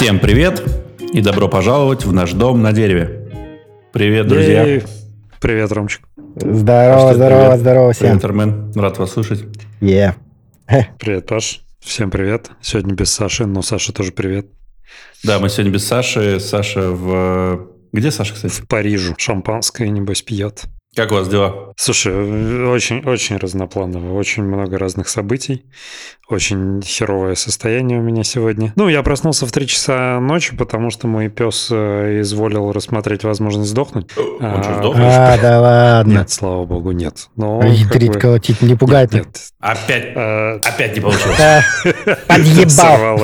Всем 0.00 0.18
привет 0.18 0.62
и 1.12 1.20
добро 1.20 1.46
пожаловать 1.46 2.06
в 2.06 2.12
наш 2.14 2.32
дом 2.32 2.62
на 2.62 2.72
дереве. 2.72 3.28
Привет, 3.92 4.28
друзья. 4.28 4.80
Привет, 5.42 5.72
Ромчик. 5.72 6.08
Здорово, 6.36 7.08
Паш, 7.08 7.16
здорово, 7.16 7.40
привет. 7.42 7.60
здорово 7.60 7.92
всем. 7.92 8.08
Привет, 8.08 8.24
Армен. 8.24 8.72
Рад 8.76 8.96
вас 8.96 9.12
слышать. 9.12 9.44
Е. 9.82 10.14
Привет, 10.98 11.26
Паш. 11.26 11.60
Всем 11.80 12.10
привет. 12.10 12.50
Сегодня 12.62 12.94
без 12.94 13.12
Саши, 13.12 13.44
но 13.44 13.60
Саша 13.60 13.92
тоже 13.92 14.12
привет. 14.12 14.46
Да, 15.22 15.38
мы 15.38 15.50
сегодня 15.50 15.70
без 15.70 15.86
Саши. 15.86 16.40
Саша 16.40 16.80
в... 16.80 17.68
Где 17.92 18.10
Саша, 18.10 18.32
кстати? 18.32 18.58
В 18.58 18.66
Парижу. 18.66 19.14
Шампанское, 19.18 19.90
небось, 19.90 20.22
пьет. 20.22 20.64
Как 21.00 21.12
у 21.12 21.14
вас 21.14 21.28
дела? 21.28 21.72
Слушай, 21.76 22.12
очень-очень 22.68 23.38
разнопланово, 23.38 24.12
очень 24.18 24.42
много 24.42 24.76
разных 24.76 25.08
событий, 25.08 25.64
очень 26.28 26.82
херовое 26.84 27.36
состояние 27.36 28.00
у 28.00 28.02
меня 28.02 28.22
сегодня. 28.22 28.74
Ну, 28.76 28.86
я 28.88 29.02
проснулся 29.02 29.46
в 29.46 29.50
3 29.52 29.66
часа 29.66 30.20
ночи, 30.20 30.54
потому 30.54 30.90
что 30.90 31.06
мой 31.06 31.30
пес 31.30 31.68
э, 31.70 32.20
изволил 32.20 32.70
рассмотреть 32.72 33.24
возможность 33.24 33.70
сдохнуть. 33.70 34.10
Он 34.18 34.36
А, 34.40 34.62
что, 34.62 34.74
сдох? 34.74 34.96
А, 34.98 35.38
да 35.40 35.60
ладно. 35.60 36.12
Нет, 36.18 36.30
слава 36.30 36.66
богу, 36.66 36.90
нет. 36.92 37.28
Но 37.34 37.62
бы- 37.62 38.18
колотить, 38.20 38.60
не 38.60 38.74
пугает. 38.74 39.14
Нет, 39.14 39.26
Опять, 39.58 40.12
э, 40.14 40.60
опять 40.62 40.94
не 40.94 41.00
получилось. 41.00 41.38
Подъебал. 42.28 43.18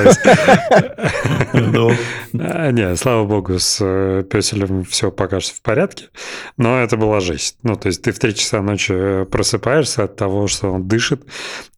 Ну, 1.52 1.90
А, 2.38 2.70
Не, 2.70 2.96
слава 2.96 3.24
богу, 3.24 3.58
с 3.58 3.78
э, 3.80 4.24
песелем 4.30 4.84
все 4.84 5.10
пока 5.10 5.40
что 5.40 5.54
в 5.54 5.62
порядке, 5.62 6.06
но 6.56 6.80
это 6.80 6.96
была 6.96 7.20
жесть. 7.20 7.56
Ну, 7.66 7.74
то 7.74 7.88
есть 7.88 8.00
ты 8.00 8.12
в 8.12 8.18
3 8.20 8.32
часа 8.32 8.62
ночи 8.62 8.92
э, 8.94 9.24
просыпаешься 9.24 10.04
от 10.04 10.14
того, 10.14 10.46
что 10.46 10.70
он 10.70 10.86
дышит, 10.86 11.22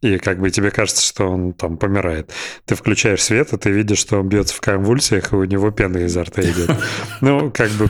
и 0.01 0.19
как 0.19 0.39
бы 0.39 0.51
тебе 0.51 0.69
кажется, 0.69 1.03
что 1.03 1.27
он 1.27 1.53
там 1.53 1.77
помирает. 1.77 2.29
Ты 2.65 2.75
включаешь 2.75 3.23
свет, 3.23 3.53
и 3.53 3.57
ты 3.57 3.71
видишь, 3.71 3.97
что 3.97 4.19
он 4.19 4.29
бьется 4.29 4.53
в 4.53 4.61
конвульсиях, 4.61 5.33
и 5.33 5.35
у 5.35 5.43
него 5.45 5.71
пена 5.71 5.97
изо 5.97 6.23
рта 6.23 6.43
идет. 6.43 6.69
Ну, 7.21 7.51
как 7.51 7.71
бы 7.71 7.89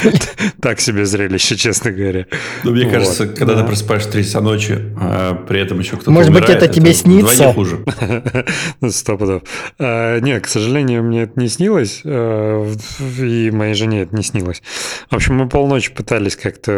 так 0.62 0.80
себе 0.80 1.04
зрелище, 1.04 1.56
честно 1.56 1.92
говоря. 1.92 2.26
ну, 2.64 2.70
мне 2.70 2.88
кажется, 2.88 3.26
когда 3.26 3.54
да. 3.54 3.60
ты 3.60 3.66
просыпаешься 3.66 4.08
в 4.08 4.12
3 4.12 4.24
часа 4.24 4.40
ночи, 4.40 4.78
а 4.98 5.34
при 5.34 5.60
этом 5.60 5.80
еще 5.80 5.96
кто-то 5.96 6.10
Может 6.10 6.32
быть, 6.32 6.48
это 6.48 6.66
тебе 6.66 6.94
снится? 6.94 7.52
хуже. 7.52 7.84
Ну, 8.80 8.90
Сто 8.90 9.18
пудов. 9.18 9.42
А, 9.78 10.18
Не, 10.20 10.40
к 10.40 10.48
сожалению, 10.48 11.02
мне 11.02 11.24
это 11.24 11.38
не 11.38 11.48
снилось, 11.48 12.00
э, 12.04 12.74
и 13.18 13.50
моей 13.50 13.74
жене 13.74 14.02
это 14.02 14.16
не 14.16 14.22
снилось. 14.22 14.62
В 15.10 15.14
общем, 15.14 15.34
мы 15.34 15.48
полночи 15.48 15.92
пытались 15.92 16.36
как-то 16.36 16.72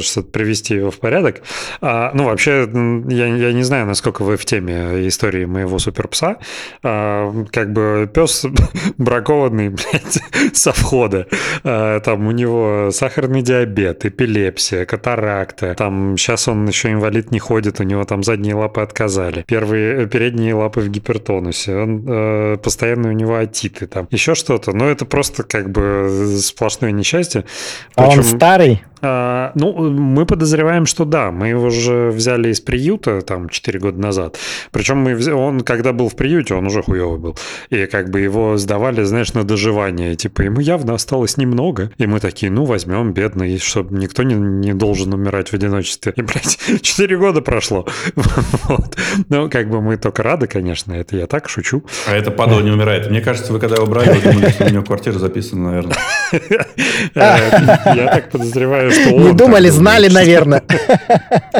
что-то 0.00 0.28
привести 0.28 0.74
его 0.74 0.90
в 0.90 0.98
порядок. 0.98 1.42
А, 1.80 2.10
Ну, 2.14 2.24
вообще, 2.24 2.68
я, 3.08 3.26
я 3.26 3.52
не 3.52 3.62
знаю, 3.62 3.86
насколько 3.86 4.22
вы 4.22 4.36
в 4.36 4.44
теме 4.44 5.06
истории 5.08 5.44
моего 5.44 5.78
суперпса. 5.78 6.36
А, 6.82 7.32
Как 7.52 7.72
бы 7.72 8.10
пес 8.12 8.46
бракованный, 8.98 9.68
блядь, 9.70 10.20
со 10.52 10.72
входа. 10.72 11.26
А, 11.64 12.00
Там 12.00 12.26
у 12.26 12.30
него 12.30 12.90
сахарный 12.92 13.42
диабет, 13.42 14.04
эпилепсия, 14.04 14.84
катаракта. 14.84 15.74
Там 15.74 16.16
сейчас 16.16 16.48
он 16.48 16.66
еще 16.66 16.92
инвалид 16.92 17.30
не 17.30 17.38
ходит, 17.38 17.80
у 17.80 17.82
него 17.82 18.04
там 18.04 18.22
задние 18.22 18.54
лапы 18.54 18.80
отказали. 18.80 19.44
Первые, 19.46 20.04
э, 20.04 20.06
передние 20.06 20.54
лапы 20.54 20.80
в 20.80 20.88
гипертонусе. 20.88 21.76
Он, 21.76 22.04
э, 22.06 22.56
постоянно 22.62 23.08
у 23.08 23.12
него 23.12 23.36
отиты 23.36 23.86
там. 23.86 24.08
Еще 24.10 24.34
что-то. 24.34 24.72
Но 24.72 24.88
это 24.88 25.04
просто 25.04 25.42
как 25.42 25.70
бы 25.70 26.36
сплошное 26.40 26.92
несчастье. 26.92 27.44
А 27.94 28.08
он 28.08 28.22
старый? 28.22 28.82
А, 29.00 29.52
ну, 29.54 29.72
мы 29.90 30.26
подозреваем, 30.26 30.86
что 30.86 31.04
да. 31.04 31.30
Мы 31.30 31.48
его 31.48 31.70
же 31.70 32.10
взяли 32.10 32.48
из 32.50 32.60
приюта 32.60 33.20
там 33.22 33.48
4 33.48 33.78
года 33.78 34.00
назад. 34.00 34.38
Причем 34.72 34.98
мы 34.98 35.12
взя- 35.12 35.32
он, 35.34 35.60
когда 35.60 35.92
был 35.92 36.08
в 36.08 36.16
приюте, 36.16 36.54
он 36.54 36.66
уже 36.66 36.82
хуёвый 36.82 37.18
был. 37.18 37.36
И 37.70 37.86
как 37.86 38.10
бы 38.10 38.20
его 38.20 38.56
сдавали, 38.56 39.02
знаешь, 39.04 39.32
на 39.34 39.44
доживание. 39.44 40.14
Типа, 40.16 40.42
ему 40.42 40.60
явно 40.60 40.94
осталось 40.94 41.36
немного. 41.36 41.90
И 41.98 42.06
мы 42.06 42.20
такие, 42.20 42.50
ну, 42.50 42.64
возьмем, 42.64 43.12
бедный, 43.12 43.58
чтобы 43.58 43.96
никто 43.98 44.22
не, 44.22 44.34
не 44.34 44.74
должен 44.74 45.12
умирать 45.14 45.50
в 45.50 45.54
одиночестве. 45.54 46.12
И, 46.16 46.22
блядь, 46.22 46.58
4 46.82 47.16
года 47.16 47.40
прошло. 47.40 47.86
Вот. 48.68 48.96
Ну, 49.28 49.48
как 49.48 49.70
бы 49.70 49.80
мы 49.80 49.96
только 49.96 50.22
рады, 50.22 50.46
конечно. 50.46 50.92
Это 50.92 51.16
я 51.16 51.26
так 51.26 51.48
шучу. 51.48 51.82
А 52.06 52.14
это 52.14 52.30
падал 52.30 52.60
не 52.60 52.70
умирает. 52.70 53.08
Мне 53.10 53.20
кажется, 53.20 53.52
вы 53.52 53.60
когда 53.60 53.76
его 53.76 53.86
брали, 53.86 54.10
вы 54.10 54.32
думали, 54.32 54.50
что 54.50 54.64
у 54.66 54.68
него 54.68 54.82
квартира 54.82 55.18
записана, 55.18 55.70
наверное. 55.70 55.96
Э, 57.14 57.94
Я 57.94 58.06
так 58.12 58.30
подозреваю, 58.30 58.87
что 58.90 59.14
он 59.14 59.22
Не 59.22 59.32
думали, 59.32 59.68
знали, 59.68 60.08
наверное. 60.08 60.62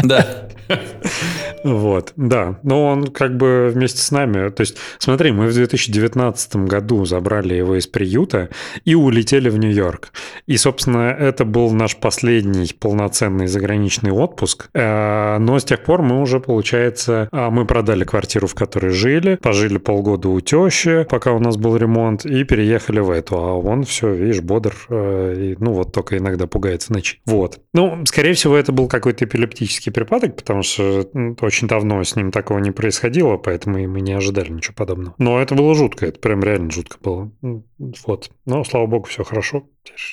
Да. 0.02 0.26
Вот, 1.64 2.12
да. 2.16 2.58
Но 2.62 2.86
он 2.86 3.08
как 3.08 3.36
бы 3.36 3.70
вместе 3.72 4.00
с 4.00 4.10
нами... 4.10 4.50
То 4.50 4.60
есть, 4.60 4.76
смотри, 4.98 5.32
мы 5.32 5.48
в 5.48 5.54
2019 5.54 6.56
году 6.56 7.04
забрали 7.04 7.54
его 7.54 7.76
из 7.76 7.86
приюта 7.86 8.48
и 8.84 8.94
улетели 8.94 9.48
в 9.48 9.58
Нью-Йорк. 9.58 10.12
И, 10.46 10.56
собственно, 10.56 11.10
это 11.10 11.44
был 11.44 11.72
наш 11.72 11.96
последний 11.96 12.72
полноценный 12.78 13.46
заграничный 13.46 14.12
отпуск. 14.12 14.68
Э, 14.74 15.38
Но 15.38 15.58
с 15.58 15.64
тех 15.64 15.82
пор 15.82 16.02
мы 16.02 16.20
уже, 16.20 16.40
получается, 16.40 17.28
а, 17.32 17.50
мы 17.50 17.66
продали 17.66 18.04
квартиру, 18.04 18.46
в 18.46 18.54
которой 18.54 18.90
жили, 18.90 19.36
пожили 19.36 19.78
полгода 19.78 20.28
у 20.28 20.40
тещи, 20.40 21.06
пока 21.10 21.32
у 21.32 21.40
нас 21.40 21.56
был 21.56 21.76
ремонт, 21.76 22.24
и 22.24 22.44
переехали 22.44 23.00
в 23.00 23.10
эту. 23.10 23.36
А 23.36 23.54
он 23.54 23.84
все, 23.84 24.12
видишь, 24.12 24.40
бодр. 24.40 24.74
э, 24.88 25.34
и, 25.38 25.56
ну, 25.58 25.72
вот 25.72 25.92
только 25.92 26.18
иногда 26.18 26.46
пугается 26.46 26.92
ночи. 26.92 27.20
Вот. 27.26 27.60
Ну, 27.74 28.04
скорее 28.06 28.34
всего, 28.34 28.56
это 28.56 28.72
был 28.72 28.88
какой-то 28.88 29.24
эпилептический 29.24 29.92
припадок, 29.92 30.36
потому 30.36 30.57
что 30.62 31.08
м, 31.14 31.36
очень 31.40 31.68
давно 31.68 32.02
с 32.02 32.16
ним 32.16 32.30
такого 32.30 32.58
не 32.58 32.70
происходило, 32.70 33.36
поэтому 33.36 33.78
и 33.78 33.86
мы 33.86 34.00
не 34.00 34.12
ожидали 34.12 34.50
ничего 34.50 34.74
подобного. 34.74 35.14
Но 35.18 35.40
это 35.40 35.54
было 35.54 35.74
жутко, 35.74 36.06
это 36.06 36.18
прям 36.20 36.40
реально 36.42 36.70
жутко 36.70 36.98
было. 37.02 37.30
Вот. 37.78 38.30
Но, 38.44 38.64
слава 38.64 38.86
богу, 38.86 39.06
все 39.06 39.22
хорошо. 39.22 39.64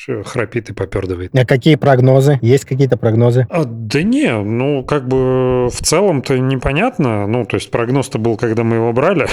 Э, 0.07 0.23
Храпит 0.23 0.69
и 0.69 0.73
попердывает. 0.73 1.35
А 1.35 1.45
какие 1.45 1.75
прогнозы? 1.75 2.39
Есть 2.41 2.65
какие-то 2.65 2.95
прогнозы? 2.97 3.47
А, 3.49 3.63
да 3.65 4.03
не, 4.03 4.31
ну, 4.39 4.83
как 4.83 5.07
бы 5.07 5.67
в 5.69 5.81
целом-то 5.81 6.37
непонятно. 6.37 7.25
Ну, 7.27 7.45
то 7.45 7.55
есть 7.55 7.71
прогноз-то 7.71 8.19
был, 8.19 8.37
когда 8.37 8.63
мы 8.63 8.75
его 8.75 8.93
брали. 8.93 9.27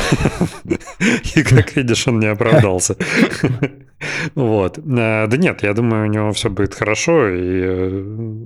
И, 1.37 1.43
как 1.43 1.77
видишь, 1.77 2.09
он 2.09 2.21
не 2.21 2.27
оправдался. 2.27 2.97
Вот. 4.35 4.79
А, 4.79 5.27
Да 5.29 5.37
нет, 5.37 5.63
я 5.63 5.75
думаю, 5.75 6.09
у 6.09 6.13
него 6.13 6.33
все 6.33 6.51
будет 6.51 6.75
хорошо, 6.75 7.29
и 7.29 7.61
э, 7.63 7.89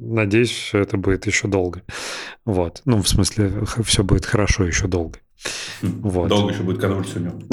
надеюсь, 0.02 0.50
все 0.50 0.80
это 0.80 0.98
будет 0.98 1.26
еще 1.26 1.48
долго. 1.48 1.80
Вот. 2.44 2.82
Ну, 2.84 3.00
в 3.00 3.08
смысле, 3.08 3.64
все 3.82 4.04
будет 4.04 4.26
хорошо 4.26 4.66
еще 4.66 4.86
долго. 4.86 5.18
Вот. 5.80 6.28
Долго 6.28 6.52
еще 6.52 6.62
будет 6.62 6.80
конвульсия 6.80 7.20
у 7.20 7.24
него. 7.24 7.38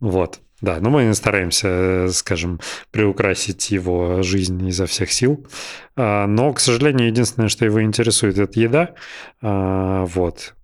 Вот. 0.00 0.40
Да, 0.64 0.78
но 0.80 0.88
мы 0.88 1.14
стараемся, 1.14 1.68
э, 1.68 2.08
скажем, 2.08 2.58
приукрасить 2.90 3.70
его 3.70 4.22
жизнь 4.22 4.66
изо 4.66 4.86
всех 4.86 5.12
сил. 5.12 5.46
А, 5.94 6.26
Но, 6.26 6.54
к 6.54 6.60
сожалению, 6.60 7.08
единственное, 7.08 7.50
что 7.50 7.66
его 7.66 7.82
интересует, 7.82 8.38
это 8.38 8.58
еда. 8.58 8.94
А, 9.42 10.06
Вот. 10.06 10.54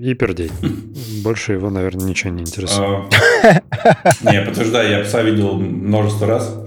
И 0.00 0.14
пердей. 0.14 0.50
Больше 1.22 1.52
его, 1.52 1.68
наверное, 1.68 2.06
ничего 2.06 2.30
не 2.30 2.44
интересует. 2.44 3.14
А, 3.44 3.60
Не, 4.32 4.40
подтверждаю, 4.40 4.90
я 4.90 5.04
пса 5.04 5.20
видел 5.20 5.60
множество 5.60 6.26
раз. 6.26 6.58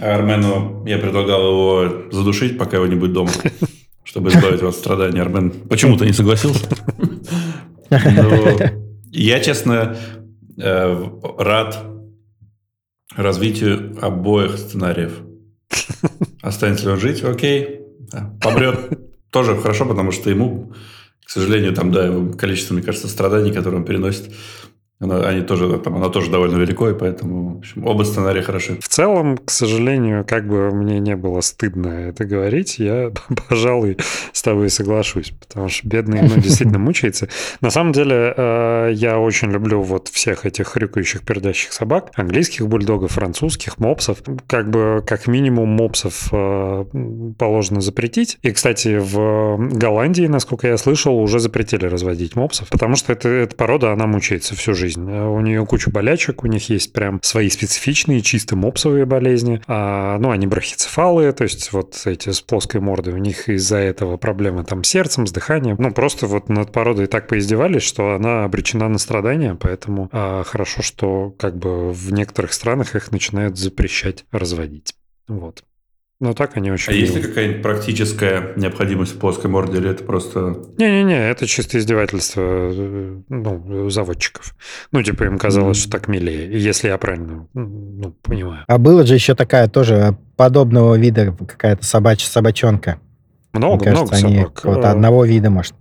Армену 0.00 0.84
я 0.86 0.98
предлагал 0.98 1.52
его 1.52 2.10
задушить, 2.10 2.58
пока 2.58 2.78
его 2.78 2.88
не 2.88 2.96
будет 2.96 3.12
дома, 3.12 3.30
чтобы 4.02 4.30
избавить 4.30 4.58
его 4.58 4.70
от 4.70 4.74
страданий. 4.74 5.20
Армен 5.20 5.52
почему-то 5.68 6.04
не 6.04 6.12
согласился. 6.12 6.66
Я, 9.12 9.40
честно, 9.40 9.96
э, 10.60 11.10
рад 11.38 11.84
развитию 13.16 13.96
обоих 14.00 14.56
сценариев. 14.58 15.20
Останется 16.42 16.86
ли 16.86 16.92
он 16.92 17.00
жить? 17.00 17.22
Окей. 17.22 17.80
Да. 18.12 18.36
Помрет 18.40 18.98
тоже 19.30 19.56
хорошо, 19.56 19.86
потому 19.86 20.12
что 20.12 20.30
ему, 20.30 20.72
к 21.24 21.30
сожалению, 21.30 21.74
там, 21.74 21.92
да, 21.92 22.06
его 22.06 22.32
количество, 22.32 22.74
мне 22.74 22.82
кажется, 22.82 23.08
страданий, 23.08 23.52
которые 23.52 23.80
он 23.80 23.86
переносит, 23.86 24.32
оно, 25.00 25.26
они 25.26 25.40
тоже, 25.40 25.78
там, 25.78 25.96
оно 25.96 26.10
тоже 26.10 26.30
довольно 26.30 26.58
велико, 26.58 26.90
и 26.90 26.94
поэтому, 26.94 27.54
в 27.54 27.58
общем, 27.58 27.86
оба 27.86 28.02
сценария 28.02 28.42
хороши. 28.42 28.78
В 28.80 28.88
целом, 28.88 29.38
к 29.38 29.50
сожалению, 29.50 30.26
как 30.26 30.46
бы 30.46 30.70
мне 30.70 31.00
не 31.00 31.16
было 31.16 31.40
стыдно 31.40 31.88
это 31.88 32.26
говорить, 32.26 32.78
я, 32.78 33.10
пожалуй, 33.48 33.96
с 34.32 34.42
тобой 34.42 34.68
соглашусь, 34.68 35.32
потому 35.40 35.70
что 35.70 35.88
бедный, 35.88 36.20
ну, 36.20 36.36
действительно 36.36 36.78
мучается. 36.78 37.28
На 37.62 37.70
самом 37.70 37.92
деле, 37.92 38.34
э, 38.36 38.90
я 38.92 39.18
очень 39.18 39.50
люблю 39.50 39.80
вот 39.80 40.08
всех 40.08 40.44
этих 40.44 40.68
хрюкающих, 40.68 41.22
пердящих 41.22 41.72
собак, 41.72 42.10
английских 42.14 42.68
бульдогов, 42.68 43.12
французских, 43.12 43.78
мопсов. 43.78 44.18
Как 44.46 44.68
бы, 44.68 45.02
как 45.06 45.26
минимум, 45.26 45.70
мопсов 45.70 46.28
э, 46.30 46.84
положено 47.38 47.80
запретить. 47.80 48.38
И, 48.42 48.52
кстати, 48.52 48.98
в 49.00 49.56
Голландии, 49.72 50.26
насколько 50.26 50.68
я 50.68 50.76
слышал, 50.76 51.18
уже 51.18 51.40
запретили 51.40 51.86
разводить 51.86 52.36
мопсов, 52.36 52.68
потому 52.68 52.96
что 52.96 53.14
это, 53.14 53.30
эта 53.30 53.56
порода, 53.56 53.92
она 53.92 54.06
мучается 54.06 54.54
всю 54.54 54.74
жизнь. 54.74 54.89
Жизнь. 54.90 55.10
У 55.10 55.40
нее 55.40 55.64
куча 55.66 55.90
болячек, 55.90 56.44
у 56.44 56.46
них 56.46 56.68
есть 56.68 56.92
прям 56.92 57.20
свои 57.22 57.48
специфичные, 57.48 58.20
чисто 58.20 58.56
мопсовые 58.56 59.04
болезни. 59.04 59.62
А, 59.66 60.18
ну, 60.18 60.30
они 60.30 60.46
брахицефалы, 60.46 61.32
то 61.32 61.44
есть 61.44 61.72
вот 61.72 62.00
эти 62.04 62.30
с 62.30 62.40
плоской 62.40 62.80
мордой, 62.80 63.14
у 63.14 63.18
них 63.18 63.48
из-за 63.48 63.76
этого 63.76 64.16
проблемы 64.16 64.64
там 64.64 64.84
с 64.84 64.88
сердцем, 64.88 65.26
с 65.26 65.32
дыханием. 65.32 65.76
Ну, 65.78 65.92
просто 65.92 66.26
вот 66.26 66.48
над 66.48 66.72
породой 66.72 67.06
так 67.06 67.28
поиздевались, 67.28 67.82
что 67.82 68.14
она 68.14 68.44
обречена 68.44 68.88
на 68.88 68.98
страдания, 68.98 69.56
поэтому 69.60 70.08
а, 70.12 70.42
хорошо, 70.44 70.82
что 70.82 71.34
как 71.38 71.56
бы 71.56 71.92
в 71.92 72.12
некоторых 72.12 72.52
странах 72.52 72.96
их 72.96 73.12
начинают 73.12 73.58
запрещать 73.58 74.24
разводить. 74.32 74.94
Вот. 75.28 75.62
Но 76.20 76.34
так 76.34 76.58
они 76.58 76.70
очень... 76.70 76.92
А 76.92 76.94
есть 76.94 77.16
ли 77.16 77.22
какая-нибудь 77.22 77.62
практическая 77.62 78.52
необходимость 78.56 79.14
в 79.14 79.18
плоской 79.18 79.48
морде, 79.48 79.78
или 79.78 79.90
это 79.90 80.04
просто... 80.04 80.54
Не-не-не, 80.76 81.30
это 81.30 81.46
чисто 81.46 81.78
издевательство 81.78 82.42
э, 82.42 83.20
ну, 83.30 83.88
заводчиков. 83.88 84.54
Ну, 84.92 85.02
типа 85.02 85.24
им 85.24 85.38
казалось, 85.38 85.78
mm-hmm. 85.78 85.80
что 85.80 85.90
так 85.90 86.08
милее, 86.08 86.62
если 86.62 86.88
я 86.88 86.98
правильно 86.98 87.46
ну, 87.54 88.14
понимаю. 88.22 88.64
А 88.66 88.76
была 88.76 89.06
же 89.06 89.14
еще 89.14 89.34
такая 89.34 89.66
тоже 89.66 90.14
подобного 90.36 90.94
вида 90.98 91.32
какая-то 91.32 91.86
собачья 91.86 92.28
собачонка. 92.28 93.00
Много, 93.54 93.86
Мне 93.86 93.94
кажется, 93.96 94.28
много 94.28 94.38
собак. 94.40 94.64
Вот 94.64 94.84
одного 94.84 95.24
вида, 95.24 95.48
может. 95.48 95.74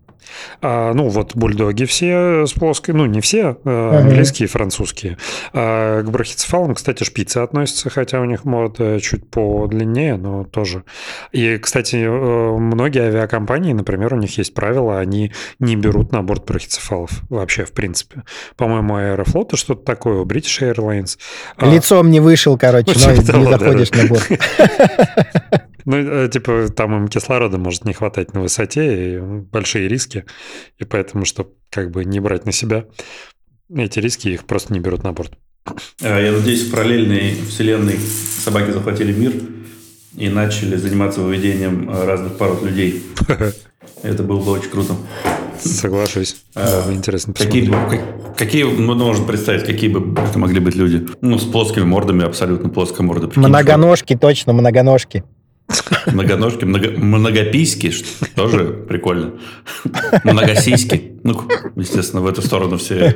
А, 0.61 0.93
ну, 0.93 1.07
вот 1.09 1.35
бульдоги 1.35 1.85
все 1.85 2.45
с 2.45 2.53
плоской, 2.53 2.93
ну, 2.93 3.05
не 3.05 3.21
все, 3.21 3.57
а, 3.63 3.99
английские 3.99 4.47
и 4.47 4.49
французские. 4.49 5.17
А 5.53 6.01
к 6.03 6.09
брахицефалам, 6.09 6.75
кстати, 6.75 7.03
шпицы 7.03 7.37
относятся, 7.37 7.89
хотя 7.89 8.21
у 8.21 8.25
них 8.25 8.45
морда 8.45 8.99
чуть 8.99 9.29
подлиннее, 9.29 10.17
но 10.17 10.43
тоже. 10.43 10.83
И, 11.31 11.57
кстати, 11.57 11.95
э, 11.97 12.57
многие 12.57 13.03
авиакомпании, 13.03 13.73
например, 13.73 14.13
у 14.13 14.17
них 14.17 14.37
есть 14.37 14.53
правила, 14.53 14.99
они 14.99 15.31
не 15.59 15.75
берут 15.75 16.11
на 16.11 16.21
борт 16.21 16.45
брахицефалов 16.45 17.11
вообще, 17.29 17.65
в 17.65 17.71
принципе. 17.71 18.23
По-моему, 18.55 18.95
Аэрофлота 18.95 19.57
что-то 19.57 19.83
такое, 19.83 20.19
у 20.19 20.25
British 20.25 20.61
Airlines. 20.61 21.17
А 21.57 21.67
Лицом 21.67 22.09
не 22.09 22.19
вышел, 22.19 22.57
короче, 22.57 22.93
но 22.95 23.11
не 23.11 23.45
заходишь 23.45 23.91
на 23.91 24.05
борт. 24.07 24.29
Ну, 25.85 25.97
э, 25.97 26.29
типа, 26.29 26.69
там 26.69 26.95
им 26.95 27.07
кислорода 27.07 27.57
может 27.57 27.85
не 27.85 27.93
хватать 27.93 28.33
на 28.33 28.41
высоте, 28.41 29.15
и 29.15 29.19
большие 29.19 29.87
риски, 29.87 30.25
и 30.77 30.85
поэтому, 30.85 31.25
чтобы 31.25 31.51
как 31.69 31.91
бы 31.91 32.05
не 32.05 32.19
брать 32.19 32.45
на 32.45 32.51
себя 32.51 32.85
эти 33.73 33.99
риски, 33.99 34.29
их 34.29 34.45
просто 34.45 34.73
не 34.73 34.79
берут 34.79 35.03
на 35.03 35.13
борт. 35.13 35.33
А, 36.01 36.19
я 36.19 36.31
надеюсь, 36.31 36.67
в 36.67 36.71
параллельной 36.71 37.35
вселенной 37.47 37.97
собаки 37.97 38.71
захватили 38.71 39.13
мир 39.13 39.33
и 40.15 40.29
начали 40.29 40.75
заниматься 40.75 41.21
выведением 41.21 41.89
э, 41.89 42.05
разных 42.05 42.37
пород 42.37 42.63
людей. 42.63 43.03
Это 44.03 44.23
было 44.23 44.41
бы 44.41 44.51
очень 44.51 44.69
круто. 44.69 44.95
Соглашусь. 45.61 46.37
А, 46.55 46.91
интересно 46.91 47.33
какие, 47.33 47.69
какие, 48.37 48.63
ну, 48.63 48.95
можно 48.95 49.25
представить, 49.25 49.65
какие 49.65 49.89
бы 49.89 50.17
это 50.19 50.39
могли 50.39 50.59
быть 50.59 50.75
люди? 50.75 51.05
Ну, 51.21 51.37
с 51.37 51.43
плоскими 51.43 51.83
мордами, 51.83 52.23
абсолютно 52.23 52.69
плоская 52.69 53.05
морда. 53.05 53.29
Многоножки, 53.35 54.15
точно, 54.15 54.53
многоножки. 54.53 55.23
Многоножки, 56.07 56.65
много, 56.65 56.91
многопийски, 56.91 57.91
что 57.91 58.25
тоже 58.35 58.85
прикольно. 58.87 59.33
Многосиськи. 60.23 61.19
Ну, 61.23 61.41
естественно, 61.75 62.21
в 62.21 62.27
эту 62.27 62.41
сторону 62.41 62.77
все, 62.77 63.13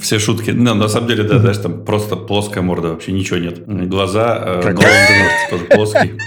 все 0.00 0.18
шутки. 0.18 0.50
Но 0.50 0.74
на 0.74 0.88
самом 0.88 1.08
деле, 1.08 1.24
да, 1.24 1.38
знаешь, 1.38 1.58
там 1.58 1.84
просто 1.84 2.16
плоская 2.16 2.62
морда, 2.62 2.88
вообще 2.88 3.12
ничего 3.12 3.38
нет. 3.38 3.66
Глаза, 3.66 4.62
э, 4.62 4.74
тоже 5.50 5.64
плоский. 5.64 6.20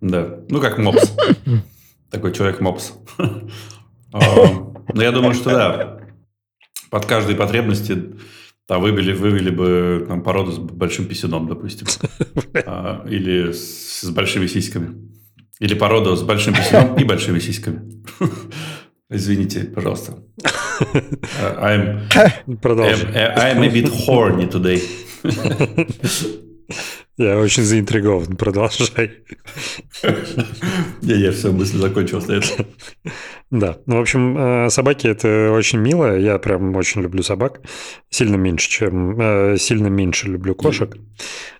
Да, 0.00 0.40
ну 0.48 0.60
как 0.60 0.78
мопс. 0.78 1.14
Такой 2.10 2.32
человек-мопс. 2.32 2.92
А, 4.12 4.18
но 4.92 5.02
я 5.02 5.12
думаю, 5.12 5.34
что 5.34 5.50
да, 5.50 6.00
под 6.90 7.06
каждой 7.06 7.36
потребности 7.36 8.16
а 8.70 8.78
вывели, 8.78 9.12
вывели 9.12 9.50
бы 9.50 10.04
там, 10.06 10.22
породу 10.22 10.52
с 10.52 10.58
большим 10.58 11.06
писюном, 11.06 11.48
допустим. 11.48 11.86
а, 12.66 13.04
или 13.08 13.52
с, 13.52 14.00
с 14.02 14.10
большими 14.10 14.46
сиськами. 14.46 15.10
Или 15.58 15.74
породу 15.74 16.14
с 16.16 16.22
большим 16.22 16.54
писюном 16.54 16.96
и 16.96 17.04
большими 17.04 17.40
сиськами. 17.40 17.82
Извините, 19.10 19.60
пожалуйста. 19.74 20.14
Uh, 20.40 21.56
I'm, 21.60 22.08
I'm, 22.14 22.54
I'm 22.54 23.62
a 23.64 23.68
bit 23.68 23.88
horny 23.88 24.46
today. 24.46 24.80
Я 27.16 27.38
очень 27.38 27.64
заинтригован. 27.64 28.36
Продолжай. 28.36 29.10
Я, 31.02 31.16
я 31.16 31.32
все, 31.32 31.52
мысль 31.52 31.78
закончилась 31.78 32.28
на 32.28 32.32
этом. 32.32 32.66
Да. 33.50 33.78
Ну, 33.86 33.96
в 33.96 34.00
общем, 34.00 34.38
э, 34.38 34.70
собаки– 34.70 35.06
это 35.08 35.52
очень 35.52 35.80
мило. 35.80 36.16
Я 36.16 36.38
прям 36.38 36.74
очень 36.76 37.02
люблю 37.02 37.22
собак. 37.22 37.60
Сильно 38.08 38.36
меньше, 38.36 38.70
чем... 38.70 39.20
Э, 39.20 39.56
сильно 39.58 39.88
меньше 39.88 40.28
люблю 40.28 40.54
кошек. 40.54 40.96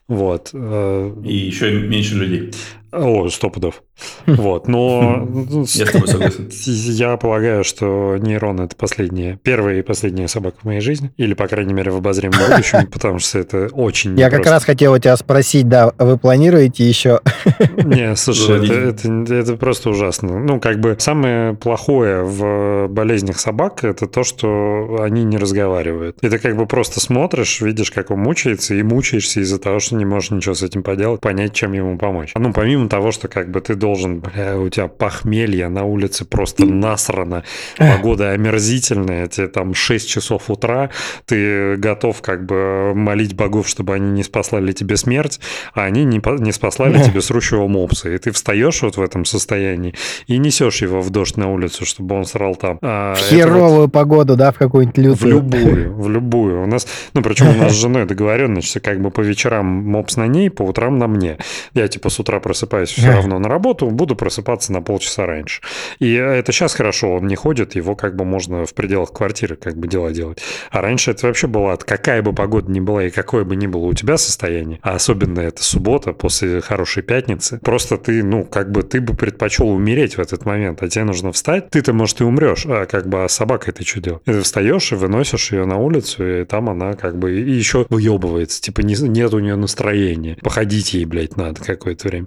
Вот. 0.08 0.50
Э, 0.52 1.14
И 1.24 1.36
еще 1.36 1.72
меньше 1.80 2.14
людей. 2.14 2.52
О, 2.92 3.28
сто 3.28 3.50
пудов. 3.50 3.82
Вот, 4.26 4.68
но... 4.68 5.28
Я 5.66 7.16
полагаю, 7.16 7.64
что 7.64 8.16
нейрон– 8.18 8.60
это 8.62 8.74
последняя, 8.74 9.38
первая 9.42 9.78
и 9.78 9.82
последняя 9.82 10.28
собака 10.28 10.56
в 10.62 10.64
моей 10.64 10.80
жизни. 10.80 11.12
Или, 11.16 11.34
по 11.34 11.46
крайней 11.46 11.74
мере, 11.74 11.90
в 11.90 11.96
обозримом 11.96 12.38
будущем, 12.38 12.86
потому 12.92 13.18
что 13.18 13.38
это 13.38 13.68
очень 13.72 14.18
Я 14.18 14.30
как 14.30 14.46
раз 14.46 14.64
хотел 14.64 14.92
у 14.94 14.98
тебя 14.98 15.16
спросить, 15.16 15.68
да, 15.68 15.92
вы 15.98 16.18
планируете 16.18 16.88
еще... 16.88 17.20
Не, 17.76 18.16
слушай, 18.16 18.90
это 18.90 19.56
просто 19.56 19.90
ужасно. 19.90 20.38
Ну, 20.38 20.60
как 20.60 20.80
бы 20.80 20.96
самое 20.98 21.54
плохое 21.54 22.24
в 22.24 22.88
болезнях 22.88 23.38
собак– 23.38 23.80
это 23.84 24.06
то, 24.06 24.24
что 24.24 24.98
они 25.00 25.24
не 25.24 25.38
разговаривают. 25.38 26.18
И 26.22 26.28
ты 26.28 26.38
как 26.38 26.56
бы 26.56 26.66
просто 26.66 27.00
смотришь, 27.00 27.60
видишь, 27.60 27.90
как 27.90 28.10
он 28.10 28.20
мучается, 28.20 28.74
и 28.74 28.82
мучаешься 28.82 29.40
из-за 29.40 29.58
того, 29.58 29.80
что 29.80 29.96
не 29.96 30.04
можешь 30.04 30.30
ничего 30.30 30.54
с 30.54 30.62
этим 30.62 30.82
поделать, 30.82 31.20
понять, 31.20 31.52
чем 31.52 31.72
ему 31.72 31.96
помочь. 31.98 32.32
Ну, 32.34 32.52
помимо 32.52 32.79
того, 32.88 33.12
что 33.12 33.28
как 33.28 33.50
бы 33.50 33.60
ты 33.60 33.74
должен, 33.74 34.20
бля, 34.20 34.58
у 34.58 34.68
тебя 34.68 34.88
похмелье, 34.88 35.68
на 35.68 35.84
улице 35.84 36.24
просто 36.24 36.64
насрано, 36.64 37.44
погода 37.76 38.30
омерзительная, 38.30 39.26
тебе 39.28 39.48
там 39.48 39.74
6 39.74 40.08
часов 40.08 40.50
утра, 40.50 40.90
ты 41.26 41.76
готов 41.76 42.22
как 42.22 42.46
бы 42.46 42.94
молить 42.94 43.34
богов, 43.34 43.68
чтобы 43.68 43.94
они 43.94 44.10
не 44.10 44.22
спаслали 44.22 44.72
тебе 44.72 44.96
смерть, 44.96 45.40
а 45.74 45.84
они 45.84 46.04
не, 46.04 46.20
не 46.40 46.52
спаслали 46.52 47.02
тебе 47.02 47.20
срущего 47.20 47.66
мопса. 47.66 48.10
И 48.10 48.18
ты 48.18 48.30
встаешь 48.32 48.82
вот 48.82 48.96
в 48.96 49.02
этом 49.02 49.24
состоянии 49.24 49.94
и 50.26 50.38
несешь 50.38 50.82
его 50.82 51.00
в 51.00 51.10
дождь 51.10 51.36
на 51.36 51.52
улицу, 51.52 51.84
чтобы 51.84 52.16
он 52.16 52.24
срал 52.24 52.54
там. 52.54 52.78
А, 52.82 53.14
Херовую 53.14 53.82
вот... 53.82 53.92
погоду, 53.92 54.36
да, 54.36 54.52
в 54.52 54.58
какую-нибудь 54.58 54.98
лютую? 54.98 55.16
В 55.16 55.24
любую, 55.24 55.94
в 55.94 56.08
любую. 56.08 56.62
У 56.62 56.66
нас, 56.66 56.86
ну, 57.14 57.22
причем 57.22 57.48
у 57.48 57.54
нас 57.54 57.72
с 57.72 57.80
женой 57.80 58.06
договоренность, 58.06 58.68
что 58.68 58.80
как 58.80 59.00
бы 59.00 59.10
по 59.10 59.20
вечерам 59.20 59.66
мопс 59.66 60.16
на 60.16 60.26
ней, 60.26 60.50
по 60.50 60.62
утрам 60.62 60.98
на 60.98 61.06
мне. 61.06 61.38
Я 61.74 61.88
типа 61.88 62.10
с 62.10 62.18
утра 62.20 62.40
просыпаюсь 62.40 62.69
все 62.84 63.08
равно 63.08 63.38
на 63.38 63.48
работу, 63.48 63.90
буду 63.90 64.16
просыпаться 64.16 64.72
на 64.72 64.82
полчаса 64.82 65.26
раньше. 65.26 65.60
И 65.98 66.12
это 66.12 66.52
сейчас 66.52 66.74
хорошо, 66.74 67.16
он 67.16 67.26
не 67.26 67.36
ходит, 67.36 67.74
его 67.74 67.94
как 67.96 68.16
бы 68.16 68.24
можно 68.24 68.66
в 68.66 68.74
пределах 68.74 69.12
квартиры 69.12 69.56
как 69.56 69.76
бы 69.76 69.88
дела 69.88 70.10
делать. 70.10 70.38
А 70.70 70.80
раньше 70.80 71.10
это 71.10 71.26
вообще 71.26 71.46
было, 71.46 71.76
какая 71.76 72.22
бы 72.22 72.32
погода 72.32 72.70
ни 72.70 72.80
была 72.80 73.04
и 73.04 73.10
какое 73.10 73.44
бы 73.44 73.56
ни 73.56 73.66
было 73.66 73.86
у 73.86 73.94
тебя 73.94 74.16
состояние, 74.16 74.78
а 74.82 74.94
особенно 74.94 75.40
это 75.40 75.62
суббота 75.62 76.12
после 76.12 76.60
хорошей 76.60 77.02
пятницы, 77.02 77.58
просто 77.62 77.96
ты, 77.96 78.22
ну, 78.22 78.44
как 78.44 78.70
бы 78.70 78.82
ты 78.82 79.00
бы 79.00 79.14
предпочел 79.14 79.68
умереть 79.68 80.16
в 80.16 80.20
этот 80.20 80.44
момент, 80.44 80.82
а 80.82 80.88
тебе 80.88 81.04
нужно 81.04 81.32
встать, 81.32 81.70
ты-то, 81.70 81.92
может, 81.92 82.20
и 82.20 82.24
умрешь, 82.24 82.66
а 82.66 82.86
как 82.86 83.08
бы 83.08 83.24
а 83.24 83.28
собака 83.28 83.70
это 83.70 83.86
что 83.86 84.00
делать? 84.00 84.24
Ты 84.24 84.40
встаешь 84.40 84.92
и 84.92 84.94
выносишь 84.94 85.52
ее 85.52 85.64
на 85.64 85.78
улицу, 85.78 86.26
и 86.26 86.44
там 86.44 86.68
она 86.70 86.94
как 86.94 87.18
бы 87.18 87.40
и 87.40 87.50
еще 87.50 87.86
выебывается, 87.88 88.60
типа 88.60 88.80
не, 88.80 88.94
нет 88.94 89.32
у 89.34 89.38
нее 89.38 89.56
настроения. 89.56 90.36
Походить 90.42 90.94
ей, 90.94 91.04
блядь, 91.04 91.36
надо 91.36 91.60
какое-то 91.62 92.08
время. 92.08 92.26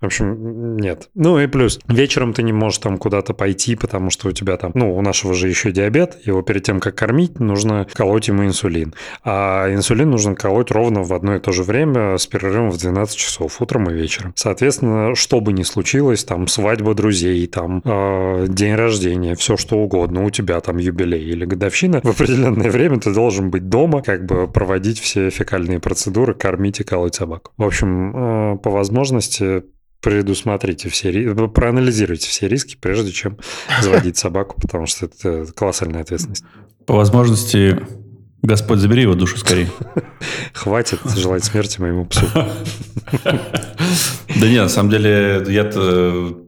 В 0.00 0.06
общем, 0.06 0.76
нет. 0.76 1.10
Ну 1.14 1.38
и 1.40 1.46
плюс, 1.46 1.80
вечером 1.88 2.32
ты 2.32 2.42
не 2.42 2.52
можешь 2.52 2.78
там 2.78 2.98
куда-то 2.98 3.34
пойти, 3.34 3.74
потому 3.74 4.10
что 4.10 4.28
у 4.28 4.32
тебя 4.32 4.56
там, 4.56 4.72
ну, 4.74 4.96
у 4.96 5.02
нашего 5.02 5.34
же 5.34 5.48
еще 5.48 5.72
диабет, 5.72 6.18
его 6.24 6.42
перед 6.42 6.62
тем, 6.62 6.80
как 6.80 6.94
кормить, 6.94 7.40
нужно 7.40 7.86
колоть 7.92 8.28
ему 8.28 8.44
инсулин. 8.44 8.94
А 9.24 9.72
инсулин 9.72 10.10
нужно 10.10 10.34
колоть 10.34 10.70
ровно 10.70 11.02
в 11.02 11.12
одно 11.12 11.36
и 11.36 11.40
то 11.40 11.52
же 11.52 11.62
время 11.62 12.16
с 12.16 12.26
перерывом 12.26 12.70
в 12.70 12.78
12 12.78 13.16
часов, 13.16 13.60
утром 13.60 13.90
и 13.90 13.94
вечером. 13.94 14.32
Соответственно, 14.36 15.14
что 15.14 15.40
бы 15.40 15.52
ни 15.52 15.62
случилось, 15.62 16.24
там 16.24 16.46
свадьба 16.46 16.94
друзей, 16.94 17.46
там 17.46 17.82
э, 17.84 18.46
день 18.48 18.74
рождения, 18.74 19.34
все 19.34 19.56
что 19.56 19.78
угодно, 19.78 20.24
у 20.24 20.30
тебя 20.30 20.60
там 20.60 20.78
юбилей 20.78 21.24
или 21.24 21.44
годовщина, 21.44 22.00
в 22.02 22.10
определенное 22.10 22.70
время 22.70 23.00
ты 23.00 23.12
должен 23.12 23.50
быть 23.50 23.68
дома, 23.68 24.02
как 24.02 24.26
бы 24.26 24.46
проводить 24.46 25.00
все 25.00 25.30
фекальные 25.30 25.80
процедуры, 25.80 26.34
кормить 26.34 26.80
и 26.80 26.84
колоть 26.84 27.14
собаку. 27.14 27.52
В 27.56 27.64
общем, 27.64 28.54
э, 28.54 28.58
по 28.58 28.70
возможности 28.70 29.64
предусмотрите 30.00 30.88
все, 30.88 31.34
проанализируйте 31.48 32.28
все 32.28 32.48
риски, 32.48 32.76
прежде 32.80 33.12
чем 33.12 33.38
заводить 33.82 34.16
собаку, 34.16 34.60
потому 34.60 34.86
что 34.86 35.06
это 35.06 35.46
колоссальная 35.54 36.02
ответственность. 36.02 36.44
По 36.86 36.94
возможности, 36.94 37.78
Господь, 38.42 38.78
забери 38.78 39.02
его 39.02 39.14
душу 39.14 39.36
скорее. 39.36 39.68
Хватит 40.54 41.00
желать 41.16 41.44
смерти 41.44 41.80
моему 41.80 42.06
псу. 42.06 42.26
Да 44.40 44.48
нет, 44.48 44.62
на 44.64 44.68
самом 44.68 44.90
деле, 44.90 45.44
я-то... 45.48 46.38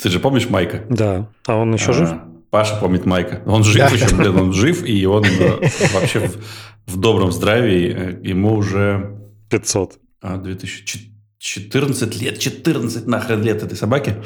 Ты 0.00 0.08
же 0.08 0.20
помнишь 0.20 0.48
Майка? 0.48 0.84
Да. 0.88 1.28
А 1.46 1.56
он 1.56 1.74
еще 1.74 1.92
жив? 1.92 2.10
Паша 2.50 2.76
помнит 2.76 3.04
Майка. 3.04 3.42
Он 3.46 3.62
жив 3.62 3.76
Да. 3.76 3.88
еще, 3.94 4.14
блин, 4.14 4.36
он 4.38 4.52
жив, 4.52 4.84
и 4.84 5.04
он 5.06 5.24
э, 5.24 5.68
вообще 5.92 6.20
в, 6.20 6.92
в 6.94 6.96
добром 6.96 7.30
здравии. 7.32 7.94
Э, 7.94 8.20
Ему 8.22 8.54
уже 8.54 9.18
500. 9.50 9.98
а, 10.22 10.36
2014 11.40 12.20
лет, 12.20 12.38
14 12.38 13.06
нахрен 13.06 13.42
лет 13.42 13.62
этой 13.62 13.74
собаки. 13.74 14.16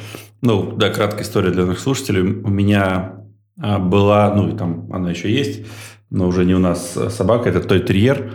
Ну, 0.43 0.73
да, 0.73 0.91
краткая 0.91 1.23
история 1.23 1.53
для 1.53 1.65
наших 1.65 1.81
слушателей. 1.81 2.23
У 2.23 2.49
меня 2.49 3.21
а, 3.61 3.79
была, 3.79 4.35
ну, 4.35 4.53
и 4.53 4.57
там 4.57 4.93
она 4.93 5.11
еще 5.11 5.33
есть, 5.33 5.65
но 6.11 6.27
уже 6.27 6.45
не 6.45 6.57
у 6.57 6.59
нас 6.59 6.97
а, 6.97 7.11
собака, 7.11 7.51
это 7.51 7.61
той 7.61 7.79
терьер, 7.79 8.33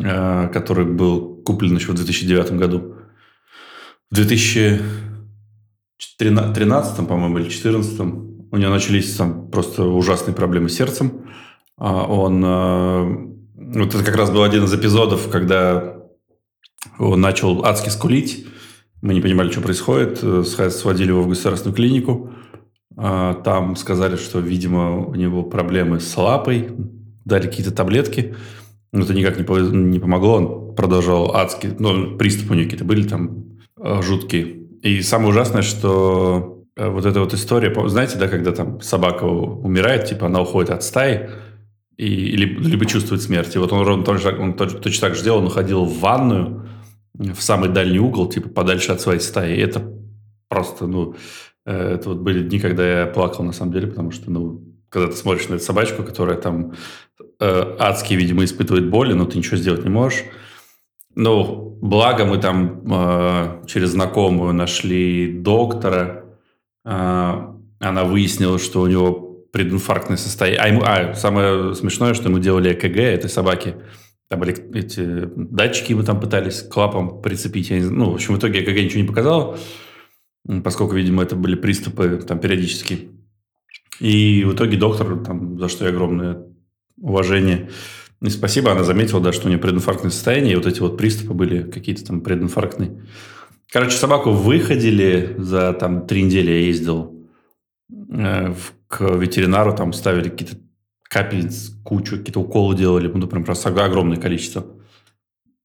а, 0.00 0.46
который 0.46 0.84
был 0.84 1.42
куплен 1.44 1.74
еще 1.74 1.90
в 1.90 1.96
2009 1.96 2.52
году. 2.52 2.94
В 4.12 4.14
2013, 4.14 7.08
по-моему, 7.08 7.38
или 7.38 7.48
2014 7.48 8.00
у 8.00 8.56
него 8.56 8.70
начались 8.70 9.12
там 9.16 9.50
просто 9.50 9.82
ужасные 9.82 10.36
проблемы 10.36 10.68
с 10.68 10.76
сердцем. 10.76 11.24
Он... 11.76 13.34
Вот 13.54 13.94
это 13.94 14.02
как 14.02 14.16
раз 14.16 14.30
был 14.30 14.42
один 14.44 14.64
из 14.64 14.72
эпизодов, 14.72 15.28
когда 15.30 15.97
он 16.98 17.20
начал 17.20 17.64
адски 17.64 17.88
скулить. 17.88 18.46
Мы 19.02 19.14
не 19.14 19.20
понимали, 19.20 19.50
что 19.50 19.60
происходит. 19.60 20.18
Сводили 20.72 21.08
его 21.08 21.22
в 21.22 21.28
государственную 21.28 21.74
клинику. 21.74 22.30
А, 22.96 23.34
Там 23.34 23.76
сказали, 23.76 24.16
что, 24.16 24.40
видимо, 24.40 25.06
у 25.06 25.14
него 25.14 25.42
проблемы 25.42 26.00
с 26.00 26.16
лапой. 26.16 26.70
Дали 27.24 27.46
какие-то 27.46 27.72
таблетки. 27.72 28.34
Но 28.92 29.02
это 29.02 29.14
никак 29.14 29.38
не, 29.38 29.98
помогло. 29.98 30.34
Он 30.34 30.74
продолжал 30.74 31.34
адски... 31.36 31.70
Ну, 31.78 32.16
приступы 32.16 32.54
у 32.54 32.56
него 32.56 32.64
какие-то 32.64 32.84
были 32.84 33.06
там 33.06 33.58
э, 33.80 34.00
жуткие. 34.02 34.44
И 34.82 35.02
самое 35.02 35.30
ужасное, 35.30 35.62
что 35.62 36.64
э, 36.76 36.88
вот 36.88 37.04
эта 37.04 37.20
вот 37.20 37.34
история... 37.34 37.72
Знаете, 37.88 38.16
да, 38.18 38.28
когда 38.28 38.52
там 38.52 38.80
собака 38.80 39.24
умирает, 39.24 40.06
типа 40.06 40.26
она 40.26 40.40
уходит 40.40 40.70
от 40.70 40.82
стаи, 40.82 41.28
и, 41.98 42.06
либо, 42.06 42.62
либо 42.62 42.86
чувствует 42.86 43.20
смерть. 43.20 43.54
И 43.54 43.58
вот 43.58 43.72
он 43.72 43.86
ровно 43.86 44.04
тоже, 44.04 44.22
так- 44.22 44.40
он 44.40 44.54
точно 44.54 45.08
так 45.08 45.16
же 45.16 45.24
делал, 45.24 45.40
он 45.40 45.46
уходил 45.48 45.84
в 45.84 45.98
ванную, 45.98 46.67
в 47.14 47.40
самый 47.40 47.68
дальний 47.68 47.98
угол, 47.98 48.28
типа 48.28 48.48
подальше 48.48 48.92
от 48.92 49.00
своей 49.00 49.20
стаи. 49.20 49.56
И 49.56 49.60
это 49.60 49.92
просто, 50.48 50.86
ну, 50.86 51.14
э, 51.66 51.94
это 51.94 52.10
вот 52.10 52.18
были 52.18 52.42
дни, 52.42 52.58
когда 52.58 53.00
я 53.00 53.06
плакал 53.06 53.44
на 53.44 53.52
самом 53.52 53.72
деле, 53.72 53.86
потому 53.88 54.10
что, 54.10 54.30
ну, 54.30 54.62
когда 54.88 55.08
ты 55.08 55.16
смотришь 55.16 55.48
на 55.48 55.54
эту 55.54 55.64
собачку, 55.64 56.02
которая 56.02 56.36
там 56.36 56.74
э, 57.40 57.76
адски, 57.78 58.14
видимо, 58.14 58.44
испытывает 58.44 58.88
боли, 58.88 59.12
но 59.12 59.26
ты 59.26 59.38
ничего 59.38 59.56
сделать 59.56 59.84
не 59.84 59.90
можешь. 59.90 60.24
Ну, 61.14 61.76
благо 61.82 62.24
мы 62.24 62.38
там 62.38 62.82
э, 62.90 63.64
через 63.66 63.90
знакомую 63.90 64.54
нашли 64.54 65.32
доктора. 65.32 66.24
Э, 66.84 67.54
она 67.80 68.04
выяснила, 68.04 68.58
что 68.58 68.80
у 68.80 68.86
него 68.86 69.28
прединфарктное 69.52 70.16
состояние. 70.16 70.60
А, 70.60 70.68
ему, 70.68 70.82
а, 70.84 71.14
самое 71.14 71.74
смешное, 71.74 72.14
что 72.14 72.28
мы 72.28 72.40
делали 72.40 72.72
ЭКГ 72.72 72.96
этой 72.98 73.30
собаки. 73.30 73.76
Там 74.30 74.42
эти 74.42 75.28
датчики 75.36 75.94
мы 75.94 76.04
там 76.04 76.20
пытались 76.20 76.62
к 76.62 76.76
лапам 76.76 77.22
прицепить. 77.22 77.70
Я 77.70 77.78
не. 77.78 77.84
Ну, 77.84 78.10
в 78.10 78.14
общем, 78.14 78.34
в 78.34 78.38
итоге 78.38 78.60
ЭКГ 78.60 78.84
ничего 78.84 79.00
не 79.00 79.08
показало, 79.08 79.58
м, 80.46 80.62
поскольку, 80.62 80.94
видимо, 80.94 81.22
это 81.22 81.34
были 81.34 81.54
приступы 81.54 82.22
там 82.26 82.38
периодически. 82.38 83.08
И 84.00 84.44
в 84.44 84.54
итоге 84.54 84.76
доктор, 84.76 85.18
там, 85.24 85.58
за 85.58 85.68
что 85.68 85.84
я 85.84 85.90
огромное 85.90 86.44
уважение 87.00 87.70
и 88.20 88.30
спасибо, 88.30 88.72
она 88.72 88.82
заметила, 88.82 89.20
да, 89.20 89.32
что 89.32 89.46
у 89.46 89.48
нее 89.48 89.60
прединфарктное 89.60 90.10
состояние, 90.10 90.54
и 90.54 90.56
вот 90.56 90.66
эти 90.66 90.80
вот 90.80 90.96
приступы 90.96 91.34
были 91.34 91.62
какие-то 91.62 92.04
там 92.04 92.20
прединфарктные. 92.20 93.06
Короче, 93.70 93.96
собаку 93.96 94.32
выходили 94.32 95.36
за 95.38 95.72
там 95.72 96.06
три 96.06 96.24
недели, 96.24 96.50
я 96.50 96.58
ездил 96.58 97.28
э, 98.10 98.54
к 98.88 99.00
ветеринару, 99.00 99.74
там 99.74 99.92
ставили 99.92 100.30
какие-то 100.30 100.56
капельниц, 101.08 101.72
кучу, 101.84 102.18
какие-то 102.18 102.40
уколы 102.40 102.76
делали, 102.76 103.08
ну, 103.08 103.26
прям 103.26 103.44
просто 103.44 103.70
огромное 103.70 104.18
количество. 104.18 104.66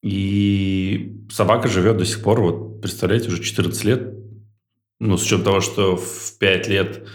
И 0.01 1.25
собака 1.29 1.67
живет 1.67 1.97
до 1.97 2.05
сих 2.05 2.21
пор, 2.21 2.41
вот, 2.41 2.81
представляете, 2.81 3.29
уже 3.29 3.41
14 3.41 3.83
лет. 3.85 4.13
Ну, 4.99 5.17
с 5.17 5.23
учетом 5.23 5.45
того, 5.45 5.61
что 5.61 5.97
в 5.97 6.37
5 6.39 6.67
лет 6.67 7.07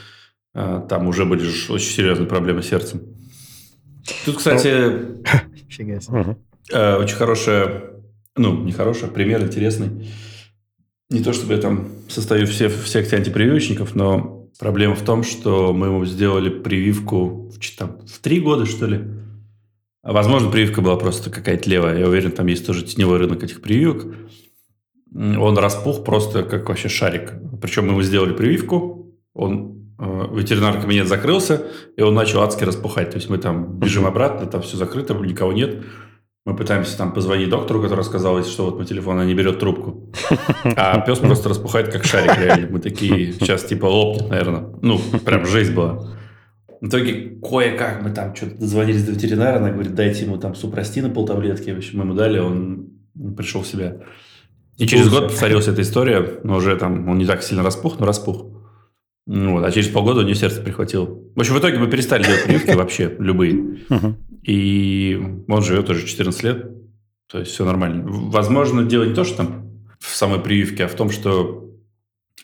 э, 0.55 0.83
там 0.89 1.07
уже 1.07 1.25
были 1.25 1.43
очень 1.43 1.91
серьезные 1.91 2.27
проблемы 2.27 2.63
с 2.63 2.69
сердцем. 2.69 3.03
Тут, 4.25 4.37
кстати. 4.39 4.95
Э, 6.71 6.97
очень 6.97 7.17
хорошая, 7.17 7.93
ну, 8.37 8.63
не 8.63 8.73
хорошая, 8.73 9.11
пример 9.11 9.43
интересный. 9.43 10.09
Не 11.11 11.23
то, 11.23 11.33
чтобы 11.33 11.55
я 11.55 11.61
там 11.61 11.89
состою 12.09 12.47
все, 12.47 12.69
в 12.69 12.87
секте 12.89 13.17
антипрививочников, 13.17 13.95
но 13.95 14.38
проблема 14.59 14.95
в 14.95 15.03
том, 15.03 15.23
что 15.23 15.73
мы 15.73 15.87
ему 15.87 16.05
сделали 16.05 16.49
прививку 16.49 17.51
в, 17.51 17.77
там, 17.77 17.99
в 18.07 18.19
три 18.19 18.41
года, 18.41 18.67
что 18.67 18.87
ли. 18.87 19.05
Возможно, 20.03 20.51
прививка 20.51 20.81
была 20.81 20.97
просто 20.97 21.31
какая-то 21.31 21.69
левая. 21.69 21.99
Я 21.99 22.09
уверен, 22.09 22.33
там 22.33 22.47
есть 22.47 22.67
тоже 22.67 22.85
теневой 22.85 23.19
рынок 23.19 23.43
этих 23.43 23.61
прививок. 23.61 24.07
Он 25.15 25.57
распух 25.59 26.05
просто 26.05 26.43
как 26.43 26.69
вообще 26.69 26.89
шарик. 26.89 27.35
Причем 27.61 27.87
мы 27.87 27.93
ему 27.93 28.03
сделали 28.03 28.33
прививку, 28.33 29.15
он 29.35 29.95
э, 29.99 30.27
ветеринарный 30.33 30.83
кабинет 30.83 31.09
закрылся, 31.09 31.67
и 31.97 32.03
он 32.03 32.15
начал 32.15 32.43
адски 32.43 32.65
распухать. 32.65 33.11
То 33.11 33.17
есть 33.17 33.29
мы 33.31 33.39
там 33.39 33.79
бежим 33.79 34.07
обратно, 34.13 34.47
там 34.47 34.63
все 34.63 34.77
закрыто, 34.77 35.15
никого 35.15 35.53
нет. 35.53 35.85
Мы 36.49 36.57
пытаемся 36.57 36.97
там 36.97 37.13
позвонить 37.13 37.51
доктору, 37.51 37.83
который 37.83 38.05
сказал, 38.05 38.43
что, 38.43 38.65
вот 38.65 38.77
мой 38.77 38.87
телефон, 38.87 39.17
она 39.17 39.27
не 39.27 39.35
берет 39.35 39.59
трубку. 39.59 40.11
А 40.65 40.99
пес 41.01 41.19
просто 41.19 41.51
распухает, 41.51 41.93
как 41.93 42.07
шарик 42.07 42.39
реально. 42.39 42.69
Мы 42.71 42.81
такие, 42.81 43.35
сейчас 43.35 43.65
типа 43.65 43.85
лопнет, 43.85 44.31
наверное. 44.31 44.65
Ну, 44.81 44.99
прям 45.27 45.45
жесть 45.45 45.75
была. 45.75 46.09
В 46.81 46.89
итоге 46.89 47.39
кое-как 47.43 48.03
мы 48.03 48.13
там 48.13 48.35
что-то 48.35 48.61
дозвонились 48.61 49.05
до 49.05 49.13
ветеринара, 49.13 49.59
она 49.59 49.73
говорит, 49.73 49.95
дайте 49.95 50.25
ему 50.25 50.39
там 50.39 50.55
супрастина 50.55 51.11
полтаблетки. 51.11 51.71
В 51.71 51.77
общем, 51.77 51.99
мы 51.99 52.05
ему 52.05 52.15
дали, 52.15 52.39
он 52.39 52.93
пришел 53.37 53.61
в 53.61 53.67
себя. 53.67 53.99
И 54.79 54.87
через 54.87 55.11
год 55.11 55.29
повторилась 55.29 55.69
эта 55.69 55.83
история, 55.83 56.41
но 56.45 56.57
уже 56.57 56.75
там 56.77 57.11
он 57.11 57.19
не 57.19 57.27
так 57.27 57.43
сильно 57.43 57.63
распух, 57.63 58.01
но 58.01 58.07
распух. 58.07 58.47
Вот, 59.27 59.63
а 59.63 59.71
через 59.71 59.89
полгода 59.89 60.21
у 60.21 60.23
него 60.23 60.33
сердце 60.33 60.63
прихватило. 60.63 61.05
В 61.05 61.39
общем, 61.39 61.53
в 61.53 61.59
итоге 61.59 61.77
мы 61.77 61.89
перестали 61.89 62.23
делать 62.23 62.45
прививки 62.45 62.71
вообще, 62.71 63.15
любые. 63.19 63.85
И 64.43 65.21
он 65.49 65.63
живет 65.63 65.91
уже 65.91 66.07
14 66.07 66.43
лет. 66.43 66.71
То 67.31 67.41
есть 67.41 67.53
все 67.53 67.65
нормально. 67.65 68.05
Возможно, 68.07 68.85
дело 68.85 69.05
не 69.05 69.15
то, 69.15 69.25
что 69.25 69.39
там 69.39 69.71
в 69.99 70.15
самой 70.15 70.41
прививке, 70.41 70.85
а 70.85 70.89
в 70.89 70.95
том, 70.95 71.11
что 71.11 71.69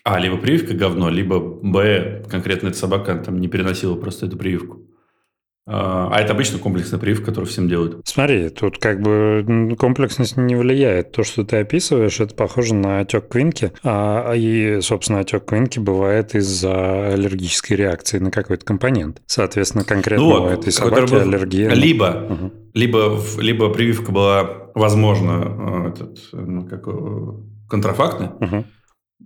а, 0.03 0.19
либо 0.19 0.37
прививка 0.37 0.75
говно, 0.75 1.09
либо 1.09 1.41
б, 1.41 2.25
конкретно 2.29 2.69
эта 2.69 2.77
собака 2.77 3.17
там 3.17 3.41
не 3.41 3.49
переносила 3.49 3.97
просто 3.97 4.27
эту 4.27 4.37
прививку. 4.37 4.84
А 5.67 6.09
а 6.13 6.21
это 6.21 6.33
обычно 6.35 6.59
комплексная 6.59 7.01
прививка, 7.01 7.27
которую 7.27 7.49
всем 7.49 7.69
делают. 7.69 8.07
Смотри, 8.07 8.51
тут 8.51 8.79
как 8.79 9.01
бы 9.01 9.75
комплексность 9.79 10.37
не 10.37 10.55
влияет. 10.57 11.13
То, 11.13 11.25
что 11.25 11.43
ты 11.45 11.57
описываешь, 11.57 12.21
это 12.21 12.35
похоже 12.35 12.75
на 12.75 13.01
отек 13.01 13.29
квинки. 13.29 13.73
А, 13.83 14.33
и, 14.35 14.81
собственно, 14.83 15.21
отек 15.21 15.47
квинки 15.47 15.79
бывает 15.79 16.35
из-за 16.35 17.15
аллергической 17.15 17.79
реакции 17.79 18.19
на 18.19 18.31
какой-то 18.31 18.65
компонент. 18.67 19.23
Соответственно, 19.27 19.85
конкретно 19.85 20.25
Ну 20.25 20.31
у 20.43 20.47
этой 20.49 20.71
который 20.73 21.07
собаки 21.09 21.11
был- 21.13 21.21
аллергия. 21.35 21.71
Либо, 21.71 22.11
Мгм. 22.29 22.53
либо, 22.75 23.19
либо 23.39 23.71
прививка 23.71 24.13
была, 24.13 24.51
возможно, 24.75 25.87
э, 25.87 25.89
этот, 25.95 26.19
ну, 26.33 26.67
как, 26.69 26.85
контрафактная, 27.71 28.33
Мгм. 28.39 28.55
м, 28.57 28.65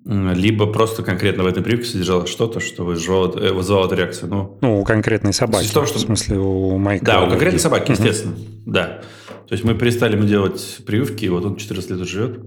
либо 0.04 0.66
просто 0.66 1.02
конкретно 1.02 1.42
в 1.44 1.46
этой 1.46 1.62
прививке 1.62 1.86
содержалось 1.86 2.30
что-то, 2.30 2.60
что 2.60 2.84
вызывало, 2.84 3.36
э, 3.38 3.52
вызывало 3.52 3.86
эту 3.86 3.96
реакцию. 3.96 4.28
Ну, 4.30 4.58
Ну, 4.60 4.80
у 4.80 4.84
конкретной 4.84 5.32
собаки. 5.32 5.66
В 5.66 5.72
том, 5.72 5.86
что- 5.86 5.98
В 5.98 6.02
смысле, 6.02 6.38
у 6.38 6.78
Майка. 6.78 7.04
Да, 7.04 7.24
у 7.24 7.28
конкретной 7.28 7.60
собаки, 7.60 7.90
Мгм. 7.90 7.92
естественно. 8.04 8.34
Да. 8.66 9.00
То 9.48 9.52
есть 9.54 9.64
мы 9.64 9.74
перестали 9.74 10.14
ему 10.16 10.24
делать 10.26 10.80
прививки, 10.86 11.24
и 11.24 11.28
вот 11.28 11.44
он 11.44 11.56
14 11.56 11.90
лет 11.90 12.06
живет. 12.08 12.40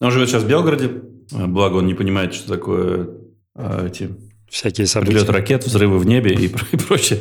Он 0.00 0.10
живет 0.10 0.28
сейчас 0.28 0.42
в 0.44 0.48
Белгороде. 0.48 0.90
Э, 1.32 1.46
Благо, 1.46 1.76
он 1.76 1.86
не 1.86 1.94
понимает, 1.94 2.34
что 2.34 2.48
такое 2.48 3.08
э, 3.56 3.86
эти 3.88 4.10
Всякие 4.48 4.86
события. 4.86 5.30
ракет, 5.30 5.64
взрывы 5.66 5.98
в 5.98 6.06
небе 6.06 6.32
и, 6.34 6.46
и 6.72 6.76
прочее 6.76 7.20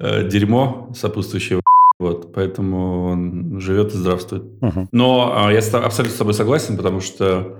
дерьмо 0.00 0.92
сопутствующее. 0.96 1.60
Вот, 1.98 2.32
поэтому 2.34 3.04
он 3.06 3.58
живет 3.60 3.94
и 3.94 3.96
здравствует. 3.96 4.42
Мгм. 4.60 4.88
Но 4.92 5.32
а, 5.34 5.50
я 5.52 5.58
абсолютно 5.60 6.14
с 6.14 6.18
тобой 6.18 6.34
согласен, 6.34 6.76
потому 6.76 7.00
что 7.00 7.58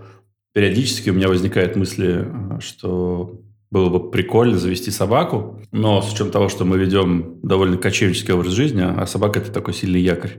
периодически 0.56 1.10
у 1.10 1.12
меня 1.12 1.28
возникают 1.28 1.76
мысли, 1.76 2.26
а, 2.26 2.60
что 2.60 3.42
было 3.70 3.90
бы 3.90 4.10
прикольно 4.10 4.56
завести 4.56 4.90
собаку, 4.90 5.60
но 5.70 6.00
с 6.00 6.08
учетом 6.08 6.30
того, 6.30 6.48
что 6.48 6.64
мы 6.64 6.78
ведем 6.78 7.40
довольно 7.42 7.76
кочевнический 7.76 8.32
образ 8.32 8.52
жизни, 8.52 8.80
а 8.82 9.04
собака– 9.04 9.38
это 9.40 9.52
такой 9.52 9.74
сильный 9.74 10.00
якорь. 10.00 10.38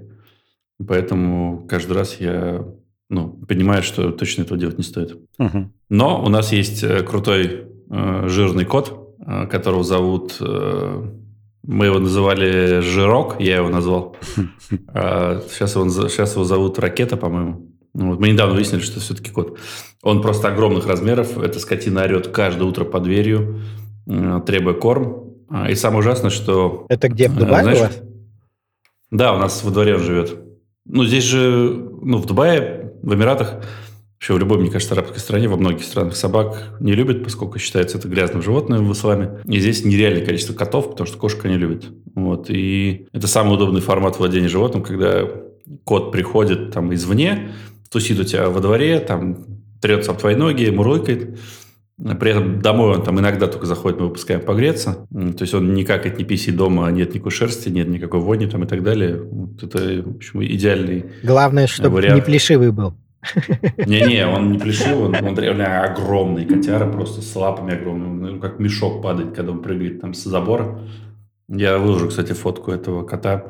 Поэтому 0.87 1.67
каждый 1.69 1.93
раз 1.93 2.19
я 2.19 2.65
ну, 3.11 3.29
понимаю, 3.47 3.83
что 3.83 4.09
точно 4.11 4.41
этого 4.41 4.59
делать 4.59 4.79
не 4.79 4.83
стоит. 4.83 5.19
Мгм. 5.37 5.71
Но 5.89 6.25
у 6.25 6.29
нас 6.29 6.51
есть 6.51 6.83
э, 6.83 7.03
крутой 7.03 7.67
э, 7.87 8.27
жирный 8.27 8.65
кот, 8.65 9.15
э, 9.19 9.45
которого 9.45 9.83
зовут... 9.83 10.37
э, 10.39 11.11
мы 11.61 11.85
его 11.85 11.99
называли 11.99 12.79
Жирок, 12.79 13.39
я 13.39 13.57
его 13.57 13.69
назвал. 13.69 14.15
А 14.87 15.43
сейчас, 15.51 15.75
его, 15.75 15.85
наз- 15.85 16.09
сейчас 16.09 16.33
его 16.33 16.43
зовут 16.43 16.79
Ракета, 16.79 17.17
по-моему. 17.17 17.76
Ну, 17.97 18.11
вот 18.11 18.19
мы 18.19 18.29
недавно 18.29 18.53
выяснили, 18.53 18.81
что 18.81 18.99
все-таки 18.99 19.31
кот. 19.31 19.57
Он 20.03 20.21
просто 20.21 20.49
огромных 20.49 20.85
размеров. 20.85 21.35
Эта 21.39 21.59
скотина 21.59 22.03
орет 22.03 22.27
каждое 22.27 22.65
утро 22.65 22.85
под 22.85 23.03
дверью, 23.03 23.61
э, 24.05 24.39
требуя 24.45 24.75
корм. 24.75 25.33
А, 25.49 25.71
и 25.71 25.73
самое 25.73 26.01
ужасное, 26.01 26.29
что... 26.29 26.85
Это 26.89 27.09
где, 27.09 27.27
в 27.27 27.35
Дубае 27.35 27.63
знаешь, 27.63 27.79
у 27.79 27.81
вас? 27.81 28.01
Да, 29.09 29.33
у 29.33 29.39
нас 29.39 29.63
во 29.63 29.71
дворе 29.71 29.95
он 29.95 30.03
живет. 30.03 30.37
Ну, 30.85 31.05
здесь 31.05 31.23
же, 31.23 31.89
ну, 32.03 32.19
в 32.19 32.27
Дубае, 32.27 32.93
в 33.01 33.15
Эмиратах, 33.15 33.63
вообще 34.13 34.33
в 34.35 34.37
любой, 34.37 34.59
мне 34.59 34.69
кажется, 34.69 34.93
арабской 34.93 35.17
стране, 35.17 35.47
во 35.47 35.57
многих 35.57 35.83
странах 35.83 36.15
собак 36.15 36.77
не 36.79 36.93
любят, 36.93 37.23
поскольку 37.23 37.57
считается 37.57 37.97
это 37.97 38.07
грязным 38.07 38.43
животным 38.43 38.87
в 38.87 38.93
исламе. 38.93 39.39
И 39.45 39.59
здесь 39.59 39.83
нереальное 39.83 40.23
количество 40.23 40.53
котов, 40.53 40.91
потому 40.91 41.07
что 41.07 41.17
кошка 41.17 41.49
не 41.49 41.57
любит. 41.57 41.85
Вот. 42.13 42.51
И 42.51 43.07
это 43.11 43.25
самый 43.25 43.55
удобный 43.55 43.81
формат 43.81 44.19
владения 44.19 44.49
животным, 44.49 44.83
когда 44.83 45.23
кот 45.83 46.11
приходит 46.11 46.71
там 46.71 46.93
извне, 46.93 47.49
тусит 47.89 48.19
у 48.19 48.23
тебя 48.23 48.49
во 48.49 48.59
дворе, 48.59 48.99
там 48.99 49.37
трется 49.81 50.11
об 50.11 50.17
твои 50.17 50.35
ноги, 50.35 50.69
мурлыкает. 50.69 51.39
При 52.19 52.29
этом 52.29 52.61
домой 52.61 52.95
он 52.95 53.03
там 53.03 53.19
иногда 53.19 53.47
только 53.47 53.65
заходит, 53.65 53.99
мы 53.99 54.07
выпускаем 54.07 54.41
погреться. 54.41 55.07
То 55.11 55.41
есть 55.41 55.53
он 55.55 55.73
никак 55.73 56.03
какает, 56.03 56.19
не 56.19 56.25
писит 56.25 56.55
дома, 56.55 56.89
нет 56.91 57.15
никакой 57.15 57.31
шерсти, 57.31 57.69
нет 57.69 57.87
никакой 57.87 58.19
вони 58.19 58.45
там 58.45 58.63
и 58.63 58.67
так 58.67 58.83
далее. 58.83 59.19
Вот 59.19 59.63
это, 59.63 60.03
в 60.03 60.15
общем, 60.17 60.43
идеальный 60.43 61.05
Главное, 61.23 61.65
чтобы 61.65 61.95
вариант. 61.95 62.15
не 62.15 62.21
плешивый 62.21 62.71
был. 62.71 62.93
Не-не, 63.77 64.27
он 64.27 64.51
не 64.51 64.59
плешивый, 64.59 65.07
он, 65.07 65.15
он 65.25 65.37
реально 65.39 65.83
огромный 65.83 66.45
котяра, 66.45 66.89
просто 66.89 67.21
с 67.21 67.35
лапами 67.35 67.73
огромными. 67.73 68.31
Ну, 68.31 68.39
как 68.39 68.59
мешок 68.59 69.01
падает, 69.01 69.33
когда 69.35 69.51
он 69.51 69.63
прыгает 69.63 69.99
там 69.99 70.13
с 70.13 70.23
забора. 70.23 70.79
Я 71.49 71.79
выложу, 71.79 72.09
кстати, 72.09 72.33
фотку 72.33 72.71
этого 72.71 73.03
кота 73.05 73.45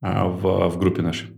а, 0.00 0.28
в, 0.28 0.70
в 0.70 0.78
группе 0.78 1.02
нашей. 1.02 1.28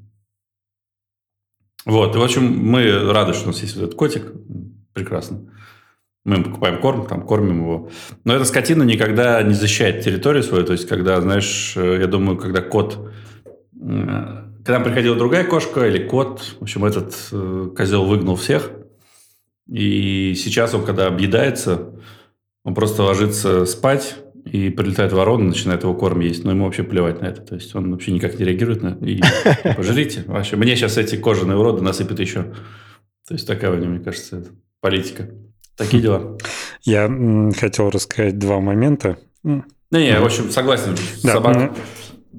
Вот, 1.87 2.17
и, 2.17 2.19
в 2.19 2.23
общем, 2.23 2.45
мы 2.45 3.12
рады, 3.12 3.35
что 3.35 3.45
у 3.45 3.47
нас 3.49 3.61
есть 3.61 3.76
вот 3.76 3.85
этот 3.85 3.95
котик. 3.95 4.33
Прекрасно. 4.93 5.41
Мы 6.25 6.43
покупаем 6.43 6.81
корм, 6.81 7.07
там 7.07 7.26
кормим 7.26 7.61
его. 7.61 7.91
Но 8.25 8.35
эта 8.35 8.47
скотина 8.47 8.83
никогда 8.83 9.43
не 9.43 9.53
защищает 9.53 10.03
территорию 10.03 10.43
свою. 10.43 10.64
То 10.64 10.73
есть, 10.73 10.88
когда, 10.88 11.21
знаешь, 11.21 11.75
э, 11.76 11.99
я 12.00 12.07
думаю, 12.07 12.38
когда 12.38 12.62
кот... 12.62 13.11
Э, 13.79 14.45
когда 14.64 14.81
приходила 14.81 15.17
другая 15.17 15.45
кошка 15.45 15.87
или 15.87 16.09
кот, 16.09 16.41
в 16.59 16.62
общем, 16.62 16.87
этот 16.87 17.14
э, 17.33 17.69
козел 17.76 18.07
выгнал 18.07 18.37
всех. 18.37 18.71
И 19.69 20.35
сейчас 20.35 20.73
он, 20.73 20.87
когда 20.87 21.07
объедается, 21.07 21.91
он 22.64 22.75
просто 22.75 23.03
ложится 23.03 23.67
спать, 23.67 24.17
и 24.45 24.71
прилетает 24.71 25.13
ворона, 25.13 25.45
начинает 25.45 25.83
его 25.83 25.95
корм 25.95 26.21
есть. 26.21 26.45
Но 26.45 26.51
ему 26.51 26.65
вообще 26.65 26.83
плевать 26.83 27.21
на 27.21 27.27
это. 27.27 27.43
То 27.43 27.55
есть 27.55 27.75
он 27.75 27.91
вообще 27.91 28.13
никак 28.13 28.39
не 28.39 28.45
реагирует 28.45 28.83
на 28.83 28.89
это. 28.89 29.05
И 29.05 29.21
пожрите. 29.77 30.25
Вообще, 30.27 30.57
мне 30.57 30.77
сейчас 30.77 30.99
эти 30.99 31.17
кожаные 31.17 31.57
уроды 31.57 31.83
насыпят 31.83 32.21
еще. 32.21 32.55
То 33.27 33.35
есть 33.35 33.47
такая 33.47 33.73
у 33.73 33.77
него, 33.77 33.91
мне 33.91 34.05
кажется, 34.05 34.45
политика. 34.81 35.31
Такие 35.77 36.03
дела. 36.03 36.39
Я 36.83 37.11
хотел 37.59 37.91
рассказать 37.91 38.39
два 38.39 38.61
момента. 38.61 39.19
Не, 39.43 39.63
не, 39.91 40.21
в 40.21 40.25
общем, 40.25 40.51
согласен. 40.51 40.95
Да. 41.23 41.33
Собак 41.33 41.73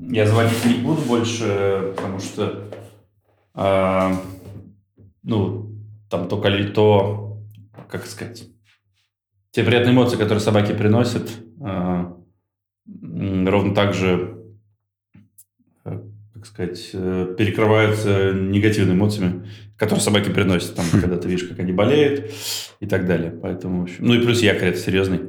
я 0.10 0.28
звонить 0.28 0.66
не 0.66 0.76
буду 0.76 1.02
больше, 1.02 1.94
потому 1.96 2.20
что 2.20 2.70
а, 3.54 4.22
ну, 5.24 5.72
там 6.10 6.28
то, 6.28 6.38
то, 6.74 7.42
как 7.90 8.06
сказать, 8.06 8.44
те 9.52 9.64
приятные 9.64 9.94
эмоции, 9.94 10.18
которые 10.18 10.40
собаки 10.40 10.74
приносят, 10.74 11.30
ровно 12.86 13.74
так 13.74 13.94
же, 13.94 14.38
э, 15.84 16.00
как 16.34 16.46
сказать, 16.46 16.90
э, 16.94 17.36
перекрываются 17.38 18.34
негативными 18.34 18.98
эмоциями, 18.98 19.48
которые 19.78 20.04
собаки 20.04 20.30
приносят, 20.30 20.76
там, 20.76 20.86
когда 20.92 21.18
ты 21.18 21.28
видишь, 21.28 21.48
как 21.48 21.60
они 21.60 21.72
болеют 21.72 22.32
и 22.80 22.86
так 22.86 23.06
далее. 23.06 23.32
Поэтому, 23.32 23.82
в 23.82 23.84
общем, 23.84 24.06
ну 24.06 24.14
и 24.14 24.20
плюс 24.20 24.42
якорь 24.42 24.70
это 24.70 24.80
серьезный. 24.80 25.22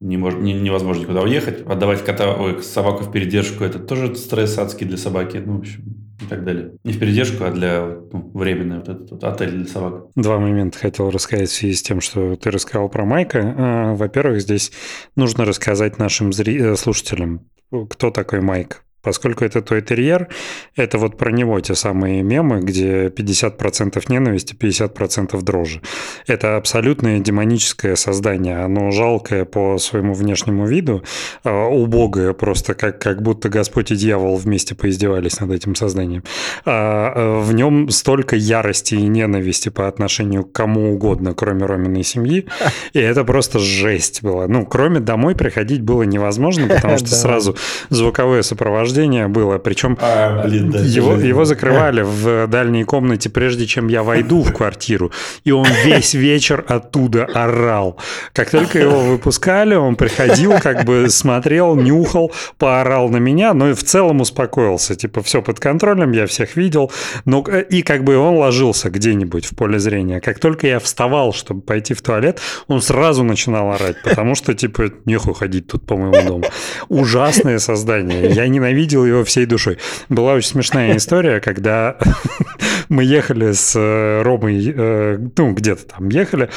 Не 0.00 0.16
мож, 0.16 0.34
не, 0.34 0.52
невозможно 0.52 1.02
никуда 1.02 1.22
уехать. 1.22 1.66
Отдавать 1.66 2.04
кота, 2.04 2.36
ой, 2.36 2.62
собаку 2.62 3.02
в 3.02 3.10
передержку, 3.10 3.64
это 3.64 3.80
тоже 3.80 4.14
стресс 4.14 4.56
адский 4.56 4.86
для 4.86 4.96
собаки. 4.96 5.42
Ну, 5.44 5.56
в 5.56 5.58
общем, 5.60 6.07
и 6.20 6.24
так 6.26 6.44
далее. 6.44 6.72
Не 6.84 6.92
в 6.92 6.98
передержку, 6.98 7.44
а 7.44 7.50
для 7.50 7.96
ну, 8.12 8.30
временный 8.34 8.78
вот 8.78 8.88
этот 8.88 9.10
вот 9.10 9.24
отель 9.24 9.50
для 9.50 9.66
собак. 9.66 10.06
Два 10.14 10.38
момента 10.38 10.78
хотел 10.78 11.10
рассказать 11.10 11.48
в 11.48 11.52
связи 11.52 11.74
с 11.74 11.82
тем, 11.82 12.00
что 12.00 12.36
ты 12.36 12.50
рассказал 12.50 12.88
про 12.88 13.04
Майка. 13.04 13.54
А, 13.56 13.94
во-первых, 13.94 14.40
здесь 14.40 14.72
нужно 15.16 15.44
рассказать 15.44 15.98
нашим 15.98 16.32
зри... 16.32 16.58
Э, 16.58 16.76
слушателям, 16.76 17.48
кто 17.88 18.10
такой 18.10 18.40
Майк. 18.40 18.84
Поскольку 19.00 19.44
это 19.44 19.62
той 19.62 19.80
терьер, 19.80 20.26
это 20.74 20.98
вот 20.98 21.16
про 21.16 21.30
него 21.30 21.60
те 21.60 21.76
самые 21.76 22.22
мемы, 22.22 22.60
где 22.60 23.06
50% 23.06 24.02
ненависти, 24.08 24.54
50% 24.54 25.40
дрожи. 25.40 25.80
Это 26.26 26.56
абсолютное 26.56 27.20
демоническое 27.20 27.94
создание. 27.94 28.58
Оно 28.64 28.90
жалкое 28.90 29.44
по 29.44 29.78
своему 29.78 30.14
внешнему 30.14 30.66
виду, 30.66 31.04
а, 31.44 31.68
убогое 31.68 32.32
просто, 32.32 32.74
как, 32.74 33.00
как 33.00 33.22
будто 33.22 33.48
Господь 33.48 33.92
и 33.92 33.96
дьявол 33.96 34.36
вместе 34.36 34.74
поиздевались 34.74 35.38
над 35.38 35.52
этим 35.52 35.76
созданием. 35.76 36.24
А, 36.64 37.12
а 37.14 37.40
в 37.40 37.52
нем 37.54 37.90
столько 37.90 38.34
ярости 38.34 38.96
и 38.96 39.06
ненависти 39.06 39.68
по 39.68 39.86
отношению 39.86 40.44
к 40.44 40.52
кому 40.52 40.92
угодно, 40.92 41.34
кроме 41.34 41.66
Роминой 41.66 42.02
семьи. 42.02 42.46
И 42.94 42.98
это 42.98 43.24
просто 43.24 43.58
жесть 43.58 44.22
была. 44.22 44.48
Ну, 44.48 44.66
кроме 44.66 44.98
домой 44.98 45.36
приходить 45.36 45.82
было 45.82 46.02
невозможно, 46.02 46.66
потому 46.66 46.98
что 46.98 47.08
сразу 47.08 47.56
звуковое 47.90 48.42
сопровождение 48.42 48.87
рождения 48.88 49.28
было. 49.28 49.58
Причем 49.58 49.98
а, 50.00 50.42
блин, 50.42 50.70
да, 50.70 50.78
его, 50.80 51.14
его 51.14 51.44
закрывали 51.44 52.02
в 52.02 52.46
дальней 52.46 52.84
комнате, 52.84 53.28
прежде 53.28 53.66
чем 53.66 53.88
я 53.88 54.02
войду 54.02 54.42
в 54.42 54.52
квартиру. 54.52 55.12
И 55.44 55.52
он 55.52 55.66
весь 55.84 56.14
вечер 56.14 56.64
оттуда 56.66 57.26
орал. 57.34 57.98
Как 58.32 58.50
только 58.50 58.78
его 58.78 59.00
выпускали, 59.00 59.74
он 59.74 59.96
приходил, 59.96 60.54
как 60.62 60.84
бы 60.84 61.06
смотрел, 61.10 61.76
нюхал, 61.76 62.32
поорал 62.56 63.08
на 63.08 63.18
меня, 63.18 63.54
но 63.54 63.70
и 63.70 63.74
в 63.74 63.84
целом 63.84 64.20
успокоился. 64.20 64.94
Типа, 64.94 65.22
все 65.22 65.42
под 65.42 65.60
контролем, 65.60 66.12
я 66.12 66.26
всех 66.26 66.56
видел. 66.56 66.90
Но, 67.26 67.44
и 67.70 67.82
как 67.82 68.04
бы 68.04 68.16
он 68.16 68.36
ложился 68.36 68.90
где-нибудь 68.90 69.44
в 69.44 69.54
поле 69.54 69.78
зрения. 69.78 70.20
Как 70.20 70.38
только 70.38 70.66
я 70.66 70.78
вставал, 70.78 71.32
чтобы 71.34 71.60
пойти 71.60 71.94
в 71.94 72.00
туалет, 72.00 72.40
он 72.68 72.80
сразу 72.80 73.22
начинал 73.22 73.72
орать, 73.72 73.96
потому 74.02 74.34
что, 74.34 74.54
типа, 74.54 74.90
нехуй 75.04 75.34
ходить 75.34 75.66
тут 75.66 75.86
по 75.86 75.96
моему 75.96 76.28
дому. 76.28 76.44
Ужасное 76.88 77.58
создание. 77.58 78.30
Я 78.30 78.48
ненавидел 78.48 78.77
ненавидел 78.78 79.04
его 79.04 79.24
всей 79.24 79.46
душой. 79.46 79.78
Была 80.08 80.34
очень 80.34 80.50
смешная 80.50 80.96
история, 80.96 81.40
когда 81.40 81.98
мы 82.88 83.04
ехали 83.04 83.52
с 83.52 83.74
э, 83.76 84.22
Ромой, 84.22 84.72
э, 84.74 85.18
ну, 85.36 85.52
где-то 85.52 85.86
там 85.86 86.08
ехали, 86.08 86.50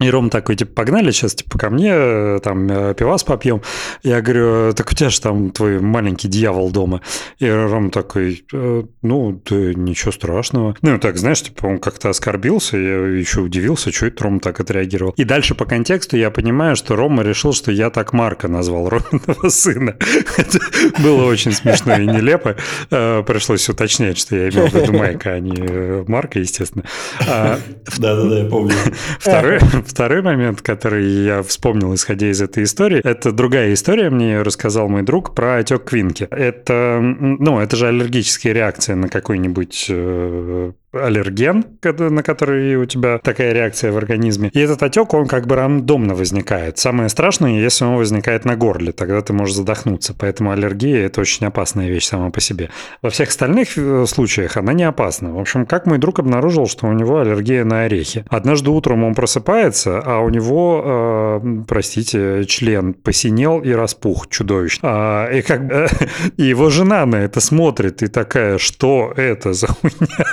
и 0.00 0.10
Ром 0.10 0.30
такой, 0.30 0.54
типа, 0.54 0.72
погнали 0.74 1.10
сейчас, 1.10 1.34
типа, 1.34 1.58
ко 1.58 1.70
мне, 1.70 1.90
э, 1.92 2.38
там, 2.42 2.68
э, 2.70 2.94
пивас 2.94 3.24
попьем. 3.24 3.62
Я 4.02 4.20
говорю, 4.20 4.72
так 4.72 4.90
у 4.92 4.94
тебя 4.94 5.10
же 5.10 5.20
там 5.20 5.50
твой 5.50 5.80
маленький 5.80 6.28
дьявол 6.28 6.70
дома. 6.70 7.00
И 7.38 7.50
Ром 7.50 7.90
такой, 7.90 8.44
«Э, 8.52 8.84
ну, 9.02 9.42
да 9.50 9.56
ничего 9.56 10.12
страшного. 10.12 10.76
Ну, 10.82 10.98
так, 10.98 11.16
знаешь, 11.18 11.42
типа, 11.42 11.66
он 11.66 11.78
как-то 11.78 12.10
оскорбился, 12.10 12.76
я 12.76 13.06
еще 13.06 13.40
удивился, 13.40 13.90
что 13.90 14.06
это 14.06 14.22
Ром 14.24 14.38
так 14.38 14.60
отреагировал. 14.60 15.14
И 15.16 15.24
дальше 15.24 15.56
по 15.56 15.64
контексту 15.64 16.16
я 16.16 16.30
понимаю, 16.30 16.76
что 16.76 16.94
Рома 16.94 17.24
решил, 17.24 17.52
что 17.52 17.72
я 17.72 17.90
так 17.90 18.12
Марка 18.12 18.46
назвал 18.46 18.88
Роминого 18.88 19.48
сына. 19.48 19.96
Это 20.36 20.58
было 21.02 21.24
очень 21.24 21.52
смешно 21.52 21.96
и 21.98 22.06
нелепо. 22.06 22.54
Пришлось 22.88 23.68
уточнять, 23.68 24.18
что 24.18 24.36
я 24.36 24.48
имел 24.48 24.68
в 24.68 24.74
виду 24.74 24.92
Майка, 24.92 25.32
а 25.32 25.40
не 25.40 26.04
Марка, 26.08 26.38
естественно. 26.38 26.84
А 27.26 27.58
Да-да-да, 27.98 28.38
я 28.40 28.44
помню. 28.44 28.74
Второй, 29.18 29.58
Второй 29.88 30.22
момент, 30.22 30.60
который 30.60 31.06
я 31.06 31.42
вспомнил, 31.42 31.94
исходя 31.94 32.30
из 32.30 32.42
этой 32.42 32.64
истории, 32.64 33.00
это 33.02 33.32
другая 33.32 33.72
история, 33.72 34.10
мне 34.10 34.32
ее 34.32 34.42
рассказал 34.42 34.88
мой 34.88 35.02
друг 35.02 35.34
про 35.34 35.56
отек 35.56 35.84
квинки. 35.84 36.28
Это, 36.30 37.00
ну, 37.00 37.58
это 37.58 37.76
же 37.76 37.88
аллергические 37.88 38.52
реакции 38.52 38.92
на 38.92 39.08
какой-нибудь 39.08 39.86
э, 39.88 40.72
аллерген, 40.92 41.64
на 41.82 42.22
который 42.22 42.76
у 42.76 42.86
тебя 42.86 43.18
такая 43.18 43.52
реакция 43.52 43.92
в 43.92 43.96
организме. 43.96 44.50
И 44.52 44.58
этот 44.58 44.82
отек, 44.82 45.12
он 45.12 45.26
как 45.26 45.46
бы 45.46 45.56
рандомно 45.56 46.14
возникает. 46.14 46.78
Самое 46.78 47.08
страшное, 47.08 47.60
если 47.60 47.84
он 47.84 47.96
возникает 47.96 48.44
на 48.44 48.56
горле, 48.56 48.92
тогда 48.92 49.20
ты 49.20 49.32
можешь 49.32 49.56
задохнуться. 49.56 50.14
Поэтому 50.18 50.50
аллергия– 50.50 51.06
это 51.06 51.20
очень 51.20 51.46
опасная 51.46 51.88
вещь 51.88 52.06
сама 52.06 52.30
по 52.30 52.40
себе. 52.40 52.70
Во 53.02 53.10
всех 53.10 53.28
остальных 53.28 53.76
э, 53.76 54.06
случаях 54.06 54.56
она 54.56 54.72
не 54.72 54.84
опасна. 54.84 55.32
В 55.32 55.38
общем, 55.38 55.66
как 55.66 55.86
мой 55.86 55.98
друг 55.98 56.18
обнаружил, 56.20 56.66
что 56.66 56.86
у 56.86 56.92
него 56.92 57.20
аллергия 57.20 57.64
на 57.64 57.82
орехи. 57.82 58.24
Однажды 58.28 58.70
утром 58.70 59.04
он 59.04 59.14
просыпается, 59.14 60.00
а 60.04 60.20
у 60.20 60.30
него, 60.30 61.40
э, 61.44 61.64
простите, 61.68 62.44
член 62.46 62.94
посинел 62.94 63.60
и 63.60 63.72
распух 63.72 64.28
чудовищно. 64.28 64.88
А, 64.90 65.30
и 65.30 65.42
как 65.42 65.60
и 66.38 66.44
его 66.44 66.70
жена 66.70 67.04
на 67.04 67.16
это 67.16 67.40
смотрит 67.40 68.02
и 68.02 68.06
такая, 68.06 68.56
что 68.56 69.12
это 69.16 69.52
за 69.52 69.66
хуйня? 69.66 70.24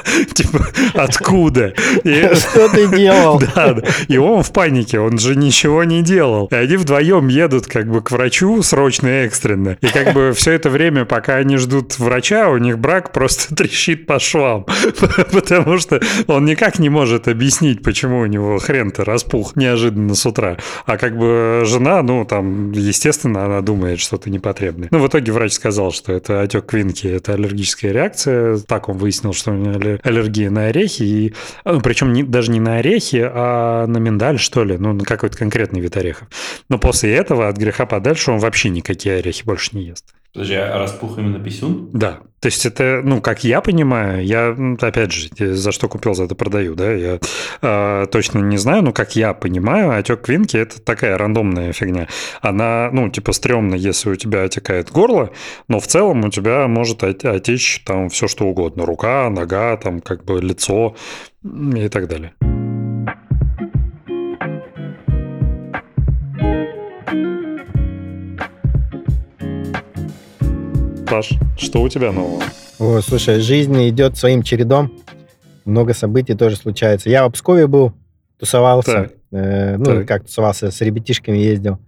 Типа, 0.45 0.65
откуда? 0.93 1.73
И- 2.03 2.29
Что 2.35 2.69
ты 2.69 2.87
делал? 2.95 3.39
Да. 3.55 3.75
И 4.07 4.17
он 4.17 4.43
в 4.43 4.51
панике, 4.51 4.99
он 4.99 5.17
же 5.17 5.35
ничего 5.35 5.83
не 5.83 6.01
делал. 6.01 6.47
И 6.51 6.55
они 6.55 6.77
вдвоем 6.77 7.27
едут 7.27 7.65
как 7.67 7.89
бы 7.89 8.01
к 8.01 8.11
врачу 8.11 8.61
срочно 8.63 9.07
и 9.07 9.25
экстренно. 9.25 9.77
И 9.81 9.87
как 9.87 10.13
бы 10.13 10.33
все 10.35 10.51
это 10.53 10.69
время, 10.69 11.05
пока 11.05 11.35
они 11.35 11.57
ждут 11.57 11.97
врача, 11.99 12.49
у 12.49 12.57
них 12.57 12.79
брак 12.79 13.11
просто 13.11 13.55
трещит 13.55 14.05
по 14.05 14.19
швам. 14.19 14.65
Потому 15.31 15.77
что 15.77 15.99
он 16.27 16.45
никак 16.45 16.79
не 16.79 16.89
может 16.89 17.27
объяснить, 17.27 17.83
почему 17.83 18.19
у 18.19 18.25
него 18.25 18.57
хрен-то 18.59 19.03
распух 19.05 19.55
неожиданно 19.55 20.15
с 20.15 20.25
утра. 20.25 20.57
А 20.85 20.97
как 20.97 21.17
бы 21.17 21.63
жена, 21.65 22.01
ну 22.01 22.25
там, 22.25 22.71
естественно, 22.71 23.45
она 23.45 23.61
думает 23.61 23.99
что-то 23.99 24.29
непотребное. 24.29 24.87
Ну, 24.91 24.99
в 24.99 25.07
итоге 25.07 25.31
врач 25.31 25.53
сказал, 25.53 25.91
что 25.91 26.13
это 26.13 26.41
отек 26.41 26.65
квинки, 26.65 27.07
это 27.07 27.33
аллергическая 27.33 27.91
реакция. 27.91 28.57
Так 28.57 28.89
он 28.89 28.97
выяснил, 28.97 29.33
что 29.33 29.51
у 29.51 29.55
него 29.55 29.71
аллер- 29.73 29.99
аллергия 30.35 30.49
на 30.49 30.67
орехи. 30.67 31.03
И, 31.03 31.33
ну, 31.63 31.81
причем 31.81 32.13
не- 32.13 32.23
даже 32.23 32.51
не 32.51 32.59
на 32.59 32.77
орехи, 32.77 33.21
а 33.23 33.87
на 33.87 33.97
миндаль, 33.97 34.39
что 34.39 34.63
ли. 34.63 34.77
Ну, 34.77 34.93
на 34.93 35.03
какой-то 35.03 35.37
конкретный 35.37 35.81
вид 35.81 35.95
орехов. 35.97 36.27
Но 36.69 36.77
после 36.77 37.13
этого 37.15 37.47
от 37.47 37.57
греха 37.57 37.85
подальше 37.85 38.31
он 38.31 38.39
вообще 38.39 38.69
никакие 38.69 39.17
орехи 39.17 39.43
больше 39.45 39.75
не 39.75 39.83
ест. 39.85 40.13
Подожди, 40.35 40.55
а 40.55 40.77
распух 40.79 41.17
именно 41.17 41.39
писюн? 41.39 41.89
Да. 41.93 42.19
То 42.41 42.47
есть 42.47 42.65
это, 42.65 42.99
ну, 43.01 43.21
как 43.21 43.45
я 43.45 43.61
понимаю, 43.61 44.23
я, 44.25 44.47
м, 44.47 44.77
опять 44.81 45.13
же, 45.13 45.29
за 45.55 45.71
что 45.71 45.87
купил, 45.87 46.13
за 46.13 46.25
это 46.25 46.35
продаю, 46.35 46.75
да, 46.75 46.91
я 46.91 47.19
э, 47.61 48.05
точно 48.11 48.39
не 48.39 48.57
знаю, 48.57 48.83
но 48.83 48.91
как 48.91 49.15
я 49.15 49.33
понимаю, 49.33 49.97
отек 49.97 50.23
квинки– 50.23 50.57
это 50.57 50.81
такая 50.81 51.17
рандомная 51.17 51.71
фигня. 51.71 52.09
Она, 52.41 52.89
ну, 52.91 53.09
типа, 53.09 53.31
стрёмно, 53.31 53.75
если 53.75 54.09
у 54.09 54.15
тебя 54.15 54.43
отекает 54.43 54.91
горло, 54.91 55.31
но 55.69 55.79
в 55.79 55.87
целом 55.87 56.25
у 56.25 56.29
тебя 56.29 56.67
может 56.67 57.03
от- 57.05 57.23
отечь 57.23 57.81
там 57.85 58.09
все 58.09 58.27
что 58.27 58.43
угодно. 58.45 58.85
Рука, 58.85 59.29
нога, 59.29 59.77
там, 59.77 60.01
как 60.01 60.25
бы 60.25 60.41
лицо 60.41 60.97
и 61.43 61.87
так 61.87 62.09
далее. 62.09 62.33
Паш, 71.09 71.31
что 71.57 71.81
у 71.81 71.89
тебя 71.89 72.11
нового? 72.11 72.41
О, 72.79 72.99
слушай, 73.01 73.39
жизнь 73.39 73.89
идет 73.89 74.17
своим 74.17 74.43
чередом. 74.43 74.91
Много 75.65 75.93
событий 75.93 76.35
тоже 76.35 76.55
случается. 76.55 77.09
Я 77.09 77.27
в 77.27 77.31
Пскове 77.31 77.67
был, 77.67 77.93
тусовался. 78.37 78.91
Так. 78.91 79.13
Э, 79.31 79.77
ну, 79.77 79.85
Так. 79.85 80.07
как 80.07 80.25
тусовался, 80.25 80.71
с 80.71 80.81
ребятишками 80.81 81.37
ездил. 81.37 81.79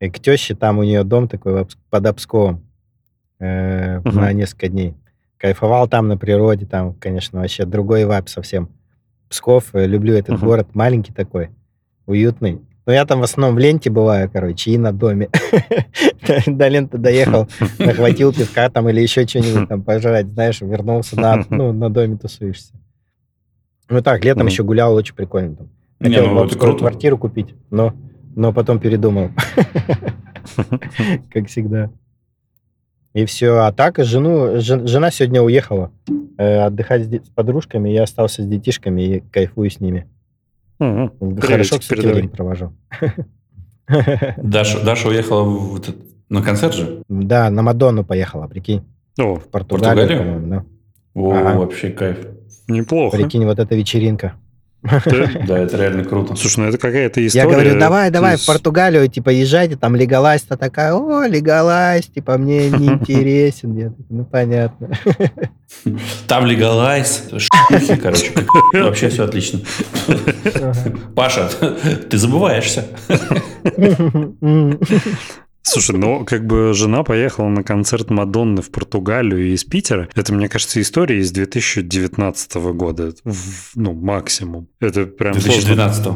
И 0.00 0.08
к 0.10 0.18
теще, 0.20 0.54
там 0.54 0.78
у 0.78 0.82
нее 0.82 1.04
дом 1.04 1.28
такой 1.28 1.66
под 1.90 2.16
Псковом 2.16 2.62
э, 3.40 3.98
Мгм. 4.00 4.16
на 4.16 4.32
несколько 4.32 4.68
дней. 4.68 4.94
Кайфовал 5.38 5.88
там 5.88 6.08
на 6.08 6.16
природе, 6.16 6.66
там, 6.66 6.94
конечно, 6.94 7.40
вообще 7.40 7.64
другой 7.66 8.04
вайб 8.04 8.28
совсем. 8.28 8.70
Псков, 9.28 9.74
э, 9.74 9.86
люблю 9.86 10.14
этот 10.14 10.36
Мгм. 10.38 10.46
город, 10.46 10.68
маленький 10.74 11.12
такой, 11.12 11.50
уютный. 12.06 12.60
Но 12.86 12.92
я 12.92 13.04
там 13.04 13.18
в 13.20 13.24
основном 13.24 13.56
в 13.56 13.58
ленте 13.58 13.90
бываю, 13.90 14.30
короче, 14.30 14.70
и 14.70 14.78
на 14.78 14.92
доме. 14.92 15.28
До 16.46 16.68
ленты 16.68 16.98
доехал, 16.98 17.48
нахватил 17.80 18.32
пивка 18.32 18.70
там 18.70 18.88
или 18.88 19.00
еще 19.00 19.26
что-нибудь 19.26 19.68
там 19.68 19.82
пожрать, 19.82 20.26
знаешь, 20.28 20.60
вернулся 20.60 21.18
на, 21.20 21.44
ну, 21.50 21.72
на 21.72 21.90
доме 21.90 22.16
тусуешься. 22.16 22.72
Ну 23.88 24.00
так, 24.02 24.24
летом 24.24 24.42
Мгм. 24.44 24.48
еще 24.48 24.62
гулял, 24.62 24.94
очень 24.94 25.14
прикольно 25.14 25.56
там. 25.56 25.68
Не, 26.00 26.08
Хотел 26.16 26.26
ну 26.32 26.44
это 26.44 26.58
круто. 26.58 26.78
квартиру 26.78 27.18
купить, 27.18 27.54
но, 27.70 27.94
но 28.36 28.52
потом 28.52 28.78
передумал. 28.78 29.30
Как 31.32 31.48
всегда. 31.48 31.90
И 33.14 33.24
все. 33.24 33.56
А 33.60 33.72
так, 33.72 33.98
жену, 34.04 34.60
жен- 34.60 34.86
жена 34.86 35.10
сегодня 35.10 35.40
уехала 35.40 35.90
э, 36.36 36.58
отдыхать 36.58 37.02
с 37.24 37.28
подружками, 37.30 37.88
я 37.88 38.02
остался 38.02 38.42
с 38.42 38.46
детишками 38.46 39.02
и 39.02 39.20
кайфую 39.20 39.70
с 39.70 39.80
ними. 39.80 40.06
Мгм. 40.78 41.40
Хорошо, 41.40 41.78
кстати, 41.78 42.26
провожу. 42.28 42.72
Даша, 44.38 44.84
Даша 44.84 45.08
уехала 45.08 45.42
в 45.44 45.76
этот- 45.76 45.96
на 46.28 46.42
концерт 46.42 46.74
же? 46.74 47.02
Да, 47.08 47.50
на 47.50 47.62
Мадонну 47.62 48.04
поехала, 48.04 48.46
прикинь. 48.48 48.82
О, 49.18 49.36
В 49.36 49.48
Португалию, 49.48 50.08
Португалию? 50.08 50.46
да. 50.46 50.64
О, 51.14 51.30
Ага. 51.32 51.58
вообще 51.58 51.90
кайф. 51.90 52.26
неплохо. 52.68 53.16
Прикинь, 53.16 53.44
вот 53.44 53.58
эта 53.58 53.74
вечеринка. 53.76 54.34
Да. 55.46 55.58
Это 55.58 55.76
реально 55.76 56.04
круто. 56.04 56.36
Слушай, 56.36 56.60
ну 56.60 56.68
это 56.68 56.78
какая-то 56.78 57.26
история. 57.26 57.44
Я 57.44 57.50
говорю, 57.50 57.78
давай, 57.78 58.10
давай, 58.10 58.36
в 58.36 58.46
Португалию, 58.46 59.08
типа, 59.08 59.30
езжайте, 59.30 59.76
там 59.76 59.96
легалайз-то 59.96 60.56
такая, 60.56 60.94
о, 60.94 61.26
легалайз, 61.26 62.06
типа, 62.06 62.38
мне 62.38 62.70
не 62.70 62.86
интересен. 62.94 63.76
Я 63.76 63.90
такой, 63.90 64.04
ну, 64.10 64.24
понятно. 64.24 64.90
Там 66.26 66.46
легалайз, 66.46 67.28
ш**хи, 67.36 67.96
короче. 67.96 68.32
Вообще 68.72 69.08
все 69.08 69.24
отлично. 69.24 69.60
Паша, 71.14 71.48
ты 72.08 72.18
забываешься. 72.18 72.86
Слушай, 75.68 75.96
ну 75.98 76.24
как 76.24 76.46
бы 76.46 76.72
жена 76.74 77.02
поехала 77.02 77.48
на 77.48 77.64
концерт 77.64 78.08
Мадонны 78.08 78.62
в 78.62 78.70
Португалию 78.70 79.52
из 79.52 79.64
Питера. 79.64 80.08
Это, 80.14 80.32
мне 80.32 80.48
кажется, 80.48 80.80
история 80.80 81.18
из 81.18 81.32
2019 81.32 82.54
года. 82.72 83.12
В- 83.24 83.72
Ну, 83.74 83.92
максимум. 83.92 84.68
Это 84.80 85.06
прям 85.06 85.34
сложно. 85.34 85.50
2012 85.52 86.12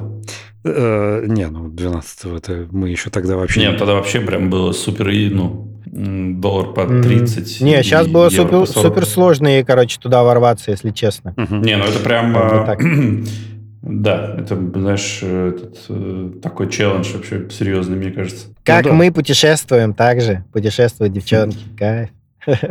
Э, 0.63 1.25
не, 1.27 1.47
ну, 1.49 1.69
12 1.69 2.37
это 2.37 2.69
мы 2.71 2.91
еще 2.91 3.09
тогда 3.11 3.37
вообще... 3.37 3.61
Нет, 3.61 3.79
тогда 3.79 3.95
вообще 3.95 4.21
прям 4.21 4.51
было 4.51 4.73
супер, 4.73 5.09
и, 5.09 5.31
ну, 5.31 5.81
доллар 5.87 6.75
по 6.75 6.85
Мгм. 6.85 7.03
30. 7.03 7.61
Не, 7.63 7.81
и 7.81 7.83
сейчас 7.83 8.07
было 8.07 8.29
супер, 8.29 8.61
по 8.61 8.67
40. 8.67 8.69
супер 8.95 9.07
сложно, 9.07 9.65
короче, 9.67 9.99
туда 9.99 10.23
ворваться, 10.23 10.71
если 10.71 10.91
честно. 10.91 11.33
Мгм. 11.37 11.63
Не, 11.63 11.77
ну 11.77 11.85
это 11.87 11.99
прям... 12.01 12.35
Бы 12.35 12.39
а, 12.41 12.67
так. 12.67 12.81
Да, 13.83 14.35
это, 14.37 14.57
знаешь, 14.57 15.23
этот, 15.23 15.87
э, 15.89 16.33
такой 16.43 16.69
челлендж 16.71 17.13
вообще 17.15 17.49
серьезный, 17.51 17.97
мне 17.97 18.11
кажется. 18.11 18.49
Как 18.63 18.85
да. 18.85 18.93
мы 18.93 19.11
путешествуем, 19.11 19.95
так 19.95 20.21
же 20.21 20.45
путешествуют 20.53 21.13
девчонки. 21.15 21.59
Кайф. 21.79 22.11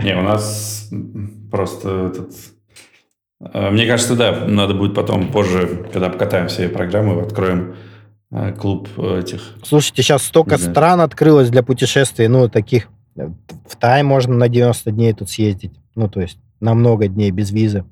Не, 0.03 0.15
у 0.15 0.21
нас 0.21 0.89
просто 1.49 2.11
этот... 2.13 2.33
э, 3.41 3.71
Мне 3.71 3.87
кажется, 3.87 4.15
да, 4.15 4.45
надо 4.47 4.75
будет 4.75 4.93
потом 4.93 5.31
позже, 5.31 5.87
когда 5.91 6.09
покатаем 6.09 6.47
все 6.47 6.69
программы, 6.69 7.19
откроем 7.21 7.75
э, 8.31 8.53
клуб 8.53 8.87
э, 8.97 9.19
этих... 9.21 9.41
Слушайте, 9.63 10.03
сейчас 10.03 10.23
столько 10.23 10.57
знаю. 10.57 10.71
стран 10.73 11.01
открылось 11.01 11.49
для 11.49 11.63
путешествий, 11.63 12.27
ну, 12.27 12.49
таких... 12.49 12.87
э, 13.15 13.29
В 13.67 13.75
Тай 13.77 14.03
можно 14.03 14.35
на 14.35 14.47
90 14.47 14.91
дней 14.91 15.13
тут 15.13 15.29
съездить. 15.31 15.73
Ну, 15.95 16.07
то 16.07 16.21
есть 16.21 16.37
на 16.59 16.75
много 16.75 17.07
дней 17.07 17.31
без 17.31 17.49
визы. 17.51 17.83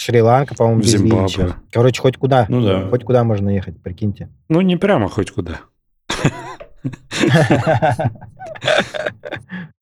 Шри-Ланка, 0.00 0.54
по-моему, 0.54 0.80
В 0.80 0.84
без 0.84 0.92
Зимбабве. 0.92 1.28
сейчас. 1.28 1.54
Короче, 1.70 2.00
хоть 2.00 2.16
куда. 2.16 2.46
Ну 2.48 2.62
да. 2.62 2.88
Хоть 2.88 3.04
куда 3.04 3.22
можно 3.22 3.50
ехать, 3.50 3.82
прикиньте. 3.82 4.30
Ну, 4.48 4.62
не 4.62 4.76
прямо 4.76 5.08
хоть 5.10 5.30
куда. 5.30 5.60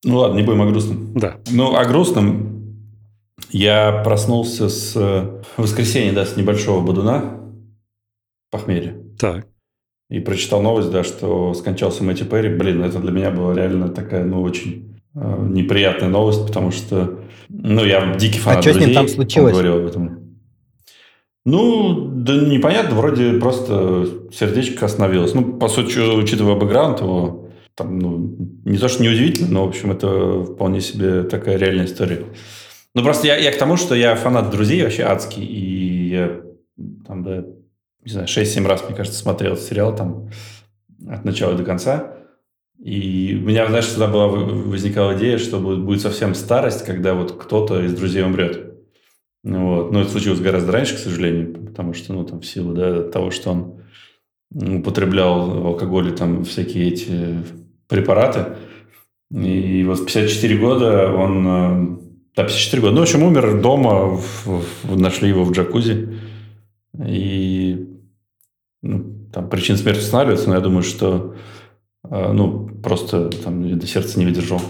Ну 0.05 0.17
ладно, 0.17 0.37
не 0.37 0.43
будем 0.43 0.63
о 0.63 0.67
грустном. 0.67 1.13
Да. 1.15 1.37
Ну, 1.51 1.77
о 1.77 1.85
грустном 1.85 2.77
я 3.51 4.03
проснулся 4.05 4.69
с 4.69 4.95
э, 4.97 5.43
в 5.57 5.63
воскресенье, 5.63 6.13
да, 6.13 6.25
с 6.27 6.37
небольшого 6.37 6.85
бодуна, 6.85 7.41
похмелья. 8.51 8.97
Так. 9.19 9.47
И 10.11 10.21
прочитал 10.21 10.63
новость, 10.63 10.91
да, 10.91 11.05
что 11.05 11.55
скончался 11.55 12.03
Мэтью 12.03 12.27
Перри. 12.27 12.49
Блин, 12.57 12.83
это 12.83 12.99
для 12.99 13.13
меня 13.13 13.31
была 13.31 13.55
реально 13.55 13.89
такая, 13.89 14.25
ну, 14.25 14.43
очень 14.43 14.98
неприятная 15.49 16.09
новость, 16.09 16.47
потому 16.47 16.71
что, 16.71 17.21
ну, 17.49 17.85
я 17.85 18.15
дикий 18.15 18.39
фанат 18.39 18.61
А 18.61 18.63
чё 18.63 18.75
с 18.75 18.77
ним 18.77 18.95
там 18.95 19.09
случилось? 19.09 19.53
говорил 19.53 19.77
об 19.79 19.87
этом. 19.87 20.39
Ну, 21.45 22.09
да 22.09 22.35
непонятно, 22.35 22.97
вроде 22.97 23.35
просто 23.35 24.07
сердечко 24.33 24.85
остановилось. 24.85 25.35
Ну, 25.35 25.55
по 25.55 25.69
сути, 25.69 25.99
учитывая 25.99 26.57
бэкграунд 26.57 27.01
его, 27.01 27.49
там, 27.75 27.99
ну, 27.99 28.37
не 28.65 28.77
то, 28.77 28.89
что 28.89 29.03
неудивительно, 29.03 29.49
но, 29.51 29.65
в 29.65 29.69
общем, 29.69 29.93
это 29.93 30.43
вполне 30.45 30.81
себе 30.81 31.23
такая 31.23 31.57
реальная 31.57 31.87
история. 31.87 32.25
Ну, 32.95 33.03
просто 33.03 33.29
я, 33.29 33.37
я 33.37 33.53
к 33.53 33.59
тому, 33.59 33.77
что 33.77 33.95
я 33.95 34.15
фанат 34.17 34.51
«Друзей» 34.51 34.83
вообще 34.83 35.05
адский, 35.05 35.45
и 35.45 36.09
я 36.11 36.41
там, 37.07 37.23
да, 37.23 37.45
не 38.05 38.13
знаю, 38.13 38.27
6-7 38.27 38.67
раз, 38.67 38.85
мне 38.87 38.97
кажется, 38.97 39.19
смотрел 39.19 39.57
сериал 39.57 39.95
там 39.95 40.29
от 41.09 41.25
начала 41.25 41.55
до 41.55 41.65
конца. 41.65 42.18
И 42.83 43.37
у 43.43 43.47
меня, 43.47 43.67
знаешь, 43.67 43.87
всегда 43.87 44.07
была, 44.07 44.29
возникала 44.29 45.17
идея, 45.17 45.39
что 45.39 45.59
будет, 45.59 45.81
будет 45.85 46.01
совсем 46.01 46.35
старость, 46.35 46.85
когда 46.85 47.15
вот 47.15 47.33
кто-то 47.33 47.83
из 47.85 47.95
друзей 47.95 48.23
умрет. 48.23 48.75
Вот. 49.43 49.91
Но 49.93 50.01
это 50.03 50.11
случилось 50.11 50.41
гораздо 50.41 50.73
раньше, 50.73 50.95
к 50.97 50.99
сожалению, 50.99 51.55
потому 51.67 51.93
что, 51.95 52.13
ну, 52.13 52.25
там, 52.25 52.41
в 52.41 52.47
силу, 52.47 52.75
да, 52.75 53.03
того, 53.03 53.31
что 53.31 53.51
он 53.51 53.75
употреблял 54.79 55.51
в 55.51 55.67
алкоголе 55.67 56.13
там 56.13 56.45
всякие 56.45 56.89
эти 56.89 57.37
препараты. 57.89 58.57
И 59.33 59.85
вот 59.85 59.99
в 59.99 60.05
54 60.07 60.57
года 60.59 61.13
он... 61.13 61.47
э, 61.47 61.99
Да, 62.37 62.45
54 62.45 62.81
года. 62.83 62.95
Ну, 62.95 63.01
в 63.01 63.03
общем, 63.03 63.23
умер 63.25 63.61
дома, 63.61 64.07
в- 64.17 64.47
в- 64.85 64.99
нашли 65.01 65.29
его 65.29 65.45
в 65.45 65.53
джакузи. 65.53 66.09
И 67.07 67.89
ну, 68.83 69.05
там 69.33 69.49
причин 69.51 69.77
смерти 69.77 69.99
устанавливается, 70.01 70.49
но 70.49 70.55
я 70.55 70.61
думаю, 70.61 70.83
что 70.83 71.35
ну, 72.11 72.69
просто 72.83 73.31
там 73.31 73.63
видно, 73.63 73.87
сердце 73.87 74.19
не 74.19 74.25
выдержал. 74.25 74.61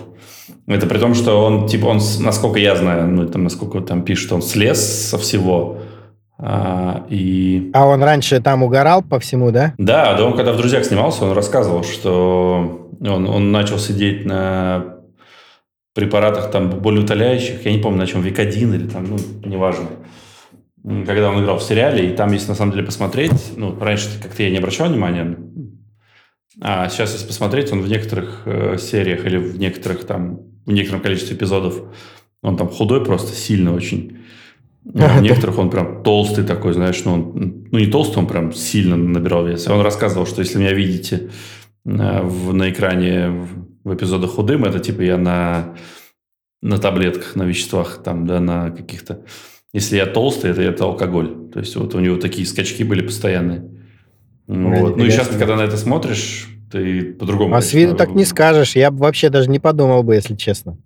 Это 0.67 0.87
при 0.87 0.99
том, 0.99 1.15
что 1.15 1.45
он, 1.45 1.67
типа, 1.67 1.87
он, 1.87 2.01
насколько 2.21 2.59
я 2.59 2.77
знаю, 2.77 3.09
ну, 3.09 3.27
там, 3.27 3.45
насколько 3.45 3.81
там 3.81 4.03
пишут, 4.03 4.33
он 4.33 4.43
слез 4.43 5.09
со 5.09 5.19
всего, 5.19 5.79
А, 6.41 7.05
и... 7.11 7.71
А 7.75 7.87
он 7.87 8.03
раньше 8.03 8.41
там 8.41 8.63
угорал 8.63 9.03
по 9.03 9.19
всему, 9.19 9.51
да? 9.51 9.75
Да, 9.77 10.15
да 10.15 10.25
он 10.25 10.37
когда 10.37 10.53
в 10.53 10.57
«Друзьях» 10.57 10.85
снимался, 10.85 11.25
он 11.25 11.33
рассказывал, 11.33 11.83
что 11.83 12.91
он, 13.01 13.29
он 13.29 13.51
начал 13.51 13.79
сидеть 13.79 14.25
на 14.25 14.99
препаратах 15.95 16.53
там 16.53 16.71
более 16.71 17.03
утоляющих, 17.03 17.65
я 17.65 17.73
не 17.73 17.79
помню, 17.79 17.99
на 17.99 18.07
чем, 18.07 18.23
Викодин 18.23 18.73
или 18.73 18.87
там, 18.87 19.07
ну, 19.09 19.17
неважно. 19.45 19.89
Когда 21.07 21.31
он 21.31 21.43
играл 21.43 21.59
в 21.59 21.63
сериале, 21.63 22.09
и 22.09 22.15
там, 22.15 22.33
если 22.33 22.51
на 22.51 22.55
самом 22.55 22.71
деле 22.71 22.85
посмотреть, 22.85 23.53
ну, 23.57 23.77
раньше 23.81 24.09
как-то 24.23 24.45
я 24.45 24.51
не 24.51 24.59
обращал 24.59 24.89
внимания, 24.89 25.37
а 26.61 26.89
сейчас, 26.89 27.13
если 27.13 27.27
посмотреть, 27.27 27.73
он 27.73 27.83
в 27.83 27.89
некоторых 27.89 28.43
э, 28.47 28.79
сериях 28.79 29.25
или 29.27 29.37
в 29.37 29.59
некоторых 29.59 30.05
там, 30.05 30.41
в 30.67 30.73
некотором 30.73 31.03
количестве 31.03 31.37
эпизодов, 31.37 31.83
он 32.43 32.57
там 32.57 32.69
худой 32.69 33.05
просто, 33.05 33.35
сильно 33.35 33.75
очень. 33.75 34.19
А 34.95 35.19
в 35.19 35.23
некоторых 35.23 35.59
он 35.59 35.69
прям 35.69 36.03
толстый 36.03 36.45
такой, 36.45 36.73
знаешь, 36.73 37.03
ну, 37.05 37.13
он, 37.13 37.67
ну 37.71 37.79
не 37.79 37.89
толстый, 37.89 38.19
он 38.19 38.27
прям 38.27 38.55
сильно 38.55 38.97
набирал 38.97 39.45
вес. 39.45 39.67
Он 39.69 39.83
рассказывал, 39.83 40.27
что 40.27 40.41
если 40.41 40.59
меня 40.59 40.73
видите 40.73 41.31
э, 41.85 42.23
в, 42.23 42.55
на 42.55 42.71
экране 42.71 43.29
в, 43.29 43.67
в 43.85 43.95
эпизодах 43.95 44.31
худым, 44.31 44.65
это 44.65 44.79
типа 44.79 45.03
я 45.03 45.19
на, 45.19 45.75
на 46.63 46.79
таблетках, 46.79 47.37
на 47.37 47.43
веществах, 47.43 48.03
там, 48.03 48.27
да, 48.27 48.41
на 48.41 48.71
каких-то... 48.71 49.25
Если 49.75 49.97
я 49.97 50.07
толстый, 50.07 50.53
это, 50.53 50.63
это 50.63 50.85
алкоголь. 50.85 51.51
То 51.53 51.61
есть 51.61 51.77
вот 51.77 51.95
у 51.95 52.01
него 52.01 52.17
такие 52.17 52.47
скачки 52.47 52.83
были 52.83 53.03
постоянные. 53.03 53.78
Вот. 54.49 54.97
Ну 54.97 55.05
и 55.05 55.11
сейчас, 55.11 55.29
когда 55.29 55.57
на 55.57 55.63
это 55.63 55.77
смотришь, 55.77 56.49
ты 56.73 57.13
по-другому... 57.13 57.55
А 57.55 57.61
с 57.61 57.73
виду 57.75 57.95
так 57.95 58.15
не 58.15 58.25
скажешь. 58.25 58.75
Я 58.77 58.91
бы 58.91 58.99
вообще 58.99 59.29
даже 59.29 59.51
не 59.51 59.59
подумал 59.59 60.03
бы, 60.03 60.15
если 60.15 60.35
честно. 60.35 60.79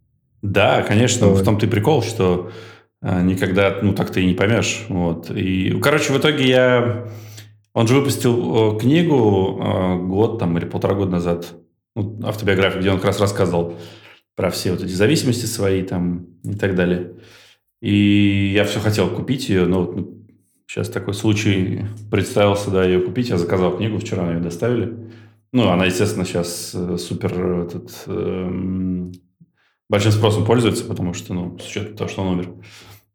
Да, 0.42 0.82
конечно. 0.82 1.28
Что... 1.28 1.34
В 1.34 1.44
том 1.44 1.58
ты 1.58 1.68
прикол, 1.68 2.02
что 2.02 2.50
а, 3.00 3.22
никогда, 3.22 3.78
ну, 3.80 3.94
так 3.94 4.10
ты 4.10 4.22
и 4.22 4.26
не 4.26 4.34
поймешь. 4.34 4.84
Вот. 4.88 5.30
И, 5.30 5.78
короче, 5.80 6.12
в 6.12 6.18
итоге 6.18 6.48
я... 6.48 7.08
Он 7.72 7.86
же 7.86 7.94
выпустил 7.94 8.76
книгу 8.78 9.58
а, 9.62 9.96
год 9.96 10.38
там 10.40 10.58
или 10.58 10.66
полтора 10.66 10.94
года 10.94 11.12
назад, 11.12 11.54
ну, 11.94 12.20
автобиографию, 12.24 12.80
где 12.80 12.90
он 12.90 12.96
как 12.96 13.06
раз 13.06 13.20
рассказывал 13.20 13.74
про 14.34 14.50
все 14.50 14.72
вот 14.72 14.82
эти 14.82 14.92
зависимости 14.92 15.46
свои 15.46 15.82
там 15.82 16.26
и 16.44 16.54
так 16.54 16.74
далее. 16.74 17.12
И 17.80 18.52
я 18.54 18.64
все 18.64 18.80
хотел 18.80 19.08
купить 19.08 19.48
ее, 19.48 19.66
но 19.66 19.80
вот 19.80 19.96
ну, 19.96 20.21
Сейчас 20.72 20.88
такой 20.88 21.12
случай 21.12 21.84
представился, 22.10 22.70
да, 22.70 22.82
ее 22.82 22.98
купить. 23.00 23.28
Я 23.28 23.36
заказал 23.36 23.76
книгу, 23.76 23.98
вчера 23.98 24.32
ее 24.32 24.40
доставили. 24.40 25.10
Ну, 25.52 25.68
она, 25.68 25.84
естественно, 25.84 26.24
сейчас 26.24 26.72
э, 26.74 26.96
супер 26.96 27.66
этот, 27.66 27.92
эм, 28.06 29.12
большим 29.90 30.12
спросом 30.12 30.46
пользуется, 30.46 30.86
потому 30.86 31.12
что, 31.12 31.34
ну, 31.34 31.58
с 31.58 31.68
учетом 31.68 31.94
того, 31.94 32.08
что 32.08 32.22
он 32.22 32.38
умер. 32.38 32.48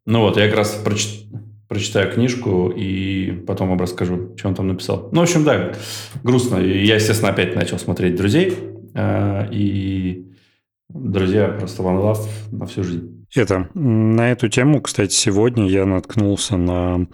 Ну 0.06 0.20
вот, 0.20 0.38
я 0.38 0.46
как 0.46 0.58
раз 0.58 0.80
проч... 0.86 1.22
прочитаю 1.68 2.14
книжку 2.14 2.70
и 2.70 3.32
потом 3.48 3.70
вам 3.70 3.80
расскажу, 3.80 4.36
что 4.38 4.50
он 4.50 4.54
там 4.54 4.68
написал. 4.68 5.10
Ну, 5.12 5.22
в 5.22 5.24
общем, 5.24 5.44
да, 5.44 5.74
грустно. 6.24 6.58
Я, 6.58 6.94
естественно, 6.94 7.32
опять 7.32 7.56
начал 7.56 7.80
смотреть 7.80 8.18
«Друзей». 8.18 8.54
Э, 8.94 9.48
и 9.52 10.32
«Друзья» 10.90 11.48
просто 11.48 11.82
one 11.82 12.04
love 12.04 12.28
на 12.52 12.68
всю 12.68 12.84
жизнь. 12.84 13.17
Это, 13.36 13.70
на 13.74 14.32
эту 14.32 14.48
тему, 14.48 14.82
кстати, 14.82 15.14
сегодня 15.14 15.68
я 15.68 15.86
наткнулся 15.86 16.58
на 16.58 17.08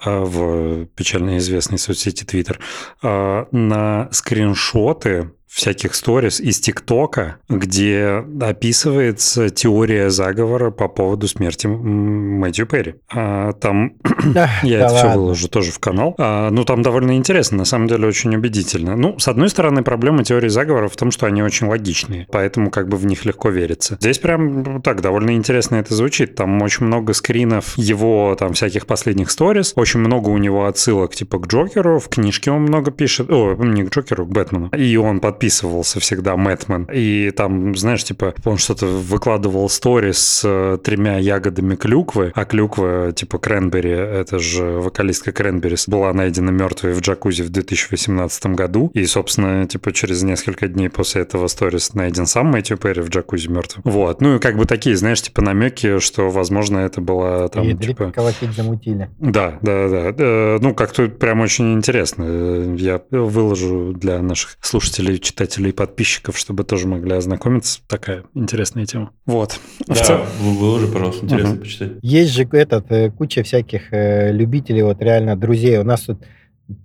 а, 0.00 0.20
в 0.24 0.86
печально 0.94 1.38
известной 1.38 1.78
соцсети 1.78 2.24
Twitter 2.24 2.58
а, 3.02 3.48
на 3.50 4.08
скриншоты 4.12 5.32
всяких 5.48 5.94
сторис 5.94 6.40
из 6.40 6.60
ТикТока, 6.60 7.36
где 7.48 8.24
описывается 8.40 9.48
теория 9.48 10.10
заговора 10.10 10.70
по 10.70 10.88
поводу 10.88 11.28
смерти 11.28 11.66
Мэтью 11.66 12.66
Перри. 12.66 12.96
А, 13.12 13.52
там 13.52 13.94
я 14.62 14.80
это 14.80 14.94
все 14.94 15.14
выложу 15.14 15.48
тоже 15.48 15.72
в 15.72 15.78
канал. 15.78 16.14
А, 16.18 16.50
ну, 16.50 16.64
там 16.64 16.82
довольно 16.82 17.16
интересно, 17.16 17.58
на 17.58 17.64
самом 17.64 17.86
деле 17.86 18.06
очень 18.06 18.34
убедительно. 18.34 18.96
Ну, 18.96 19.18
с 19.18 19.28
одной 19.28 19.48
стороны, 19.48 19.82
проблема 19.82 20.24
теории 20.24 20.48
заговора 20.48 20.88
в 20.88 20.96
том, 20.96 21.10
что 21.10 21.26
они 21.26 21.42
очень 21.42 21.68
логичные, 21.68 22.26
поэтому 22.30 22.70
как 22.70 22.88
бы 22.88 22.96
в 22.96 23.06
них 23.06 23.24
легко 23.24 23.48
верится. 23.48 23.96
Здесь 24.00 24.18
прям 24.18 24.82
так 24.82 25.00
довольно 25.00 25.36
интересно 25.36 25.76
это 25.76 25.94
звучит. 25.94 26.34
Там 26.34 26.60
очень 26.60 26.86
много 26.86 27.12
скринов 27.12 27.78
его 27.78 28.36
там 28.38 28.52
всяких 28.52 28.86
последних 28.86 29.30
сторис, 29.30 29.72
очень 29.76 30.00
много 30.00 30.28
у 30.28 30.38
него 30.38 30.66
отсылок 30.66 31.14
типа 31.14 31.38
к 31.38 31.46
Джокеру, 31.46 31.98
в 31.98 32.08
книжке 32.08 32.50
он 32.50 32.62
много 32.62 32.90
пишет, 32.90 33.30
о, 33.30 33.54
не 33.54 33.84
к 33.84 33.90
Джокеру, 33.90 34.26
к 34.26 34.28
Бэтмену. 34.28 34.70
И 34.76 34.96
он 34.96 35.20
подписывает 35.20 35.35
подписывался 35.36 36.00
всегда 36.00 36.34
Мэтмен. 36.36 36.88
И 36.92 37.30
там, 37.30 37.76
знаешь, 37.76 38.04
типа, 38.04 38.34
он 38.44 38.56
что-то 38.56 38.86
выкладывал 38.86 39.68
сторис 39.68 40.18
с 40.18 40.42
э, 40.44 40.78
тремя 40.82 41.18
ягодами 41.18 41.76
клюквы, 41.76 42.32
а 42.34 42.44
клюква, 42.46 43.12
типа, 43.14 43.38
Кренбери, 43.38 43.90
это 43.90 44.38
же 44.38 44.64
вокалистка 44.64 45.32
Кренберис, 45.32 45.88
была 45.88 46.12
найдена 46.14 46.50
мертвой 46.50 46.94
в 46.94 47.00
джакузи 47.00 47.42
в 47.42 47.50
2018 47.50 48.46
году. 48.46 48.90
И, 48.94 49.04
собственно, 49.04 49.66
типа, 49.66 49.92
через 49.92 50.22
несколько 50.22 50.68
дней 50.68 50.88
после 50.88 51.22
этого 51.22 51.48
сторис 51.48 51.92
найден 51.92 52.26
сам 52.26 52.46
Мэтью 52.46 52.78
Перри 52.78 53.02
в 53.02 53.10
джакузи 53.10 53.48
мертвым. 53.48 53.82
Вот. 53.84 54.22
Ну 54.22 54.36
и 54.36 54.38
как 54.38 54.56
бы 54.56 54.64
такие, 54.64 54.96
знаешь, 54.96 55.20
типа, 55.20 55.42
намеки, 55.42 55.98
что, 55.98 56.30
возможно, 56.30 56.78
это 56.78 57.02
была 57.02 57.48
там, 57.48 57.68
и 57.68 57.74
типа... 57.74 58.12
замутили. 58.56 59.10
Да, 59.18 59.58
да, 59.60 59.88
да. 59.88 60.14
Э, 60.16 60.58
ну, 60.62 60.74
как-то 60.74 61.08
прям 61.08 61.40
очень 61.40 61.74
интересно. 61.74 62.74
Я 62.76 63.02
выложу 63.10 63.92
для 63.94 64.22
наших 64.22 64.56
слушателей 64.62 65.18
читателей 65.26 65.70
и 65.70 65.72
подписчиков, 65.72 66.38
чтобы 66.38 66.64
тоже 66.64 66.86
могли 66.86 67.12
ознакомиться. 67.12 67.80
Такая 67.88 68.22
интересная 68.34 68.86
тема. 68.86 69.10
Вот. 69.26 69.58
Да, 69.86 69.94
цел... 69.94 70.20
выложи, 70.40 70.86
пожалуйста, 70.86 71.24
интересно 71.24 71.54
uh-huh. 71.54 71.60
почитать. 71.60 71.92
Есть 72.02 72.32
же 72.32 72.48
этот, 72.52 72.90
э, 72.92 73.10
куча 73.10 73.42
всяких 73.42 73.92
э, 73.92 74.32
любителей, 74.32 74.82
вот 74.82 75.02
реально 75.02 75.36
друзей. 75.36 75.78
У 75.78 75.84
нас 75.84 76.02
тут 76.02 76.24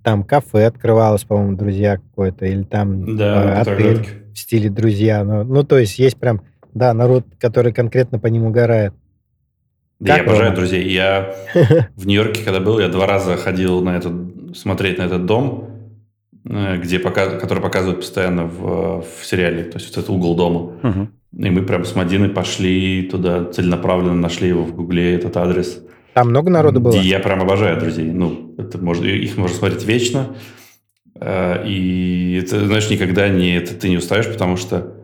там 0.02 0.24
кафе 0.24 0.66
открывалось, 0.66 1.24
по-моему, 1.24 1.56
друзья 1.56 1.98
какое-то, 1.98 2.46
или 2.46 2.64
там 2.64 3.16
да, 3.16 3.62
э, 3.64 3.70
отель 3.70 4.06
в 4.34 4.38
стиле 4.38 4.70
друзья. 4.70 5.22
Ну, 5.24 5.44
ну, 5.44 5.62
то 5.62 5.78
есть 5.78 5.98
есть 5.98 6.16
прям, 6.16 6.42
да, 6.74 6.92
народ, 6.94 7.24
который 7.38 7.72
конкретно 7.72 8.18
по 8.18 8.26
ним 8.26 8.44
угорает. 8.44 8.92
Да, 10.00 10.16
как 10.16 10.26
я 10.26 10.32
обожаю 10.32 10.54
друзей. 10.54 10.92
Я 10.92 11.32
в 11.94 12.06
Нью-Йорке, 12.06 12.42
когда 12.44 12.58
был, 12.58 12.80
я 12.80 12.88
два 12.88 13.06
раза 13.06 13.36
ходил 13.36 13.82
на 13.82 13.96
этот, 13.96 14.56
смотреть 14.56 14.98
на 14.98 15.02
этот 15.02 15.26
дом. 15.26 15.71
Э, 16.44 16.76
где 16.76 16.98
показ... 16.98 17.40
который 17.40 17.62
показывают 17.62 18.00
постоянно 18.00 18.44
в, 18.44 19.02
в 19.02 19.24
сериале. 19.24 19.64
То 19.64 19.78
есть 19.78 19.94
вот 19.94 20.04
это 20.04 20.12
угол 20.12 20.34
дома. 20.34 20.60
Угу. 20.82 21.08
И 21.38 21.50
мы 21.50 21.62
прям 21.62 21.84
с 21.84 21.94
Мадиной 21.94 22.28
пошли 22.28 23.08
туда 23.10 23.44
целенаправленно, 23.44 24.14
нашли 24.14 24.48
его 24.48 24.64
в 24.64 24.74
Гугле, 24.74 25.14
этот 25.14 25.36
адрес. 25.36 25.82
Там 26.14 26.28
много 26.28 26.50
народу 26.50 26.80
было? 26.80 26.94
И 26.94 26.98
я 26.98 27.20
прям 27.20 27.40
обожаю 27.40 27.78
друзей. 27.78 28.10
Ну, 28.10 28.54
это 28.58 28.78
можно, 28.78 29.06
их 29.06 29.36
можно 29.36 29.56
смотреть 29.56 29.84
вечно. 29.84 30.36
Э, 31.20 31.64
и 31.66 32.40
это, 32.42 32.66
знаешь, 32.66 32.90
никогда 32.90 33.28
не, 33.28 33.56
это, 33.56 33.74
ты 33.74 33.88
не 33.88 33.96
устаешь, 33.96 34.26
потому 34.26 34.56
что 34.56 34.98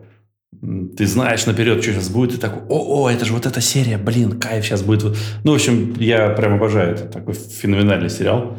ты 0.97 1.05
знаешь 1.05 1.45
наперед, 1.45 1.81
что 1.81 1.93
сейчас 1.93 2.09
будет, 2.09 2.33
и 2.33 2.37
такой, 2.37 2.63
о, 2.67 3.03
о, 3.03 3.09
это 3.09 3.23
же 3.23 3.31
вот 3.31 3.45
эта 3.45 3.61
серия, 3.61 3.97
блин, 3.97 4.37
кайф 4.37 4.65
сейчас 4.65 4.81
будет. 4.81 5.15
Ну, 5.45 5.53
в 5.53 5.55
общем, 5.55 5.95
я 5.99 6.29
прям 6.29 6.55
обожаю. 6.55 6.95
Это 6.95 7.05
такой 7.05 7.33
феноменальный 7.33 8.09
сериал. 8.09 8.57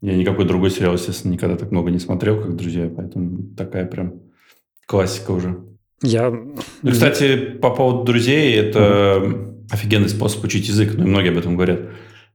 Я 0.00 0.14
никакой 0.16 0.44
другой 0.44 0.70
сериал, 0.70 0.94
естественно, 0.94 1.32
никогда 1.32 1.56
так 1.56 1.70
много 1.70 1.90
не 1.90 1.98
смотрел, 1.98 2.40
как 2.40 2.56
«Друзья», 2.56 2.90
поэтому 2.94 3.54
такая 3.56 3.84
прям 3.84 4.14
классика 4.86 5.32
уже. 5.32 5.58
Я... 6.02 6.30
Ну, 6.30 6.90
кстати, 6.90 7.36
по 7.36 7.70
поводу 7.70 8.04
«Друзей», 8.04 8.54
это 8.54 8.78
mm-hmm. 8.78 9.66
офигенный 9.70 10.08
способ 10.08 10.44
учить 10.44 10.68
язык, 10.68 10.94
ну 10.96 11.04
и 11.04 11.08
многие 11.08 11.30
об 11.30 11.38
этом 11.38 11.56
говорят. 11.56 11.80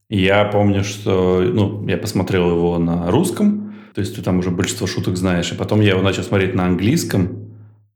Я 0.09 0.43
помню, 0.45 0.83
что 0.83 1.41
ну, 1.41 1.87
я 1.87 1.97
посмотрел 1.97 2.49
его 2.49 2.77
на 2.77 3.09
русском, 3.09 3.75
то 3.95 4.01
есть 4.01 4.15
ты 4.15 4.21
там 4.21 4.39
уже 4.39 4.51
большинство 4.51 4.85
шуток 4.85 5.15
знаешь, 5.15 5.51
и 5.51 5.55
потом 5.55 5.79
я 5.79 5.91
его 5.91 6.01
начал 6.01 6.23
смотреть 6.23 6.53
на 6.55 6.65
английском, 6.65 7.53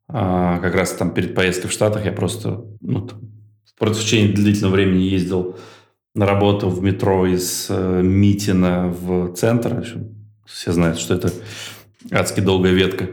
а, 0.07 0.59
как 0.59 0.75
раз 0.75 0.93
там 0.93 1.11
перед 1.13 1.35
поездкой 1.35 1.69
в 1.69 1.73
Штатах 1.73 2.05
я 2.05 2.13
просто 2.13 2.63
ну, 2.79 3.09
в 3.79 3.93
течение 3.93 4.33
длительного 4.33 4.75
времени 4.75 5.03
ездил 5.03 5.57
на 6.17 6.25
работу 6.25 6.67
в 6.69 6.81
метро 6.81 7.27
из 7.27 7.67
э, 7.69 8.01
Митина 8.01 8.87
в 8.87 9.33
центр. 9.33 9.85
Все 10.45 10.71
знают, 10.71 10.97
что 10.97 11.13
это 11.13 11.31
адски 12.11 12.39
долгая 12.39 12.73
ветка. 12.73 13.07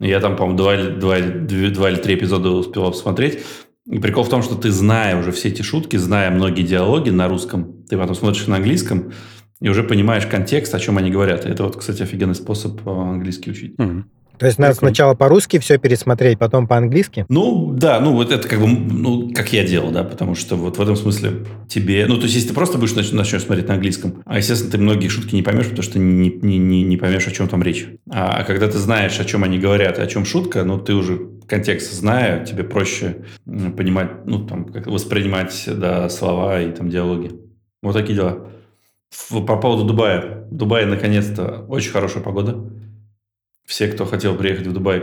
Я 0.00 0.20
там, 0.20 0.36
по-моему, 0.36 0.58
два, 0.58 0.76
два, 0.76 1.20
два, 1.20 1.70
два 1.70 1.90
или 1.90 1.98
три 1.98 2.16
эпизода 2.16 2.50
успел 2.50 2.90
посмотреть. 2.90 3.44
И 3.86 3.98
прикол 4.00 4.24
в 4.24 4.28
том, 4.28 4.42
что 4.42 4.56
ты, 4.56 4.72
зная 4.72 5.16
уже 5.16 5.30
все 5.30 5.48
эти 5.48 5.62
шутки, 5.62 5.96
зная 5.96 6.30
многие 6.30 6.62
диалоги 6.62 7.10
на 7.10 7.28
русском, 7.28 7.84
ты 7.88 7.96
потом 7.96 8.16
смотришь 8.16 8.46
на 8.48 8.56
английском 8.56 9.12
и 9.60 9.68
уже 9.68 9.84
понимаешь 9.84 10.26
контекст, 10.26 10.74
о 10.74 10.80
чем 10.80 10.98
они 10.98 11.10
говорят. 11.10 11.46
Это 11.46 11.62
вот, 11.62 11.76
кстати, 11.76 12.02
офигенный 12.02 12.34
способ 12.34 12.86
э, 12.86 12.90
английский 12.90 13.52
учить. 13.52 13.76
Mm-hmm. 13.76 14.02
То 14.38 14.46
есть 14.46 14.58
надо 14.58 14.74
сначала 14.74 15.14
по-русски 15.14 15.58
все 15.58 15.78
пересмотреть, 15.78 16.38
потом 16.38 16.66
по-английски? 16.66 17.26
Ну, 17.28 17.72
да, 17.72 18.00
ну 18.00 18.12
вот 18.12 18.32
это 18.32 18.48
как 18.48 18.60
бы, 18.60 18.68
ну, 18.68 19.32
как 19.34 19.52
я 19.52 19.64
делал, 19.64 19.90
да, 19.90 20.04
потому 20.04 20.34
что 20.34 20.56
вот 20.56 20.78
в 20.78 20.80
этом 20.80 20.96
смысле 20.96 21.46
тебе... 21.68 22.06
Ну, 22.06 22.16
то 22.16 22.22
есть, 22.22 22.34
если 22.34 22.48
ты 22.48 22.54
просто 22.54 22.78
будешь 22.78 22.94
нач- 22.94 23.14
начнешь 23.14 23.42
смотреть 23.42 23.68
на 23.68 23.74
английском, 23.74 24.22
а, 24.24 24.38
естественно, 24.38 24.70
ты 24.72 24.78
многие 24.78 25.08
шутки 25.08 25.34
не 25.34 25.42
поймешь, 25.42 25.66
потому 25.66 25.82
что 25.82 25.98
не, 25.98 26.30
не, 26.30 26.58
не, 26.58 26.82
не 26.82 26.96
поймешь, 26.96 27.26
о 27.26 27.30
чем 27.30 27.48
там 27.48 27.62
речь. 27.62 27.88
А, 28.10 28.38
а 28.38 28.44
когда 28.44 28.68
ты 28.68 28.78
знаешь, 28.78 29.18
о 29.18 29.24
чем 29.24 29.44
они 29.44 29.58
говорят 29.58 29.98
и 29.98 30.02
о 30.02 30.06
чем 30.06 30.24
шутка, 30.24 30.64
ну, 30.64 30.78
ты 30.78 30.94
уже 30.94 31.18
контекст 31.46 31.92
зная, 31.92 32.44
тебе 32.44 32.62
проще 32.62 33.24
понимать, 33.44 34.26
ну, 34.26 34.46
там, 34.46 34.66
как 34.66 34.86
воспринимать, 34.86 35.64
да, 35.66 36.08
слова 36.08 36.60
и 36.60 36.70
там 36.70 36.90
диалоги. 36.90 37.32
Вот 37.82 37.94
такие 37.94 38.14
дела. 38.14 38.46
По 39.30 39.56
поводу 39.56 39.84
Дубая. 39.84 40.46
В 40.50 40.54
Дубае 40.54 40.86
наконец-то 40.86 41.64
очень 41.68 41.90
хорошая 41.90 42.22
погода. 42.22 42.70
Все, 43.68 43.86
кто 43.88 44.06
хотел 44.06 44.34
приехать 44.34 44.66
в 44.66 44.72
Дубай, 44.72 45.02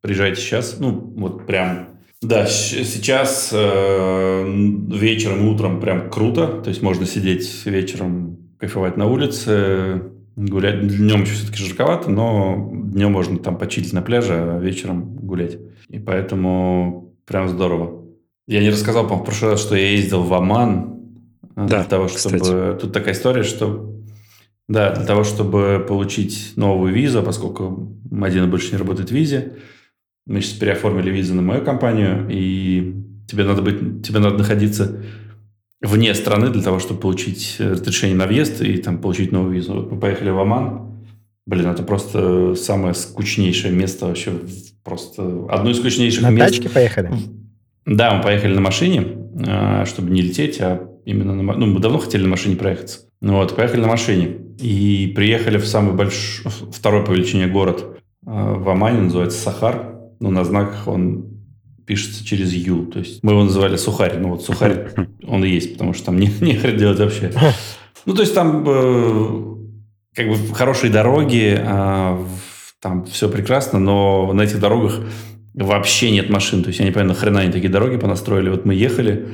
приезжайте 0.00 0.40
сейчас. 0.40 0.78
Ну, 0.78 0.92
вот 1.16 1.46
прям 1.46 1.88
да, 2.22 2.46
сейчас 2.46 3.50
э, 3.52 4.44
вечером 4.46 5.44
и 5.44 5.50
утром 5.50 5.80
прям 5.80 6.08
круто. 6.08 6.46
То 6.62 6.70
есть 6.70 6.80
можно 6.80 7.06
сидеть 7.06 7.66
вечером, 7.66 8.38
кайфовать 8.58 8.96
на 8.96 9.06
улице, 9.06 10.04
гулять. 10.36 10.86
Днем 10.86 11.22
еще 11.22 11.34
все-таки 11.34 11.62
жарковато, 11.62 12.08
но 12.08 12.70
днем 12.72 13.10
можно 13.10 13.36
там 13.38 13.58
почилить 13.58 13.92
на 13.92 14.00
пляже, 14.00 14.34
а 14.34 14.58
вечером 14.60 15.16
гулять. 15.16 15.58
И 15.88 15.98
поэтому 15.98 17.12
прям 17.26 17.48
здорово. 17.48 18.04
Я 18.46 18.60
не 18.60 18.70
рассказал, 18.70 19.02
по-моему, 19.02 19.24
в 19.24 19.26
прошлый 19.26 19.50
раз, 19.50 19.60
что 19.60 19.74
я 19.74 19.88
ездил 19.88 20.22
в 20.22 20.32
Оман 20.32 21.00
э, 21.56 21.66
да, 21.66 21.78
для 21.78 21.84
того, 21.84 22.06
чтобы... 22.06 22.38
Кстати. 22.38 22.80
Тут 22.80 22.92
такая 22.92 23.12
история, 23.12 23.42
что... 23.42 23.90
Да, 24.68 24.94
для 24.94 25.04
того, 25.04 25.24
чтобы 25.24 25.84
получить 25.86 26.52
новую 26.56 26.94
визу, 26.94 27.22
поскольку 27.22 27.98
Мадина 28.10 28.46
больше 28.46 28.72
не 28.72 28.78
работает 28.78 29.10
в 29.10 29.14
визе, 29.14 29.54
мы 30.26 30.40
сейчас 30.40 30.54
переоформили 30.54 31.10
визу 31.10 31.34
на 31.34 31.42
мою 31.42 31.62
компанию, 31.62 32.26
и 32.30 32.94
тебе 33.28 33.44
надо, 33.44 33.60
быть, 33.60 34.06
тебе 34.06 34.20
надо 34.20 34.38
находиться 34.38 35.02
вне 35.82 36.14
страны 36.14 36.48
для 36.48 36.62
того, 36.62 36.78
чтобы 36.78 37.00
получить 37.00 37.56
разрешение 37.58 38.16
на 38.16 38.26
въезд 38.26 38.62
и 38.62 38.78
там 38.78 38.98
получить 38.98 39.32
новую 39.32 39.54
визу. 39.54 39.74
Вот 39.74 39.92
мы 39.92 40.00
поехали 40.00 40.30
в 40.30 40.38
Оман. 40.38 40.94
Блин, 41.46 41.66
это 41.66 41.82
просто 41.82 42.54
самое 42.54 42.94
скучнейшее 42.94 43.72
место 43.74 44.06
вообще. 44.06 44.32
Просто 44.82 45.46
одно 45.50 45.70
из 45.70 45.78
скучнейших 45.78 46.22
на 46.22 46.30
мест. 46.30 46.40
На 46.40 46.56
тачке 46.56 46.68
поехали? 46.70 47.10
Да, 47.84 48.14
мы 48.14 48.22
поехали 48.22 48.54
на 48.54 48.62
машине, 48.62 49.06
а, 49.46 49.84
чтобы 49.84 50.10
не 50.10 50.22
лететь, 50.22 50.58
а 50.60 50.88
именно 51.04 51.34
на... 51.34 51.42
Ну, 51.52 51.66
мы 51.66 51.80
давно 51.80 51.98
хотели 51.98 52.22
на 52.22 52.30
машине 52.30 52.56
проехаться. 52.56 53.00
Вот, 53.32 53.56
поехали 53.56 53.80
на 53.80 53.88
машине. 53.88 54.36
И 54.58 55.12
приехали 55.16 55.58
в 55.58 55.66
самый 55.66 55.94
большой, 55.94 56.50
второй 56.72 57.04
по 57.04 57.10
величине 57.12 57.46
город 57.46 57.98
а, 58.24 58.54
в 58.54 58.68
Омане, 58.68 59.00
называется 59.00 59.38
Сахар 59.38 59.94
ну, 60.24 60.30
на 60.30 60.44
знаках 60.44 60.88
он 60.88 61.26
пишется 61.86 62.24
через 62.24 62.52
Ю. 62.52 62.86
То 62.86 63.00
есть 63.00 63.22
мы 63.22 63.32
его 63.32 63.44
называли 63.44 63.76
сухарь. 63.76 64.16
Ну, 64.18 64.30
вот 64.30 64.42
сухарь 64.42 64.88
он 65.26 65.44
и 65.44 65.50
есть, 65.50 65.74
потому 65.74 65.92
что 65.92 66.06
там 66.06 66.18
не, 66.18 66.28
не 66.40 66.54
делать 66.54 66.98
вообще. 66.98 67.30
Ну, 68.06 68.14
то 68.14 68.22
есть 68.22 68.34
там 68.34 68.64
э, 68.66 69.56
как 70.14 70.28
бы 70.28 70.54
хорошие 70.54 70.90
дороги, 70.90 71.58
э, 71.58 72.24
там 72.80 73.04
все 73.04 73.28
прекрасно, 73.28 73.78
но 73.78 74.32
на 74.32 74.42
этих 74.42 74.60
дорогах 74.60 75.00
вообще 75.52 76.10
нет 76.10 76.30
машин. 76.30 76.62
То 76.62 76.68
есть 76.68 76.80
я 76.80 76.86
не 76.86 76.90
понимаю, 76.90 77.10
нахрена 77.10 77.40
они 77.40 77.52
такие 77.52 77.70
дороги 77.70 77.98
понастроили. 77.98 78.48
Вот 78.48 78.64
мы 78.64 78.74
ехали 78.74 79.28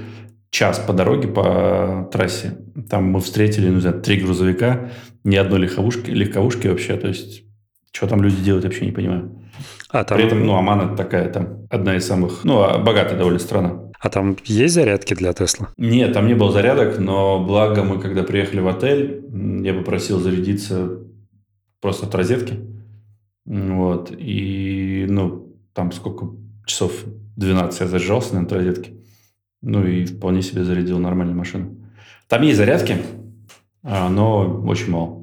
час 0.50 0.78
по 0.78 0.92
дороге, 0.92 1.28
по 1.28 2.08
трассе. 2.12 2.58
Там 2.88 3.04
мы 3.04 3.20
встретили, 3.20 3.68
ну, 3.68 3.76
не 3.76 3.80
знаю, 3.80 4.00
три 4.00 4.20
грузовика, 4.20 4.90
ни 5.24 5.36
одной 5.36 5.60
легковушки, 5.60 6.10
легковушки 6.10 6.68
вообще. 6.68 6.96
То 6.96 7.08
есть 7.08 7.44
что 7.92 8.06
там 8.06 8.22
люди 8.22 8.42
делают, 8.42 8.64
вообще 8.64 8.86
не 8.86 8.92
понимаю. 8.92 9.36
А 9.90 10.04
там... 10.04 10.16
При 10.16 10.26
этом, 10.26 10.46
ну, 10.46 10.54
Оман 10.54 10.80
это 10.80 10.96
такая 10.96 11.28
там 11.28 11.66
одна 11.68 11.96
из 11.96 12.06
самых, 12.06 12.44
ну, 12.44 12.62
а, 12.62 12.78
богатая 12.78 13.18
довольно 13.18 13.40
страна. 13.40 13.90
А 14.00 14.08
там 14.08 14.36
есть 14.44 14.74
зарядки 14.74 15.14
для 15.14 15.32
Тесла? 15.32 15.68
Нет, 15.76 16.12
там 16.12 16.26
не 16.26 16.34
было 16.34 16.52
зарядок, 16.52 16.98
но 16.98 17.44
благо 17.44 17.82
мы, 17.82 18.00
когда 18.00 18.22
приехали 18.22 18.60
в 18.60 18.68
отель, 18.68 19.24
я 19.62 19.74
попросил 19.74 20.20
зарядиться 20.20 21.00
просто 21.80 22.06
от 22.06 22.14
розетки. 22.14 22.54
Вот. 23.44 24.12
И, 24.16 25.06
ну, 25.08 25.54
там 25.74 25.92
сколько 25.92 26.30
часов 26.64 26.92
12 27.36 27.80
я 27.80 27.86
заряжался, 27.88 28.34
наверное, 28.34 28.46
от 28.46 28.52
розетки. 28.52 28.99
Ну, 29.62 29.86
и 29.86 30.04
вполне 30.04 30.42
себе 30.42 30.64
зарядил 30.64 30.98
нормальную 30.98 31.36
машину. 31.36 31.76
Там 32.28 32.42
есть 32.42 32.56
зарядки, 32.56 32.96
а, 33.82 34.08
но 34.08 34.62
очень 34.66 34.90
мало. 34.90 35.20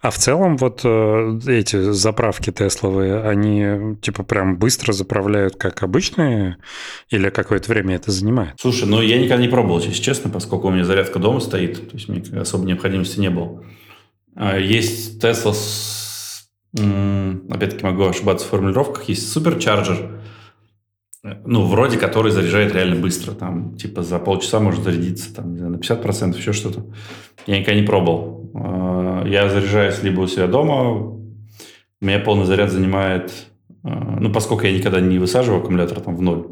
А 0.00 0.10
в 0.10 0.16
целом 0.16 0.56
вот 0.58 0.82
э, 0.84 1.40
эти 1.48 1.90
заправки 1.92 2.52
Тесловые, 2.52 3.20
они 3.20 3.96
типа 3.96 4.22
прям 4.22 4.56
быстро 4.56 4.92
заправляют, 4.92 5.56
как 5.56 5.82
обычные, 5.82 6.58
или 7.10 7.30
какое-то 7.30 7.72
время 7.72 7.96
это 7.96 8.12
занимает? 8.12 8.54
Слушай, 8.60 8.88
ну 8.88 9.00
я 9.02 9.18
никогда 9.18 9.42
не 9.42 9.48
пробовал, 9.48 9.80
если 9.80 10.00
честно, 10.00 10.30
поскольку 10.30 10.68
у 10.68 10.70
меня 10.70 10.84
зарядка 10.84 11.18
дома 11.18 11.40
стоит, 11.40 11.90
то 11.90 11.96
есть 11.96 12.08
мне 12.08 12.22
особо 12.40 12.64
необходимости 12.64 13.18
не 13.18 13.30
было. 13.30 13.64
А, 14.36 14.56
есть 14.56 15.22
Tesla 15.22 15.52
с, 15.52 16.48
опять-таки 16.72 17.84
могу 17.84 18.04
ошибаться 18.04 18.46
в 18.46 18.50
формулировках, 18.50 19.08
есть 19.08 19.32
суперчарджер, 19.32 20.17
ну, 21.22 21.66
вроде 21.66 21.98
который 21.98 22.30
заряжает 22.30 22.72
реально 22.72 22.96
быстро, 22.96 23.32
там, 23.32 23.76
типа 23.76 24.02
за 24.02 24.18
полчаса 24.18 24.60
может 24.60 24.84
зарядиться, 24.84 25.34
там, 25.34 25.56
на 25.56 25.76
50%, 25.76 26.36
еще 26.36 26.52
что-то. 26.52 26.86
Я 27.46 27.58
никогда 27.58 27.80
не 27.80 27.86
пробовал. 27.86 28.50
А, 28.54 29.24
я 29.26 29.48
заряжаюсь 29.48 30.02
либо 30.02 30.20
у 30.20 30.26
себя 30.26 30.46
дома, 30.46 30.92
у 30.92 31.24
меня 32.00 32.20
полный 32.20 32.44
заряд 32.44 32.70
занимает, 32.70 33.32
а, 33.82 34.18
ну, 34.20 34.32
поскольку 34.32 34.64
я 34.64 34.72
никогда 34.72 35.00
не 35.00 35.18
высаживаю 35.18 35.60
аккумулятор 35.60 36.00
там 36.00 36.16
в 36.16 36.22
ноль, 36.22 36.46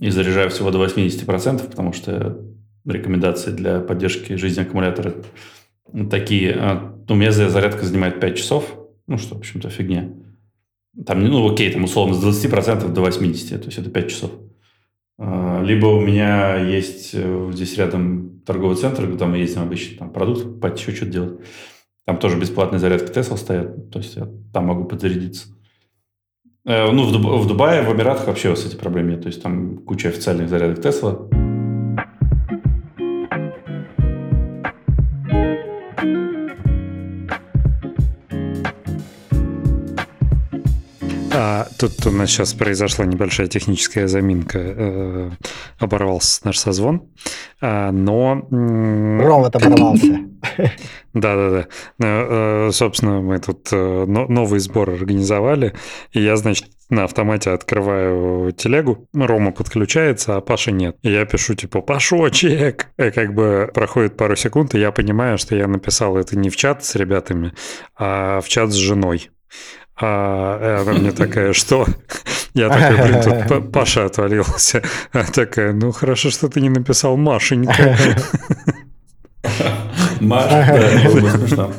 и 0.00 0.10
заряжаю 0.10 0.50
всего 0.50 0.70
до 0.70 0.84
80%, 0.84 1.68
потому 1.68 1.92
что 1.92 2.38
рекомендации 2.84 3.52
для 3.52 3.80
поддержки 3.80 4.34
жизни 4.34 4.62
аккумулятора 4.62 5.14
такие. 6.10 6.90
У 7.08 7.14
меня 7.14 7.30
зарядка 7.30 7.84
занимает 7.84 8.18
5 8.18 8.36
часов, 8.36 8.76
ну, 9.06 9.18
что, 9.18 9.36
в 9.36 9.38
общем-то, 9.38 9.70
фигня. 9.70 10.10
Там, 11.06 11.24
ну, 11.24 11.50
окей, 11.50 11.70
там 11.72 11.84
условно 11.84 12.14
с 12.14 12.24
20% 12.24 12.88
до 12.92 13.02
80%, 13.02 13.58
то 13.58 13.66
есть 13.66 13.78
это 13.78 13.90
5 13.90 14.10
часов. 14.10 14.30
А, 15.18 15.62
либо 15.62 15.86
у 15.86 16.00
меня 16.00 16.56
есть 16.56 17.10
э, 17.14 17.50
здесь 17.52 17.76
рядом 17.76 18.40
торговый 18.46 18.76
центр, 18.76 19.08
куда 19.08 19.26
мы 19.26 19.38
ездим 19.38 19.62
обычно, 19.62 19.98
там 19.98 20.10
продукт, 20.10 20.64
еще 20.78 20.94
что-то 20.94 21.10
делать. 21.10 21.40
Там 22.04 22.18
тоже 22.18 22.38
бесплатные 22.38 22.78
зарядки 22.78 23.10
Tesla 23.10 23.36
стоят, 23.36 23.90
то 23.90 23.98
есть 23.98 24.16
я 24.16 24.28
там 24.52 24.66
могу 24.66 24.84
подзарядиться. 24.84 25.48
Э, 26.66 26.90
ну, 26.90 27.04
в, 27.04 27.12
Дуб... 27.12 27.24
в 27.24 27.46
Дубае, 27.46 27.82
в 27.82 27.92
Эмиратах 27.92 28.26
вообще 28.26 28.54
с 28.54 28.66
этой 28.66 28.78
проблемой 28.78 29.12
нет. 29.12 29.22
То 29.22 29.28
есть 29.28 29.42
там 29.42 29.78
куча 29.78 30.08
официальных 30.08 30.48
зарядок 30.48 30.84
Tesla. 30.84 31.43
А, 41.46 41.68
тут 41.78 42.06
у 42.06 42.10
нас 42.10 42.30
сейчас 42.30 42.54
произошла 42.54 43.04
небольшая 43.04 43.48
техническая 43.48 44.06
заминка. 44.08 44.58
Э, 44.58 45.30
оборвался 45.78 46.40
наш 46.44 46.58
созвон. 46.58 47.02
А, 47.60 47.92
но... 47.92 48.46
Ровот 48.50 49.54
оборвался. 49.54 50.20
Да-да-да. 51.12 51.66
Э, 52.00 52.70
собственно, 52.72 53.20
мы 53.20 53.38
тут 53.40 53.68
э, 53.72 54.04
новый 54.06 54.58
сбор 54.58 54.88
организовали. 54.88 55.74
И 56.12 56.22
я, 56.22 56.36
значит, 56.36 56.68
на 56.88 57.04
автомате 57.04 57.50
открываю 57.50 58.52
телегу, 58.52 59.06
Рома 59.12 59.52
подключается, 59.52 60.36
а 60.36 60.40
Паши 60.40 60.72
нет. 60.72 60.96
И 61.02 61.10
я 61.10 61.26
пишу 61.26 61.54
типа 61.54 61.82
«Пашочек!» 61.82 62.88
и 62.96 63.10
как 63.10 63.34
бы 63.34 63.70
проходит 63.74 64.16
пару 64.16 64.36
секунд, 64.36 64.74
и 64.74 64.78
я 64.78 64.92
понимаю, 64.92 65.36
что 65.36 65.56
я 65.56 65.66
написал 65.66 66.16
это 66.16 66.38
не 66.38 66.48
в 66.48 66.56
чат 66.56 66.84
с 66.84 66.94
ребятами, 66.94 67.52
а 67.98 68.40
в 68.40 68.48
чат 68.48 68.70
с 68.70 68.76
женой. 68.76 69.30
А 69.96 70.80
она 70.82 70.92
мне 70.98 71.12
такая, 71.12 71.52
что? 71.52 71.86
Я 72.54 72.68
такой, 72.68 73.08
блин, 73.08 73.46
тут 73.48 73.72
Паша 73.72 74.04
отвалился. 74.06 74.82
Она 75.12 75.24
такая, 75.24 75.72
ну 75.72 75.92
хорошо, 75.92 76.30
что 76.30 76.48
ты 76.48 76.60
не 76.60 76.68
написал 76.68 77.16
Машенька. 77.16 77.96
Маша, 80.20 81.10
да. 81.56 81.70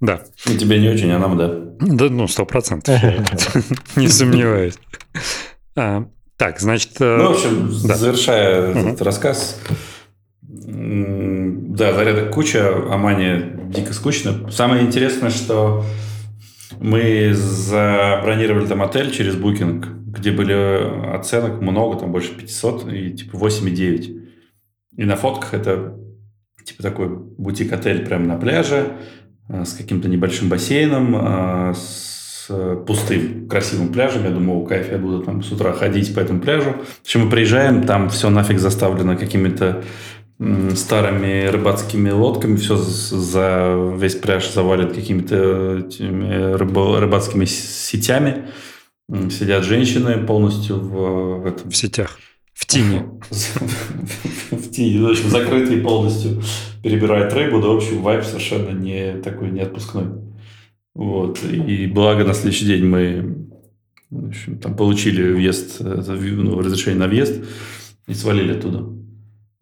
Да. 0.00 0.20
И 0.46 0.56
тебе 0.56 0.78
не 0.78 0.88
очень, 0.88 1.10
а 1.12 1.18
нам 1.18 1.36
да. 1.36 1.48
Да, 1.80 2.04
ну, 2.10 2.28
сто 2.28 2.44
процентов. 2.44 3.00
Не 3.96 4.08
сомневаюсь. 4.08 4.74
А, 5.76 6.04
так, 6.36 6.60
значит... 6.60 6.92
Э, 7.00 7.16
ну, 7.16 7.28
в 7.28 7.32
общем, 7.32 7.70
завершая 7.72 8.72
этот 8.72 9.02
рассказ, 9.02 9.60
да, 10.40 11.92
зарядок 11.92 12.32
куча, 12.32 12.70
а 12.90 12.96
Мане 12.96 13.56
дико 13.68 13.92
скучно. 13.92 14.50
Самое 14.50 14.84
интересное, 14.84 15.30
что 15.30 15.84
мы 16.80 17.32
забронировали 17.34 18.66
там 18.66 18.82
отель 18.82 19.10
через 19.10 19.34
Booking, 19.36 19.84
где 20.06 20.30
были 20.30 21.14
оценок 21.14 21.60
много, 21.60 21.98
там 21.98 22.12
больше 22.12 22.36
500, 22.36 22.92
и 22.92 23.10
типа 23.12 23.36
8,9. 23.36 24.20
И 24.96 25.04
на 25.04 25.16
фотках 25.16 25.54
это 25.54 25.96
типа 26.64 26.82
такой 26.82 27.08
бутик-отель 27.08 28.06
прямо 28.06 28.26
на 28.26 28.36
пляже, 28.36 28.96
э, 29.48 29.64
с 29.64 29.74
каким-то 29.74 30.08
небольшим 30.08 30.48
бассейном, 30.48 31.16
э, 31.16 31.74
с 31.74 32.04
пустым, 32.86 33.48
красивым 33.48 33.88
пляжем. 33.88 34.24
Я 34.24 34.30
думал, 34.30 34.66
кайф, 34.66 34.90
я 34.90 34.98
буду 34.98 35.22
там 35.22 35.42
с 35.42 35.50
утра 35.50 35.72
ходить 35.72 36.14
по 36.14 36.20
этому 36.20 36.40
пляжу. 36.40 36.72
В 36.72 37.02
общем, 37.02 37.24
мы 37.24 37.30
приезжаем, 37.30 37.84
там 37.84 38.10
все 38.10 38.28
нафиг 38.28 38.58
заставлено 38.58 39.16
какими-то 39.16 39.82
старыми 40.74 41.46
рыбацкими 41.46 42.10
лодками, 42.10 42.56
все 42.56 42.76
за 42.76 43.94
весь 43.96 44.16
пляж 44.16 44.50
завален 44.52 44.92
какими-то 44.92 45.86
рыбо, 46.56 47.00
рыбацкими 47.00 47.44
сетями. 47.44 48.48
Сидят 49.30 49.64
женщины 49.64 50.26
полностью 50.26 50.80
в, 50.80 51.42
в 51.42 51.46
этом. 51.46 51.70
В 51.70 51.76
сетях. 51.76 52.18
В 52.52 52.66
тени. 52.66 53.02
В 54.50 54.70
тени, 54.70 54.98
в 54.98 55.10
общем, 55.10 55.28
закрытый 55.28 55.80
полностью 55.80 56.42
перебирает 56.82 57.32
рыбу, 57.32 57.60
да, 57.60 57.68
в 57.68 57.76
общем, 57.76 58.02
вайп 58.02 58.24
совершенно 58.24 58.70
не 58.70 59.14
такой, 59.20 59.50
не 59.50 59.60
отпускной. 59.60 60.06
Вот. 60.94 61.42
И 61.42 61.86
благо 61.86 62.24
на 62.24 62.32
следующий 62.32 62.66
день 62.66 62.86
мы 62.86 63.44
в 64.10 64.28
общем, 64.28 64.58
там 64.58 64.76
получили 64.76 65.32
въезд, 65.32 65.80
ну, 65.80 66.60
разрешение 66.60 67.00
на 67.00 67.08
въезд 67.08 67.42
и 68.06 68.14
свалили 68.14 68.52
оттуда. 68.52 68.93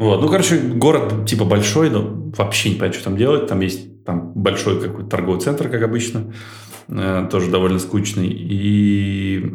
Вот. 0.03 0.21
Ну, 0.21 0.29
короче, 0.29 0.59
город 0.59 1.29
типа 1.29 1.45
большой, 1.45 1.89
но 1.89 2.33
вообще 2.37 2.71
не 2.71 2.75
понятно, 2.75 2.99
что 2.99 3.09
там 3.09 3.17
делать. 3.17 3.47
Там 3.47 3.61
есть 3.61 4.05
там 4.05 4.33
большой 4.35 4.81
какой-то 4.81 5.09
торговый 5.09 5.41
центр, 5.41 5.69
как 5.69 5.81
обычно, 5.81 6.35
э, 6.89 7.29
тоже 7.31 7.53
довольно 7.53 7.79
скучный. 7.79 8.27
И, 8.27 9.49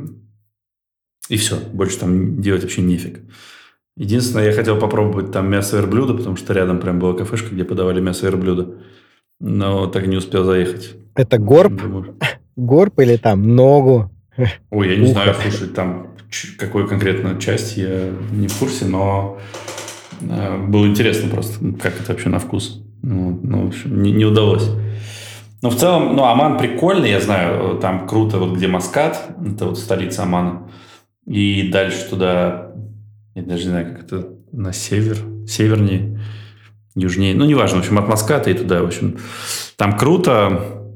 и 1.27 1.35
все. 1.35 1.57
Больше 1.73 1.99
там 1.99 2.41
делать 2.41 2.61
вообще 2.61 2.81
нефиг. 2.81 3.19
Единственное, 3.97 4.45
я 4.45 4.53
хотел 4.53 4.79
попробовать 4.79 5.33
там 5.33 5.49
мясо 5.49 5.75
верблюда, 5.75 6.13
потому 6.13 6.37
что 6.37 6.53
рядом 6.53 6.79
прям 6.79 6.97
была 6.97 7.13
кафешка, 7.13 7.53
где 7.53 7.65
подавали 7.65 7.99
мясо 7.99 8.25
верблюда. 8.27 8.75
Но 9.41 9.87
так 9.87 10.05
и 10.05 10.07
не 10.07 10.15
успел 10.15 10.45
заехать. 10.45 10.95
Это 11.13 11.37
горб? 11.39 11.81
Горб 12.55 12.99
или 12.99 13.17
там 13.17 13.53
ногу? 13.53 14.09
Ой, 14.69 14.91
я 14.91 14.95
не 14.95 15.11
Ухо. 15.11 15.11
знаю, 15.11 15.35
слушай, 15.41 15.67
там 15.67 16.15
какой 16.57 16.87
конкретно 16.87 17.37
часть 17.37 17.75
я 17.75 18.13
не 18.31 18.47
в 18.47 18.57
курсе, 18.57 18.85
но 18.85 19.39
было 20.21 20.87
интересно 20.87 21.29
просто, 21.29 21.59
как 21.81 21.99
это 21.99 22.11
вообще 22.11 22.29
на 22.29 22.39
вкус. 22.39 22.81
Ну, 23.01 23.39
ну 23.43 23.65
в 23.65 23.67
общем, 23.67 24.01
не, 24.01 24.11
не 24.11 24.25
удалось. 24.25 24.69
Но 25.61 25.69
в 25.69 25.75
целом, 25.75 26.15
ну, 26.15 26.23
Аман 26.25 26.57
прикольный, 26.57 27.09
я 27.09 27.19
знаю, 27.19 27.79
там 27.79 28.07
круто, 28.07 28.37
вот 28.37 28.55
где 28.55 28.67
Маскат, 28.67 29.35
это 29.43 29.65
вот 29.65 29.79
столица 29.79 30.23
Амана. 30.23 30.69
И 31.25 31.69
дальше 31.71 32.07
туда, 32.09 32.71
я 33.35 33.41
даже 33.41 33.63
не 33.65 33.69
знаю, 33.69 33.87
как 33.87 34.03
это, 34.05 34.29
на 34.51 34.71
север, 34.71 35.17
севернее, 35.47 36.21
южнее, 36.95 37.35
ну, 37.35 37.45
неважно, 37.45 37.77
в 37.77 37.81
общем, 37.81 37.97
от 37.97 38.07
Маската 38.07 38.49
и 38.49 38.53
туда, 38.53 38.81
в 38.81 38.85
общем, 38.85 39.17
там 39.75 39.97
круто, 39.97 40.87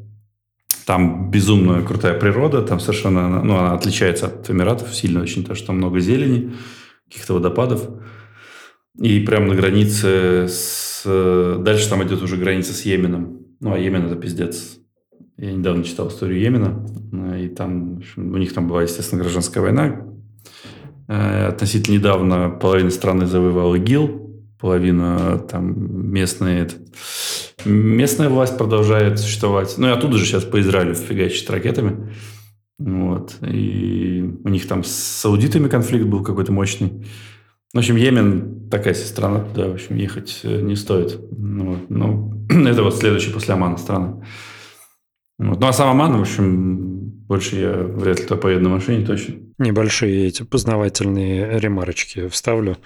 там 0.86 1.32
безумно 1.32 1.82
крутая 1.82 2.18
природа, 2.18 2.62
там 2.62 2.80
совершенно, 2.80 3.44
ну, 3.44 3.58
она 3.58 3.74
отличается 3.74 4.28
от 4.28 4.50
Эмиратов 4.50 4.96
сильно 4.96 5.22
очень, 5.22 5.44
то, 5.44 5.56
что 5.56 5.68
там 5.68 5.78
много 5.78 6.00
зелени, 6.00 6.54
каких-то 7.08 7.34
водопадов. 7.34 7.88
И 9.00 9.20
прямо 9.22 9.48
на 9.48 9.56
границе 9.56 10.48
с... 10.48 11.04
Дальше 11.60 11.90
там 11.90 12.04
идет 12.04 12.22
уже 12.22 12.38
граница 12.38 12.74
с 12.74 12.84
Йеменом. 12.84 13.40
Ну, 13.60 13.74
а 13.74 13.80
Йемен 13.80 14.06
это 14.06 14.16
пиздец. 14.16 14.78
Я 15.38 15.54
недавно 15.54 15.84
читал 15.84 16.10
историю 16.10 16.40
Йемена, 16.40 16.86
и 17.38 17.48
там, 17.48 18.02
у 18.16 18.38
них 18.38 18.54
там 18.54 18.68
была, 18.68 18.84
естественно, 18.84 19.22
гражданская 19.22 19.64
война. 19.64 20.06
Э, 21.08 21.48
относительно 21.48 21.96
недавно 21.96 22.50
половина 22.50 22.92
страны 22.92 23.26
завоевал 23.26 23.76
ИГИЛ, 23.76 24.46
половина 24.60 25.40
там 25.40 26.12
местные 26.12 26.70
Местная 27.66 28.30
власть 28.30 28.58
продолжает 28.58 29.20
существовать. 29.20 29.76
Ну 29.78 29.88
и 29.88 29.92
оттуда 29.92 30.18
же 30.18 30.26
сейчас 30.26 30.44
по 30.44 30.60
Израилю 30.62 30.96
фигачат 30.96 31.50
ракетами. 31.50 32.12
Вот. 32.80 33.36
И 33.48 34.24
у 34.44 34.50
них 34.50 34.68
там 34.68 34.84
с 34.84 34.92
саудитами 34.92 35.68
конфликт 35.68 36.06
был 36.06 36.24
какой-то 36.24 36.52
мощный. 36.52 37.06
В 37.74 37.78
общем, 37.78 37.96
Йемен 37.96 38.70
такая 38.70 38.94
страна, 38.94 39.40
туда, 39.40 39.70
в 39.70 39.74
общем, 39.74 39.96
ехать 39.96 40.42
э, 40.44 40.62
не 40.62 40.76
стоит. 40.76 41.20
Ну. 41.32 41.78
Ну, 41.88 42.46
это 42.68 42.84
вот 42.84 42.96
следующая 42.98 43.32
после 43.32 43.54
Омана 43.54 43.78
страна. 43.78 44.22
Вот. 45.38 45.60
Ну, 45.60 45.68
а 45.68 45.74
сам 45.74 45.90
Оман, 45.90 46.18
в 46.18 46.22
общем, 46.22 47.00
больше 47.28 47.56
я 47.56 47.72
вряд 47.72 48.20
ли 48.20 48.26
туда 48.26 48.40
поеду 48.40 48.64
на 48.64 48.70
машине 48.70 49.06
точно. 49.06 49.36
Небольшие 49.58 50.28
эти 50.28 50.44
познавательные 50.44 51.60
ремарочки 51.60 52.28
вставлю. 52.28 52.78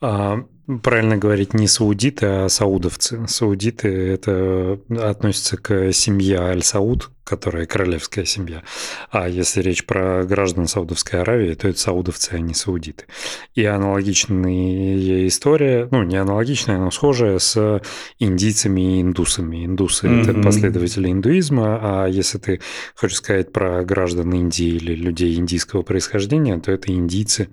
А, 0.00 0.44
правильно 0.82 1.16
говорить 1.16 1.54
не 1.54 1.68
саудиты, 1.68 2.26
а 2.26 2.48
саудовцы. 2.48 3.26
Саудиты 3.28 3.88
это 3.88 4.78
относятся 4.90 5.56
к 5.56 5.92
семье 5.92 6.40
Аль-Сауд, 6.40 7.10
которая 7.24 7.66
королевская 7.66 8.24
семья. 8.24 8.62
А 9.10 9.28
если 9.28 9.62
речь 9.62 9.86
про 9.86 10.24
граждан 10.24 10.66
Саудовской 10.68 11.22
Аравии, 11.22 11.54
то 11.54 11.68
это 11.68 11.78
саудовцы, 11.78 12.34
а 12.34 12.38
не 12.38 12.52
саудиты. 12.52 13.06
И 13.54 13.64
аналогичная 13.64 15.26
история, 15.26 15.88
ну 15.90 16.02
не 16.02 16.16
аналогичная, 16.16 16.78
но 16.78 16.90
схожая 16.90 17.38
с 17.38 17.82
индийцами 18.18 18.98
и 18.98 19.02
индусами. 19.02 19.64
Индусы 19.64 20.06
mm-hmm. 20.06 20.30
это 20.30 20.42
последователи 20.42 21.10
индуизма, 21.10 21.78
а 21.82 22.06
если 22.06 22.38
ты 22.38 22.60
хочешь 22.94 23.16
сказать 23.16 23.50
про 23.50 23.82
граждан 23.84 24.32
Индии 24.34 24.68
или 24.68 24.94
людей 24.94 25.36
индийского 25.36 25.82
происхождения, 25.82 26.58
то 26.60 26.70
это 26.70 26.92
индийцы, 26.92 27.48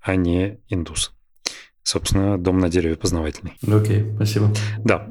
а 0.00 0.16
не 0.16 0.58
индусы. 0.68 1.12
Собственно, 1.84 2.38
дом 2.38 2.58
на 2.58 2.70
дереве 2.70 2.96
познавательный. 2.96 3.58
Окей, 3.62 4.00
okay, 4.00 4.16
спасибо. 4.16 4.50
Да, 4.78 5.06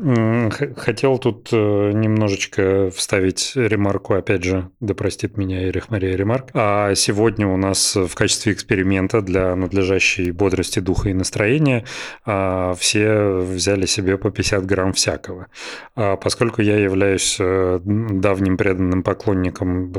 хотел 0.76 1.20
тут 1.20 1.50
э, 1.52 1.92
немножечко 1.94 2.90
вставить 2.90 3.52
ремарку, 3.56 4.16
опять 4.16 4.44
же, 4.44 4.70
да 4.80 4.96
простит 4.96 5.38
меня 5.38 5.68
Эрих 5.70 5.92
Мария 5.92 6.16
Ремарк. 6.16 6.50
А 6.56 6.96
сегодня 6.96 7.48
у 7.48 7.58
нас 7.58 7.96
в 7.96 8.16
качестве 8.16 8.54
эксперимента 8.54 9.22
для 9.22 9.56
надлежащей 9.56 10.32
бодрости 10.32 10.80
духа 10.80 11.10
и 11.10 11.14
настроения 11.14 11.86
а, 12.26 12.74
все 12.74 13.36
взяли 13.38 13.86
себе 13.86 14.18
по 14.18 14.32
50 14.32 14.66
грамм 14.66 14.94
всякого. 14.94 15.48
А 15.96 16.16
поскольку 16.18 16.64
я 16.64 16.80
являюсь 16.80 17.38
э, 17.40 17.80
давним 17.84 18.58
преданным 18.58 19.04
поклонником 19.04 19.94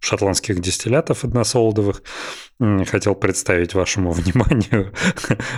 шотландских 0.00 0.60
дистиллятов 0.60 1.24
односолодовых. 1.24 2.02
Хотел 2.86 3.14
представить 3.14 3.74
вашему 3.74 4.12
вниманию 4.12 4.94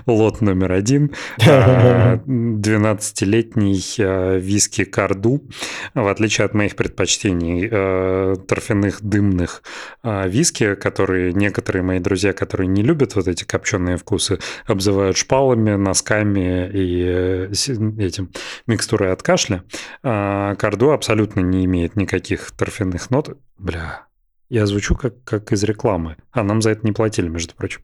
лот 0.07 0.41
номер 0.41 0.73
один. 0.73 1.15
12-летний 1.39 3.81
а, 4.01 4.35
а, 4.35 4.39
виски 4.39 4.83
Карду. 4.85 5.49
В 5.95 6.09
отличие 6.09 6.45
от 6.45 6.55
моих 6.55 6.75
предпочтений 6.75 7.69
а, 7.71 8.35
торфяных 8.37 9.01
дымных 9.03 9.63
виски, 10.03 10.75
которые 10.75 11.33
некоторые 11.33 11.85
мои 11.85 12.01
друзья, 12.01 12.33
которые 12.33 12.67
не 12.67 12.83
любят 12.83 13.15
вот 13.15 13.29
эти 13.29 13.45
копченые 13.45 13.97
вкусы, 13.97 14.41
обзывают 14.67 15.17
шпалами, 15.17 15.77
носками 15.77 16.69
и 16.73 17.05
э, 17.07 17.53
этим 17.53 18.33
микстурой 18.67 19.13
от 19.13 19.23
кашля. 19.23 19.63
Карду 20.03 20.91
абсолютно 20.91 21.39
не 21.41 21.65
имеет 21.67 21.95
никаких 21.97 22.51
торфяных 22.53 23.11
нот. 23.11 23.37
Бля, 23.59 24.08
я 24.51 24.67
звучу 24.67 24.95
как, 24.95 25.23
как 25.25 25.53
из 25.53 25.63
рекламы. 25.65 26.17
А 26.33 26.43
нам 26.43 26.63
за 26.63 26.71
это 26.71 26.81
не 26.87 26.93
платили, 26.93 27.29
между 27.29 27.55
прочим. 27.55 27.81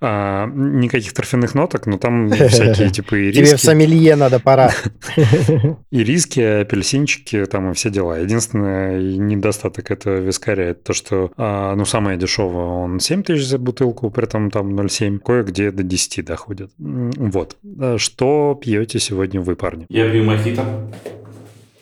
А, 0.00 0.46
никаких 0.46 1.14
торфяных 1.14 1.54
ноток, 1.54 1.86
но 1.86 1.96
там 1.98 2.30
всякие 2.48 2.90
типа 2.90 3.16
и 3.16 3.30
риски. 3.30 3.44
Тебе 3.44 3.56
в 3.56 3.60
сомелье 3.60 4.16
надо, 4.16 4.38
пора. 4.38 4.70
И 5.90 6.04
риски, 6.04 6.40
апельсинчики, 6.40 7.44
там 7.46 7.70
и 7.70 7.74
все 7.74 7.90
дела. 7.90 8.18
Единственный 8.18 9.18
недостаток 9.18 9.90
этого 9.90 10.18
вискаря 10.18 10.70
это 10.70 10.84
то, 10.84 10.92
что 10.92 11.32
а, 11.36 11.74
ну, 11.74 11.84
самое 11.84 12.18
дешевое, 12.18 12.64
он 12.64 13.00
7 13.00 13.22
тысяч 13.22 13.46
за 13.46 13.58
бутылку, 13.58 14.10
при 14.10 14.24
этом 14.24 14.50
там 14.50 14.78
0,7, 14.78 15.18
кое-где 15.18 15.70
до 15.70 15.82
10 15.82 16.24
доходит. 16.24 16.70
Вот. 16.78 17.56
А 17.78 17.98
что 17.98 18.58
пьете 18.60 18.98
сегодня 18.98 19.40
вы, 19.40 19.56
парни? 19.56 19.86
Я 19.88 20.10
пью 20.10 20.24
мохито. 20.24 20.64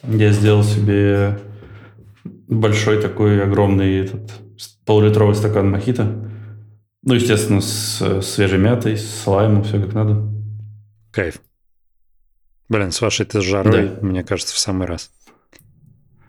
Я 0.05 0.33
сделал 0.33 0.62
себе 0.62 1.39
большой 2.51 3.01
такой 3.01 3.42
огромный 3.42 4.01
этот 4.01 4.32
полулитровый 4.84 5.34
стакан 5.34 5.70
мохито. 5.70 6.28
Ну, 7.03 7.14
естественно, 7.14 7.61
с 7.61 8.20
свежей 8.22 8.59
мятой, 8.59 8.96
с 8.96 9.26
лаймом, 9.26 9.64
все 9.64 9.80
как 9.80 9.94
надо. 9.94 10.28
Кайф. 11.12 11.40
Блин, 12.68 12.92
с 12.92 13.01
вашей-то 13.01 13.40
жарой, 13.40 13.88
да. 13.88 14.07
мне 14.07 14.22
кажется, 14.22 14.55
в 14.55 14.59
самый 14.59 14.86
раз. 14.86 15.11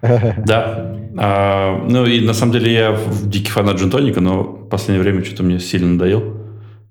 Да. 0.01 0.97
А, 1.17 1.77
ну 1.87 2.05
и 2.05 2.25
на 2.25 2.33
самом 2.33 2.53
деле 2.53 2.73
я 2.73 2.99
дикий 3.23 3.51
фанат 3.51 3.77
джинтоника, 3.77 4.21
но 4.21 4.41
в 4.41 4.69
последнее 4.69 5.03
время 5.03 5.23
что-то 5.23 5.43
мне 5.43 5.59
сильно 5.59 5.89
надоел. 5.89 6.40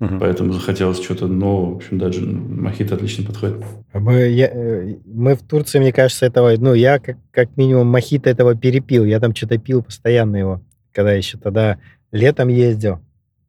Угу. 0.01 0.19
Поэтому 0.19 0.53
захотелось 0.53 1.03
что-то 1.03 1.27
нового. 1.27 1.75
В 1.75 1.77
общем, 1.77 1.99
даже 1.99 2.23
мохито 2.23 2.95
отлично 2.95 3.25
подходит. 3.25 3.63
Мы, 3.93 4.29
я, 4.29 4.49
э, 4.51 4.95
мы 5.05 5.35
в 5.35 5.43
Турции, 5.43 5.79
мне 5.79 5.93
кажется, 5.93 6.25
этого... 6.25 6.55
Ну, 6.57 6.73
я 6.73 6.99
как, 6.99 7.19
как 7.31 7.55
минимум 7.59 7.89
мохито 7.89 8.31
этого 8.31 8.55
перепил. 8.55 9.05
Я 9.05 9.21
там 9.21 9.35
что-то 9.35 9.59
пил 9.59 9.83
постоянно 9.83 10.37
его, 10.37 10.63
когда 10.93 11.13
еще 11.13 11.37
тогда 11.37 11.79
летом 12.13 12.49
ездил. 12.49 13.01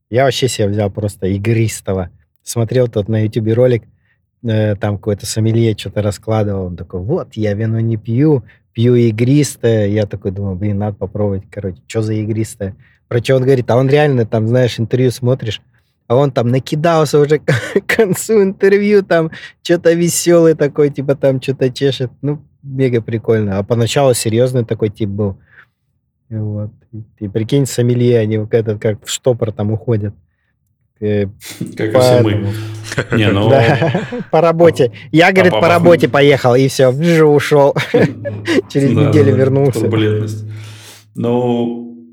Я 0.09 0.25
вообще 0.25 0.49
себе 0.49 0.67
взял 0.67 0.91
просто 0.91 1.27
игристого. 1.27 2.09
Смотрел 2.43 2.89
тот 2.89 3.07
на 3.07 3.23
YouTube 3.23 3.53
ролик, 3.55 3.83
э, 4.43 4.75
там 4.75 4.97
какой-то 4.97 5.25
сомелье 5.25 5.73
что-то 5.77 6.01
раскладывал. 6.01 6.65
Он 6.65 6.75
такой, 6.75 6.99
вот, 6.99 7.29
я 7.35 7.53
вино 7.53 7.79
не 7.79 7.95
пью, 7.95 8.43
пью 8.73 8.95
игристое. 8.95 9.87
Я 9.87 10.05
такой 10.05 10.31
думаю, 10.31 10.57
блин, 10.57 10.79
надо 10.79 10.97
попробовать. 10.97 11.43
Короче, 11.49 11.81
что 11.87 12.01
за 12.01 12.13
игристое? 12.13 12.75
Про 13.07 13.23
что 13.23 13.37
он 13.37 13.43
говорит? 13.43 13.71
А 13.71 13.77
он 13.77 13.89
реально 13.89 14.25
там, 14.25 14.49
знаешь, 14.49 14.77
интервью 14.77 15.11
смотришь, 15.11 15.61
а 16.11 16.15
он 16.15 16.31
там 16.31 16.49
накидался 16.49 17.19
уже 17.19 17.39
к 17.39 17.45
концу 17.87 18.43
интервью, 18.43 19.01
там 19.01 19.31
что-то 19.63 19.93
веселый 19.93 20.55
такой, 20.55 20.89
типа 20.89 21.15
там 21.15 21.41
что-то 21.41 21.69
чешет. 21.69 22.11
Ну, 22.21 22.41
мега 22.63 23.01
прикольно. 23.01 23.57
А 23.57 23.63
поначалу 23.63 24.13
серьезный 24.13 24.65
такой 24.65 24.89
тип 24.89 25.07
был. 25.07 25.37
И 26.29 26.35
вот. 26.35 26.71
И, 26.91 27.03
и 27.23 27.27
прикинь, 27.29 27.65
сомелье, 27.65 28.19
они 28.19 28.39
вот 28.39 28.53
этот 28.53 28.81
как 28.81 29.05
в 29.05 29.09
штопор 29.09 29.53
там 29.53 29.71
уходят. 29.71 30.13
э, 30.99 31.27
Как 31.77 31.95
и 31.95 31.97
все 31.97 32.21
мы. 32.21 32.23
поэтому. 32.23 32.51
Не, 33.17 33.31
ну... 33.31 33.49
Да, 33.49 34.01
по 34.31 34.41
работе. 34.41 34.91
Я, 35.13 35.31
говорит, 35.31 35.53
по- 35.53 35.69
работе 35.69 36.09
поехал, 36.09 36.55
и 36.55 36.67
все, 36.67 36.89
ушел. 36.89 37.73
Через 38.67 38.93
Да, 38.93 39.07
неделю 39.07 39.31
да, 39.31 39.37
вернулся. 39.37 39.79
Турбулентность. 39.79 40.43
Ну, 41.15 42.05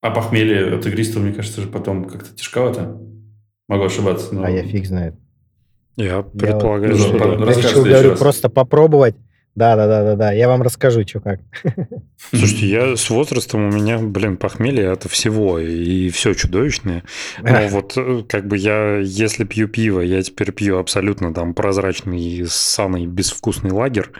а 0.00 0.12
похмелье 0.12 0.76
от 0.76 0.86
игристого, 0.86 1.24
мне 1.24 1.32
кажется, 1.32 1.60
же 1.60 1.66
потом 1.66 2.04
как-то 2.04 2.32
тяжковато. 2.36 3.00
Могу 3.72 3.84
ошибаться, 3.84 4.34
но... 4.34 4.44
А 4.44 4.50
я 4.50 4.62
фиг 4.62 4.86
знает. 4.86 5.14
Я 5.96 6.22
предполагаю, 6.22 6.92
Ну, 6.92 6.98
что 6.98 7.18
да. 7.18 7.24
ну, 7.38 7.46
Я 7.46 7.52
в 7.52 7.58
решил, 7.58 7.84
говорю, 7.84 8.10
раз. 8.10 8.18
просто 8.18 8.48
попробовать. 8.48 9.14
Да, 9.54 9.76
да, 9.76 9.86
да, 9.86 10.02
да, 10.02 10.16
да. 10.16 10.32
Я 10.32 10.48
вам 10.48 10.62
расскажу, 10.62 11.06
что 11.06 11.20
как. 11.20 11.40
Слушайте, 12.30 12.66
я 12.68 12.96
с 12.96 13.10
возрастом 13.10 13.68
у 13.68 13.70
меня, 13.70 13.98
блин, 13.98 14.38
похмелье 14.38 14.90
от 14.90 15.02
всего, 15.04 15.58
и 15.58 16.08
все 16.08 16.32
чудовищное. 16.32 17.02
Но 17.42 17.66
вот 17.70 17.92
э, 17.96 18.22
как 18.26 18.46
бы 18.46 18.56
я, 18.56 18.96
если 18.98 19.44
пью 19.44 19.68
пиво, 19.68 20.00
я 20.00 20.22
теперь 20.22 20.52
пью 20.52 20.78
абсолютно 20.78 21.34
там 21.34 21.52
прозрачный, 21.52 22.46
ссаный, 22.48 23.04
безвкусный 23.06 23.72
лагер, 23.72 24.10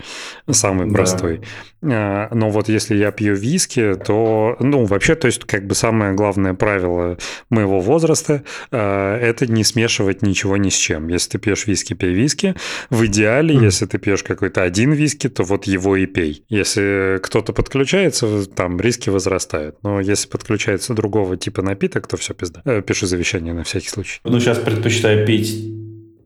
самый 0.51 0.87
Да. 0.89 0.95
простой. 0.95 1.39
А, 1.39 1.43
Но 1.83 2.51
вот 2.51 2.69
если 2.69 2.95
я 2.97 3.11
пью 3.11 3.35
виски, 3.35 3.95
то, 4.07 4.57
ну, 4.61 4.85
вообще, 4.85 5.17
то 5.17 5.27
есть 5.27 5.45
как 5.45 5.67
бы 5.67 5.75
самое 5.75 6.13
главное 6.15 6.55
правило 6.55 7.19
моего 7.51 7.81
возраста 7.81 8.45
а,– 8.71 9.19
это 9.21 9.47
не 9.47 9.65
смешивать 9.65 10.23
ничего 10.23 10.57
ни 10.57 10.69
с 10.69 10.75
чем. 10.77 11.09
Если 11.09 11.31
ты 11.31 11.39
пьешь 11.39 11.67
виски, 11.67 11.95
пей 11.95 12.15
виски. 12.15 12.55
В 12.91 13.05
идеале, 13.07 13.57
Мгм. 13.57 13.65
если 13.65 13.87
ты 13.87 13.99
пьешь 13.99 14.23
какой-то 14.23 14.63
один 14.63 14.93
виски, 14.93 15.29
то 15.29 15.43
вот 15.43 15.65
его 15.65 15.97
и 15.97 16.07
пей. 16.07 16.45
Если 16.49 17.19
кто-то 17.21 17.53
подключается, 17.53 18.47
там 18.49 18.81
риски 18.81 19.11
возрастают. 19.11 19.77
Но 19.83 20.01
если 20.01 20.29
подключается 20.29 20.95
другого 20.95 21.37
типа 21.37 21.63
напиток, 21.63 22.07
то 22.07 22.17
все 22.17 22.33
пизда. 22.35 22.63
Э, 22.65 22.81
Пиши 22.83 23.07
завещание 23.07 23.53
на 23.55 23.65
всякий 23.65 23.89
случай. 23.89 24.21
Ну, 24.25 24.39
сейчас 24.39 24.59
предпочитаю 24.59 25.27
пить 25.27 25.73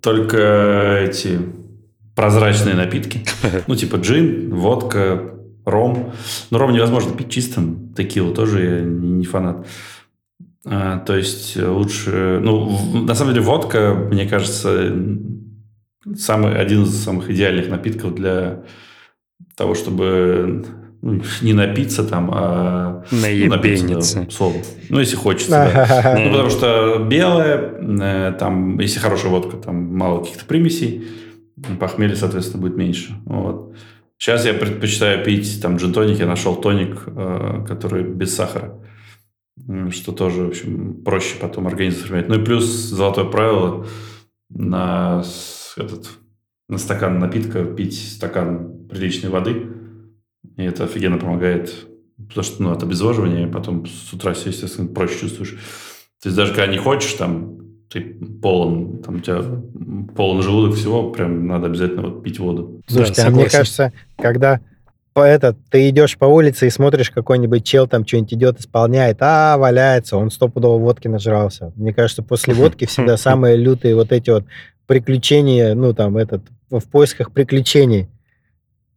только 0.02 1.00
эти 1.08 1.38
прозрачные 2.14 2.74
напитки. 2.74 3.20
Ну, 3.66 3.74
типа 3.76 3.96
джин, 3.96 4.54
водка, 4.54 5.32
ром. 5.66 6.12
Но 6.50 6.58
ром 6.58 6.72
невозможно 6.72 7.14
пить 7.14 7.30
чистым. 7.30 7.92
Текилу 7.94 8.32
тоже 8.32 8.64
я 8.64 8.80
не 8.80 9.10
не 9.10 9.24
фанат. 9.24 9.66
А, 10.64 10.98
то 10.98 11.16
есть 11.16 11.56
лучше... 11.56 12.40
Ну, 12.42 13.04
на 13.04 13.14
самом 13.14 13.34
деле 13.34 13.44
водка, 13.44 13.94
мне 13.94 14.26
кажется, 14.26 14.92
самый, 16.16 16.58
один 16.58 16.84
из 16.84 16.96
самых 16.96 17.30
идеальных 17.30 17.68
напитков 17.68 18.14
для 18.14 18.62
того, 19.56 19.74
чтобы 19.74 20.64
ну, 21.02 21.22
не 21.42 21.52
напиться 21.52 22.02
там, 22.04 22.30
а 22.32 23.04
ну, 23.10 23.18
напиться, 23.20 23.84
Наебениться. 23.84 24.20
да, 24.22 24.30
словом. 24.30 24.62
Ну, 24.88 24.98
если 24.98 25.16
хочется, 25.16 25.50
да. 25.50 26.16
Ну, 26.24 26.30
потому 26.32 26.50
что 26.50 27.06
белая, 27.08 27.74
э, 27.80 28.32
там, 28.38 28.78
если 28.80 28.98
хорошая 28.98 29.30
водка, 29.30 29.56
там 29.56 29.96
мало 29.96 30.20
каких-то 30.20 30.44
примесей, 30.46 31.06
похмелья, 31.78 32.16
соответственно, 32.16 32.62
будет 32.62 32.76
меньше. 32.76 33.14
Вот. 33.24 33.74
Сейчас 34.18 34.46
я 34.46 34.54
предпочитаю 34.54 35.24
пить 35.24 35.60
там 35.60 35.76
джин-тоник, 35.76 36.18
я 36.18 36.26
нашел 36.26 36.56
тоник, 36.56 37.02
э, 37.06 37.64
который 37.68 38.02
без 38.02 38.34
сахара, 38.34 38.80
что 39.90 40.12
тоже, 40.12 40.44
в 40.44 40.48
общем, 40.48 41.02
проще 41.04 41.36
потом 41.40 41.66
организм 41.66 42.00
воспринимать. 42.00 42.28
Ну 42.28 42.40
и 42.40 42.44
плюс 42.44 42.64
золотое 42.64 43.26
правило 43.26 43.86
на, 44.48 45.22
этот, 45.76 46.08
на 46.68 46.78
стакан 46.78 47.18
напитка 47.18 47.64
пить 47.64 48.12
стакан 48.12 48.88
приличной 48.88 49.30
воды, 49.30 49.68
и 50.56 50.62
это 50.62 50.84
офигенно 50.84 51.18
помогает 51.18 51.86
Потому 52.16 52.44
что, 52.44 52.62
ну, 52.62 52.70
от 52.70 52.82
обезвоживания 52.82 53.46
потом 53.46 53.86
с 53.86 54.12
утра 54.12 54.32
естественно, 54.32 54.88
проще 54.88 55.20
чувствуешь. 55.20 55.50
То 56.22 56.28
есть 56.28 56.36
даже 56.36 56.54
когда 56.54 56.66
не 56.66 56.78
хочешь, 56.78 57.12
там, 57.12 57.65
ты 57.90 58.00
полон, 58.42 58.98
там, 59.02 59.16
у 59.16 59.20
тебя 59.20 59.42
полон 60.14 60.42
желудок 60.42 60.76
всего, 60.76 61.10
прям 61.10 61.46
надо 61.46 61.66
обязательно 61.66 62.02
вот 62.02 62.22
пить 62.22 62.38
воду. 62.38 62.80
Слушайте, 62.86 63.22
Да, 63.22 63.28
а 63.28 63.30
мне 63.30 63.48
кажется, 63.48 63.92
когда 64.16 64.60
по 65.16 65.20
этот, 65.20 65.56
ты 65.70 65.88
идешь 65.88 66.18
по 66.18 66.26
улице 66.26 66.66
и 66.66 66.70
смотришь, 66.70 67.10
какой-нибудь 67.10 67.64
чел 67.64 67.86
там 67.86 68.06
что-нибудь 68.06 68.34
идет, 68.34 68.60
исполняет, 68.60 69.16
а, 69.20 69.56
валяется, 69.56 70.18
он 70.18 70.30
стопудово 70.30 70.78
водки 70.78 71.08
нажрался. 71.08 71.72
Мне 71.74 71.94
кажется, 71.94 72.22
после 72.22 72.52
водки 72.52 72.84
всегда 72.84 73.16
самые 73.16 73.56
лютые 73.56 73.94
вот 73.94 74.12
эти 74.12 74.28
вот 74.28 74.44
приключения, 74.86 75.74
ну, 75.74 75.94
там, 75.94 76.18
этот, 76.18 76.42
в 76.70 76.84
поисках 76.90 77.32
приключений. 77.32 78.08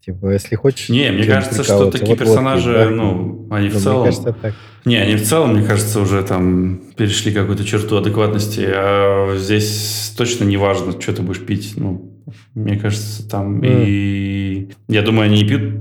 Типа, 0.10 0.32
если 0.32 0.56
хочешь... 0.56 0.90
Не, 0.90 1.12
мне 1.12 1.24
кажется, 1.24 1.64
что 1.64 1.92
такие 1.92 2.10
вот 2.10 2.18
персонажи, 2.18 2.74
да? 2.74 2.90
ну, 2.90 3.48
они 3.52 3.70
в 3.70 3.76
Ну, 3.76 3.80
целом... 3.80 4.02
Мне 4.02 4.06
кажется, 4.08 4.36
так. 4.42 4.54
Не, 4.86 4.96
они 4.96 5.16
в 5.18 5.24
целом, 5.24 5.54
мне 5.54 5.68
кажется, 5.68 6.00
уже 6.00 6.24
там 6.24 6.82
перешли 6.96 7.32
какую-то 7.32 7.64
черту 7.64 7.98
адекватности, 7.98 8.68
а 8.68 9.36
здесь 9.38 10.12
точно 10.18 10.46
не 10.46 10.58
важно, 10.58 11.00
что 11.00 11.14
ты 11.14 11.22
будешь 11.22 11.46
пить. 11.46 11.74
Ну, 11.76 12.12
мне 12.56 12.80
кажется, 12.80 13.30
там 13.30 13.62
и... 13.64 14.70
Я 14.88 15.04
думаю, 15.04 15.28
они 15.28 15.42
и 15.42 15.48
пьют 15.48 15.76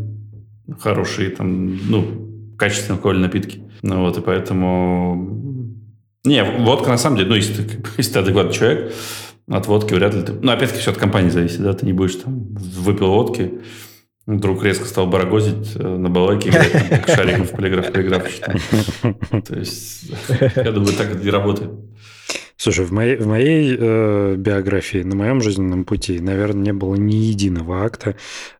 хорошие, 0.78 1.30
там, 1.30 1.78
ну, 1.88 2.52
качественные 2.58 2.96
алкогольные 2.96 3.28
напитки. 3.28 3.62
Ну 3.80 4.02
вот, 4.02 4.18
и 4.18 4.20
поэтому... 4.20 5.72
Не, 6.24 6.44
водка 6.44 6.90
на 6.90 6.98
самом 6.98 7.16
деле, 7.16 7.30
ну, 7.30 7.34
если 7.34 7.62
ты, 7.62 7.78
если 7.96 8.12
ты 8.12 8.18
адекватный 8.18 8.52
человек, 8.52 8.92
от 9.50 9.66
водки 9.66 9.94
вряд 9.94 10.14
ли 10.14 10.20
ты... 10.20 10.32
Ну, 10.32 10.52
опять-таки, 10.52 10.82
все 10.82 10.90
от 10.90 10.98
компании 10.98 11.30
зависит, 11.30 11.62
да, 11.62 11.72
ты 11.72 11.86
не 11.86 11.94
будешь 11.94 12.16
там 12.16 12.48
выпил 12.52 13.06
водки, 13.06 13.52
вдруг 14.28 14.62
резко 14.62 14.84
стал 14.84 15.06
барагозить 15.06 15.74
э, 15.74 15.82
на 15.82 16.10
балайке, 16.10 16.50
играть 16.50 17.08
шариком 17.08 17.44
в 17.44 17.52
полиграф, 17.52 17.92
полиграф. 17.92 18.28
То 19.46 19.58
есть, 19.58 20.10
я 20.56 20.70
думаю, 20.70 20.94
так 20.94 21.10
это 21.10 21.24
не 21.24 21.30
работает. 21.30 21.70
Слушай, 22.56 22.84
в 22.84 22.92
моей, 22.92 23.16
в 23.16 23.26
моей 23.26 23.74
э, 23.78 24.34
биографии, 24.36 24.98
на 24.98 25.16
моем 25.16 25.40
жизненном 25.40 25.84
пути, 25.84 26.20
наверное, 26.20 26.62
не 26.62 26.72
было 26.72 26.96
ни 26.96 27.14
единого 27.14 27.84
акта, 27.84 28.16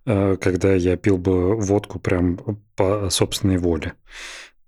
э, 0.06 0.36
когда 0.40 0.72
я 0.72 0.96
пил 0.96 1.18
бы 1.18 1.56
водку 1.56 1.98
прям 1.98 2.38
по 2.74 3.10
собственной 3.10 3.58
воле. 3.58 3.92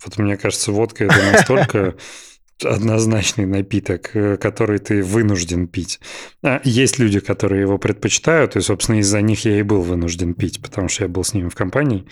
Вот 0.05 0.19
мне 0.19 0.37
кажется, 0.37 0.73
водка 0.73 1.05
это 1.05 1.33
настолько 1.33 1.95
однозначный 2.65 3.47
напиток, 3.47 4.11
э, 4.15 4.37
который 4.37 4.79
ты 4.79 5.03
вынужден 5.03 5.67
пить. 5.67 6.01
А 6.43 6.61
есть 6.65 6.99
люди, 6.99 7.21
которые 7.21 7.63
его 7.63 7.79
предпочитают, 7.79 8.57
и, 8.57 8.61
собственно, 8.61 8.99
из-за 8.99 9.21
них 9.21 9.45
я 9.45 9.59
и 9.59 9.63
был 9.63 9.83
вынужден 9.83 10.35
пить, 10.35 10.61
потому 10.61 10.89
что 10.89 11.05
я 11.05 11.09
был 11.09 11.25
с 11.25 11.35
ними 11.35 11.49
в 11.49 11.55
компании. 11.55 12.07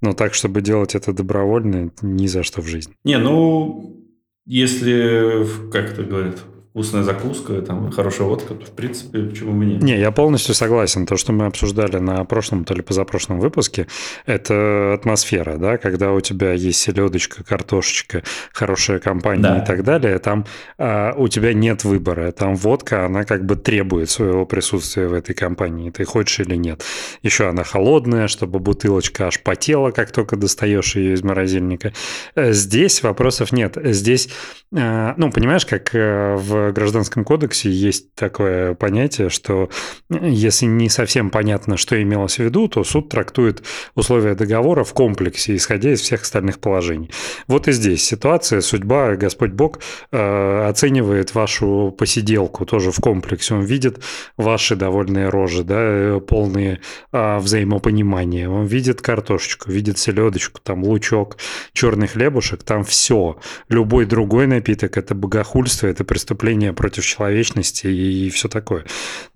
Но 0.00 0.12
так, 0.12 0.34
чтобы 0.34 0.60
делать 0.60 0.94
это 0.94 1.12
добровольно, 1.12 1.90
ни 2.02 2.26
за 2.26 2.42
что 2.42 2.62
в 2.62 2.66
жизни. 2.66 2.94
Не, 3.04 3.18
ну, 3.18 4.04
если, 4.46 5.46
как 5.70 5.92
это 5.92 6.02
говорят, 6.02 6.44
вкусная 6.78 7.02
закуска, 7.02 7.60
там, 7.60 7.90
хорошая 7.90 8.28
водка, 8.28 8.54
в 8.54 8.70
принципе, 8.70 9.22
почему 9.22 9.52
бы 9.52 9.66
нет? 9.66 9.82
Не, 9.82 9.98
я 9.98 10.12
полностью 10.12 10.54
согласен. 10.54 11.06
То, 11.06 11.16
что 11.16 11.32
мы 11.32 11.46
обсуждали 11.46 11.96
на 11.96 12.24
прошлом, 12.24 12.64
то 12.64 12.72
ли 12.72 12.82
позапрошлом 12.82 13.40
выпуске, 13.40 13.88
это 14.26 14.94
атмосфера, 14.94 15.56
да, 15.56 15.76
когда 15.76 16.12
у 16.12 16.20
тебя 16.20 16.52
есть 16.52 16.78
селедочка, 16.78 17.42
картошечка, 17.42 18.22
хорошая 18.52 19.00
компания 19.00 19.42
Да. 19.42 19.58
и 19.58 19.66
так 19.66 19.82
далее, 19.82 20.20
там 20.20 20.46
а, 20.78 21.14
у 21.16 21.26
тебя 21.26 21.52
нет 21.52 21.82
выбора. 21.82 22.30
Там 22.30 22.54
водка, 22.54 23.06
она 23.06 23.24
как 23.24 23.44
бы 23.44 23.56
требует 23.56 24.08
своего 24.08 24.46
присутствия 24.46 25.08
в 25.08 25.14
этой 25.14 25.34
компании, 25.34 25.90
ты 25.90 26.04
хочешь 26.04 26.38
или 26.38 26.54
нет. 26.54 26.84
Еще 27.24 27.48
она 27.48 27.64
холодная, 27.64 28.28
чтобы 28.28 28.60
бутылочка 28.60 29.26
аж 29.26 29.42
потела, 29.42 29.90
как 29.90 30.12
только 30.12 30.36
достаешь 30.36 30.94
ее 30.94 31.14
из 31.14 31.24
морозильника. 31.24 31.92
Э, 32.36 32.52
Здесь 32.52 33.02
вопросов 33.02 33.50
нет. 33.50 33.76
Здесь, 33.82 34.28
э, 34.72 35.14
ну, 35.16 35.32
понимаешь, 35.32 35.66
как 35.66 35.90
э, 35.92 36.36
в 36.70 36.74
Гражданском 36.74 37.24
кодексе 37.24 37.70
есть 37.70 38.14
такое 38.14 38.74
понятие, 38.74 39.28
что 39.28 39.70
э, 40.10 40.28
если 40.28 40.66
не 40.66 40.88
совсем 40.88 41.30
понятно, 41.30 41.76
что 41.76 42.00
имелось 42.00 42.36
в 42.36 42.44
виду, 42.44 42.68
то 42.68 42.84
суд 42.84 43.08
трактует 43.08 43.62
условия 43.94 44.34
договора 44.34 44.84
в 44.84 44.92
комплексе, 44.94 45.56
исходя 45.56 45.92
из 45.92 46.00
всех 46.00 46.22
остальных 46.22 46.58
положений. 46.58 47.10
Вот 47.46 47.68
и 47.68 47.72
здесь 47.72 48.04
ситуация, 48.04 48.60
судьба, 48.60 49.16
Господь 49.16 49.50
Бог 49.50 49.80
э, 50.12 50.68
оценивает 50.68 51.34
вашу 51.34 51.94
посиделку 51.96 52.66
тоже 52.66 52.90
в 52.90 53.00
комплексе. 53.00 53.54
Он 53.54 53.62
видит 53.62 54.02
ваши 54.36 54.76
довольные 54.76 55.28
рожи, 55.28 55.64
да, 55.64 55.76
э, 55.78 56.20
полные 56.20 56.80
а, 57.12 57.38
взаимопонимания. 57.38 58.48
Он 58.48 58.66
видит 58.66 59.00
картошечку, 59.00 59.70
видит 59.70 59.98
селедочку, 59.98 60.60
там 60.62 60.84
лучок, 60.84 61.36
черный 61.72 62.06
хлебушек, 62.06 62.62
там 62.62 62.84
все. 62.84 63.38
Любой 63.68 64.04
другой 64.06 64.46
напиток– 64.46 64.96
это 64.98 65.14
богохульство, 65.14 65.86
это 65.86 66.04
преступление 66.04 66.57
против 66.72 67.04
человечности 67.04 67.86
и 67.86 68.30
все 68.30 68.48
такое. 68.48 68.84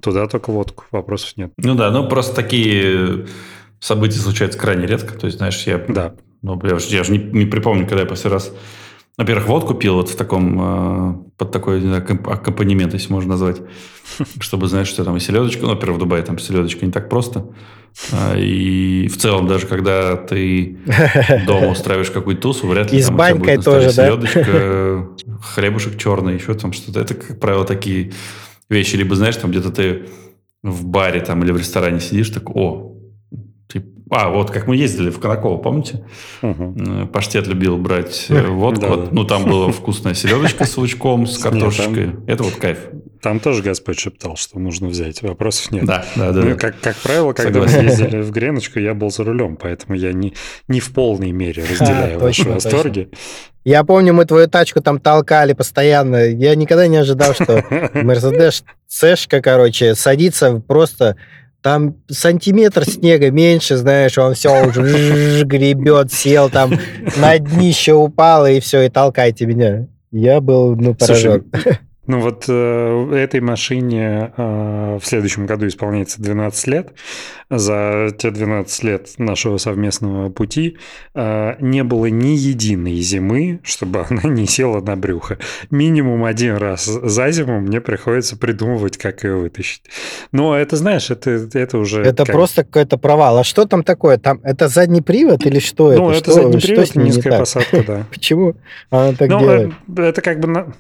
Туда 0.03 0.27
только 0.27 0.51
водку, 0.51 0.85
вопросов 0.91 1.33
нет. 1.37 1.53
Ну 1.57 1.75
да, 1.75 1.91
ну 1.91 2.09
просто 2.09 2.35
такие 2.35 3.27
события 3.81 4.19
случаются 4.19 4.59
крайне 4.59 4.87
редко. 4.87 5.15
То 5.19 5.27
есть, 5.27 5.39
знаешь, 5.39 5.63
я, 5.67 5.79
Да. 5.89 6.15
ну, 6.43 6.61
я, 6.65 6.79
же, 6.79 6.95
я 6.95 7.05
же 7.05 7.13
не, 7.13 7.19
не 7.19 7.47
припомню, 7.47 7.87
когда 7.87 8.03
я 8.03 8.09
последний 8.09 8.35
раз, 8.35 8.53
во-первых, 9.19 9.47
водку 9.47 9.75
пил 9.75 9.95
вот 9.95 10.09
в 10.09 10.17
таком, 10.17 10.59
э, 10.61 11.15
под 11.37 11.51
такой, 11.53 11.81
не 11.81 11.87
знаю, 11.89 12.03
аккомп- 12.03 12.31
аккомпанемент, 12.33 12.95
если 12.95 13.13
можно 13.13 13.31
назвать, 13.31 13.61
чтобы 14.41 14.69
знать, 14.69 14.87
что 14.87 15.05
там 15.05 15.17
и 15.17 15.21
селедочка, 15.21 15.63
ну, 15.63 15.69
во-первых, 15.71 15.97
в 15.97 16.01
Дубае 16.01 16.23
там 16.23 16.39
селедочка 16.39 16.87
не 16.87 16.93
так 16.93 17.09
просто. 17.09 17.47
А, 18.11 18.35
И 18.39 19.07
в 19.09 19.19
целом, 19.19 19.47
даже 19.47 19.67
когда 19.67 20.17
ты 20.17 20.79
дома 21.47 21.69
устраиваешь 21.69 22.11
какую-то 22.11 22.41
тусу, 22.43 22.67
вряд 22.67 22.91
ли 22.91 22.99
И 22.99 23.03
с 23.03 23.07
там 23.07 23.17
тебя 23.17 23.19
банькой 23.35 23.57
будет 23.57 23.65
тоже, 23.67 23.93
да? 23.93 24.07
селедочка, 24.07 25.09
хлебушек 25.55 25.99
черный, 25.99 26.35
еще 26.35 26.55
там 26.55 26.73
что-то. 26.73 27.01
Это, 27.01 27.15
как 27.15 27.39
правило, 27.39 27.67
такие 27.67 28.13
вещи. 28.71 28.97
Либо, 28.97 29.15
знаешь, 29.15 29.37
там 29.37 29.51
где-то 29.51 29.71
ты 29.71 30.07
в 30.63 30.87
баре 30.87 31.21
там 31.21 31.43
или 31.45 31.53
в 31.53 31.59
ресторане 31.59 32.01
сидишь, 32.01 32.31
так, 32.31 32.49
о. 32.57 32.92
А, 34.13 34.29
вот 34.29 34.51
как 34.51 34.67
мы 34.67 34.77
ездили 34.77 35.09
в 35.09 35.19
Конаково, 35.19 35.57
помните? 35.57 36.05
Угу. 36.43 37.09
Паштет 37.13 37.47
любил 37.47 37.79
брать 37.79 38.27
э, 38.29 38.47
водку. 38.47 38.81
Да, 38.83 38.97
да. 38.97 39.09
Ну, 39.11 39.25
там 39.25 39.45
была 39.45 39.73
вкусная 39.73 40.13
селедочка 40.13 40.67
с 40.67 40.77
лучком, 40.77 41.27
с 41.27 41.39
картошечкой. 41.39 42.07
Нет, 42.07 42.17
там... 42.17 42.25
Это 42.27 42.43
вот 42.43 42.55
кайф. 42.57 42.79
Там 43.23 43.41
тоже 43.41 43.63
Господь 43.63 43.99
шептал, 43.99 44.37
что 44.37 44.59
нужно 44.59 44.89
взять. 44.89 45.23
Вопросов 45.23 45.71
нет. 45.71 45.87
Да, 45.87 46.05
да, 46.15 46.33
да. 46.33 46.43
Ну, 46.43 46.59
как, 46.59 46.79
как 46.81 46.97
правило, 46.97 47.33
когда 47.33 47.61
Согласен. 47.61 47.79
мы 47.79 47.85
ездили 47.85 48.21
в 48.21 48.31
Греночку, 48.33 48.81
я 48.81 48.95
был 48.95 49.11
за 49.11 49.25
рулем, 49.25 49.57
поэтому 49.57 49.95
я 49.95 50.13
не, 50.13 50.35
не 50.69 50.81
в 50.81 50.93
полной 50.93 51.31
мере 51.31 51.63
разделяю 51.63 52.17
а, 52.17 52.21
ваши 52.21 52.43
точно, 52.43 52.55
восторги. 52.55 53.05
Точно. 53.05 53.19
Я 53.65 53.85
помню, 53.85 54.13
мы 54.13 54.25
твою 54.25 54.49
тачку 54.49 54.83
там 54.83 54.99
толкали 54.99 55.53
постоянно. 55.53 56.27
Я 56.27 56.55
никогда 56.57 56.89
не 56.89 56.97
ожидал, 56.97 57.33
что 57.33 57.65
Мерседес 57.95 58.65
Сэшка, 58.89 59.41
короче, 59.41 59.95
садится 59.95 60.61
просто 60.67 61.17
там 61.63 61.97
сантиметр 62.09 62.85
снега 62.85 63.31
меньше, 63.31 63.77
знаешь, 63.77 64.19
он 64.19 64.35
все 64.35 64.67
уже 64.67 65.45
гребет, 65.45 66.13
сел 66.13 66.51
там, 66.51 66.73
на 67.17 67.39
днище 67.39 67.95
упал, 67.95 68.47
и 68.47 68.61
все, 68.61 68.83
и 68.83 68.89
толкайте 68.89 69.47
меня. 69.47 69.87
Я 70.11 70.41
был, 70.41 70.77
ну, 70.77 70.95
поражен. 70.95 71.45
Слушай, 71.51 71.79
ну 72.07 72.19
вот 72.19 72.47
э, 72.49 73.15
этой 73.15 73.41
машине 73.41 74.33
э, 74.37 74.99
в 75.01 75.07
следующем 75.07 75.47
году 75.47 75.69
исполняется 75.69 76.21
12 76.21 76.67
лет. 76.67 76.93
За 77.49 78.11
те 78.19 78.31
12 78.31 78.85
лет 78.85 79.09
нашего 79.19 79.59
совместного 79.59 80.29
пути 80.29 80.79
э, 81.15 81.55
не 81.61 81.85
было 81.85 82.07
ни 82.07 82.31
единой 82.37 82.97
зимы, 82.97 83.61
чтобы 83.63 84.05
она 84.11 84.23
не 84.25 84.47
села 84.47 84.81
на 84.81 84.97
брюхо. 84.97 85.39
Минимум 85.71 86.25
один 86.25 86.57
раз 86.57 86.87
за 86.87 87.31
зиму 87.31 87.61
мне 87.61 87.81
приходится 87.81 88.37
придумывать, 88.37 88.97
как 88.99 89.23
ее 89.23 89.37
вытащить. 89.37 89.83
Но 90.33 90.57
это, 90.57 90.75
знаешь, 90.77 91.09
это, 91.11 91.31
это 91.31 91.79
уже... 91.79 92.03
Это 92.03 92.25
как... 92.25 92.35
просто 92.35 92.65
какой-то 92.65 92.99
провал. 92.99 93.39
А 93.39 93.45
что 93.45 93.65
там 93.65 93.85
такое? 93.85 94.19
Там 94.19 94.41
это 94.43 94.67
задний 94.67 95.03
привод 95.03 95.47
или 95.47 95.61
что 95.61 95.93
ну, 95.93 96.11
это? 96.11 96.19
это 96.19 96.31
что, 96.31 96.33
задний 96.33 96.61
привод 96.61 96.89
что 96.89 97.01
низкая 97.01 97.39
посадка, 97.39 97.85
да. 97.87 98.07
Почему 98.11 98.57
она 98.91 99.13
так 99.13 99.31
ну, 99.31 99.39
делает? 99.39 99.73
Это 99.97 100.21
как 100.21 100.41
бы... 100.41 100.75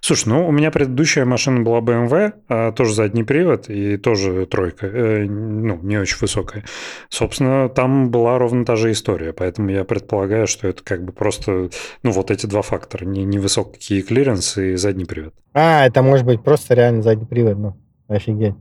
Слушай, 0.00 0.28
ну 0.28 0.48
у 0.48 0.52
меня 0.52 0.70
предыдущая 0.70 1.24
машина 1.24 1.60
была 1.60 1.80
BMW, 1.80 2.32
а, 2.48 2.72
тоже 2.72 2.94
задний 2.94 3.24
привод 3.24 3.68
и 3.68 3.96
тоже 3.96 4.46
тройка, 4.46 4.86
э, 4.86 5.24
ну 5.24 5.78
не 5.82 5.98
очень 5.98 6.18
высокая. 6.20 6.64
Собственно, 7.08 7.68
там 7.68 8.10
была 8.10 8.38
ровно 8.38 8.64
та 8.64 8.76
же 8.76 8.92
история, 8.92 9.32
поэтому 9.32 9.70
я 9.70 9.84
предполагаю, 9.84 10.46
что 10.46 10.68
это 10.68 10.82
как 10.82 11.04
бы 11.04 11.12
просто, 11.12 11.70
ну 12.02 12.10
вот 12.10 12.30
эти 12.30 12.46
два 12.46 12.62
фактора, 12.62 13.04
не, 13.04 13.24
невысокий 13.24 14.02
клиренс 14.02 14.56
и 14.58 14.76
задний 14.76 15.04
привод. 15.04 15.34
А, 15.52 15.86
это 15.86 16.02
может 16.02 16.26
быть 16.26 16.42
просто 16.42 16.74
реально 16.74 17.02
задний 17.02 17.26
привод, 17.26 17.58
ну 17.58 17.76
офигеть. 18.08 18.54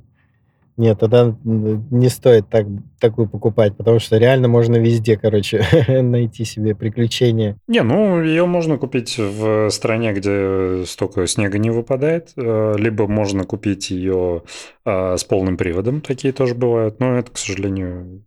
Нет, 0.78 1.00
тогда 1.00 1.34
не 1.44 2.10
стоит 2.10 2.50
так, 2.50 2.68
такую 3.00 3.30
покупать, 3.30 3.78
потому 3.78 4.00
что 4.00 4.18
реально 4.18 4.50
можно 4.50 4.76
везде, 4.76 5.18
короче, 5.18 5.64
найти 6.02 6.44
себе 6.44 6.76
приключения. 6.76 7.58
Не, 7.68 7.82
ну, 7.82 8.22
ее 8.22 8.46
можно 8.46 8.78
купить 8.78 9.18
в 9.18 9.70
стране, 9.70 10.12
где 10.12 10.84
столько 10.86 11.26
снега 11.28 11.60
не 11.60 11.70
выпадает, 11.70 12.34
э, 12.36 12.76
либо 12.78 13.08
можно 13.08 13.46
купить 13.46 13.90
ее 13.90 14.44
а, 14.84 15.16
с 15.16 15.24
полным 15.24 15.56
приводом, 15.56 16.02
такие 16.02 16.34
тоже 16.34 16.56
бывают, 16.56 17.00
но 17.00 17.18
это, 17.18 17.32
к 17.32 17.38
сожалению, 17.38 18.24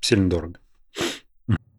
сильно 0.00 0.30
дорого. 0.30 0.58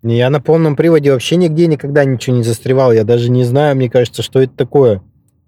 Я 0.03 0.29
на 0.29 0.41
полном 0.41 0.75
приводе 0.75 1.11
вообще 1.11 1.37
нигде 1.37 1.67
никогда 1.67 2.03
ничего 2.03 2.35
не 2.35 2.43
застревал, 2.43 2.91
я 2.91 3.05
даже 3.05 3.31
не 3.31 3.45
знаю, 3.45 3.77
мне 3.77 3.89
кажется, 3.89 4.21
что 4.21 4.41
это 4.41 4.53
такое. 4.53 5.01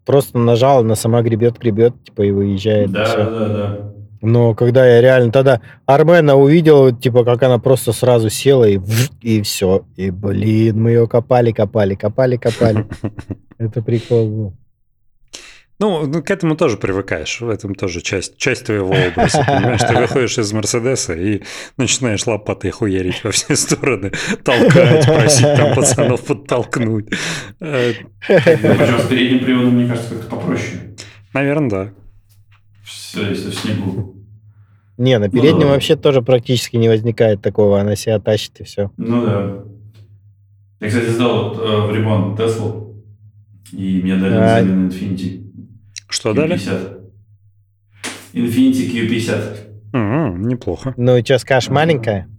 Просто 0.05 0.37
нажал, 0.39 0.79
она 0.79 0.95
сама 0.95 1.21
гребет, 1.21 1.59
гребет, 1.59 1.93
типа 2.05 2.23
и 2.23 2.31
выезжает. 2.31 2.91
Да, 2.91 3.03
и 3.03 3.17
да, 3.17 3.47
да. 3.47 3.93
Но 4.21 4.53
когда 4.53 4.85
я 4.85 5.01
реально 5.01 5.31
тогда 5.31 5.61
Армена 5.85 6.35
увидел, 6.35 6.95
типа, 6.95 7.23
как 7.23 7.41
она 7.43 7.57
просто 7.57 7.93
сразу 7.93 8.29
села 8.29 8.65
и, 8.65 8.79
и 9.21 9.41
все. 9.41 9.85
И, 9.95 10.11
блин, 10.11 10.81
мы 10.81 10.91
ее 10.91 11.07
копали, 11.07 11.51
копали, 11.51 11.95
копали, 11.95 12.37
копали. 12.37 12.85
Это 13.57 13.81
прикол 13.81 14.27
был. 14.27 14.53
Ну, 15.81 16.05
ну, 16.05 16.21
к 16.21 16.29
этому 16.29 16.57
тоже 16.57 16.75
привыкаешь. 16.75 17.39
В 17.39 17.47
этом 17.47 17.73
тоже 17.73 18.01
часть, 18.01 18.35
часть 18.37 18.65
твоего 18.65 18.89
образа. 18.89 19.41
Понимаешь, 19.47 19.79
ты 19.79 19.95
выходишь 19.95 20.37
из 20.37 20.51
Мерседеса 20.51 21.13
и 21.13 21.41
начинаешь 21.77 22.27
лопатой 22.27 22.71
хуерить 22.71 23.23
во 23.23 23.31
все 23.31 23.55
стороны, 23.55 24.11
толкать, 24.43 25.05
просить 25.05 25.55
там 25.55 25.73
пацанов 25.73 26.25
подтолкнуть. 26.25 27.07
Причем 27.59 28.99
с 28.99 29.07
передним 29.07 29.45
приводом, 29.45 29.75
мне 29.75 29.87
кажется, 29.87 30.15
как-то 30.15 30.35
попроще. 30.35 30.79
Наверное, 31.33 31.69
да 31.69 31.93
все, 32.93 33.29
если 33.29 33.51
в 33.51 33.55
снегу. 33.55 34.15
Не, 34.97 35.17
на 35.17 35.29
переднем 35.29 35.61
ну, 35.61 35.69
вообще 35.69 35.95
тоже 35.95 36.21
практически 36.21 36.75
не 36.75 36.89
возникает 36.89 37.41
такого, 37.41 37.79
она 37.79 37.95
себя 37.95 38.19
тащит 38.19 38.59
и 38.59 38.63
все. 38.65 38.91
Ну 38.97 39.25
да. 39.25 39.63
Я, 40.81 40.87
кстати, 40.87 41.09
сдал 41.09 41.49
вот, 41.49 41.57
э, 41.57 41.87
в 41.87 41.95
ремонт 41.95 42.37
Теслу, 42.37 43.01
и 43.71 44.01
мне 44.01 44.17
дали 44.17 44.33
а... 44.33 44.61
взамен 44.61 44.89
Infiniti. 44.89 45.49
Что 46.09 46.31
Q50. 46.31 46.35
дали? 46.35 46.59
Infiniti 48.33 48.91
Q50. 48.91 49.57
А, 49.93 50.29
неплохо. 50.29 50.93
Ну 50.97 51.17
и 51.17 51.23
что, 51.23 51.39
скажешь, 51.39 51.69
маленькая? 51.69 52.29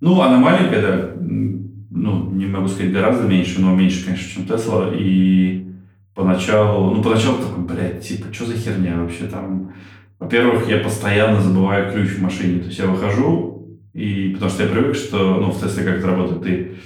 Ну, 0.00 0.20
она 0.20 0.38
маленькая, 0.38 0.82
да. 0.82 1.12
Ну, 1.16 2.30
не 2.32 2.46
могу 2.46 2.68
сказать 2.68 2.92
гораздо 2.92 3.26
меньше, 3.26 3.60
но 3.60 3.74
меньше, 3.74 4.04
конечно, 4.04 4.28
чем 4.28 4.46
Тесла. 4.46 4.90
И 4.92 5.66
поначалу, 6.14 6.94
ну, 6.94 7.02
поначалу 7.02 7.38
такой, 7.38 7.64
блядь, 7.64 8.00
типа, 8.00 8.32
что 8.32 8.46
за 8.46 8.54
херня 8.56 9.00
вообще 9.00 9.26
там? 9.26 9.72
Во-первых, 10.18 10.68
я 10.68 10.78
постоянно 10.78 11.40
забываю 11.40 11.92
ключ 11.92 12.10
в 12.10 12.22
машине. 12.22 12.60
То 12.60 12.66
есть 12.66 12.78
я 12.78 12.86
выхожу, 12.86 13.78
и 13.92 14.30
потому 14.34 14.50
что 14.50 14.62
я 14.62 14.68
привык, 14.68 14.94
что, 14.94 15.38
ну, 15.40 15.50
в 15.50 15.60
Тесле 15.60 15.84
как 15.84 15.98
это 15.98 16.06
работает, 16.06 16.42
ты 16.42 16.76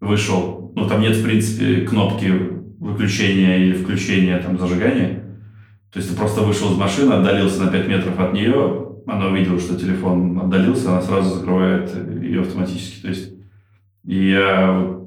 вышел, 0.00 0.72
ну, 0.74 0.88
там 0.88 1.00
нет, 1.00 1.16
в 1.16 1.24
принципе, 1.24 1.86
кнопки 1.86 2.32
выключения 2.78 3.58
или 3.58 3.72
включения, 3.74 4.38
там, 4.38 4.58
зажигания. 4.58 5.24
То 5.92 6.00
есть 6.00 6.10
ты 6.10 6.16
просто 6.16 6.42
вышел 6.42 6.72
из 6.72 6.76
машины, 6.76 7.12
отдалился 7.12 7.62
на 7.62 7.70
5 7.70 7.88
метров 7.88 8.18
от 8.18 8.32
нее, 8.32 8.84
она 9.06 9.26
увидела, 9.26 9.58
что 9.58 9.78
телефон 9.78 10.38
отдалился, 10.40 10.90
она 10.90 11.02
сразу 11.02 11.36
закрывает 11.36 11.90
ее 12.20 12.40
автоматически. 12.40 13.02
То 13.02 13.08
есть 13.08 13.34
и 14.04 14.30
я 14.30 14.98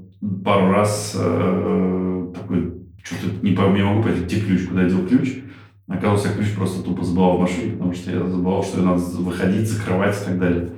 пару 0.44 0.72
раз 0.72 1.16
э, 1.20 2.34
такой 2.34 2.77
что-то 3.08 3.46
не, 3.46 3.52
не 3.52 3.84
могу 3.84 4.04
понять, 4.04 4.24
где 4.24 4.42
ключ, 4.42 4.68
куда 4.68 4.84
я 4.84 4.90
дел 4.90 5.08
ключ. 5.08 5.40
Оказывается, 5.88 6.34
ключ 6.38 6.54
просто 6.54 6.84
тупо 6.84 7.04
забывал 7.04 7.38
в 7.38 7.42
машине, 7.42 7.74
потому 7.74 7.94
что 7.94 8.12
я 8.12 8.20
забывал, 8.20 8.64
что 8.64 8.82
надо 8.82 9.00
выходить, 9.00 9.70
закрывать 9.70 10.22
и 10.22 10.26
так 10.26 10.40
далее. 10.40 10.70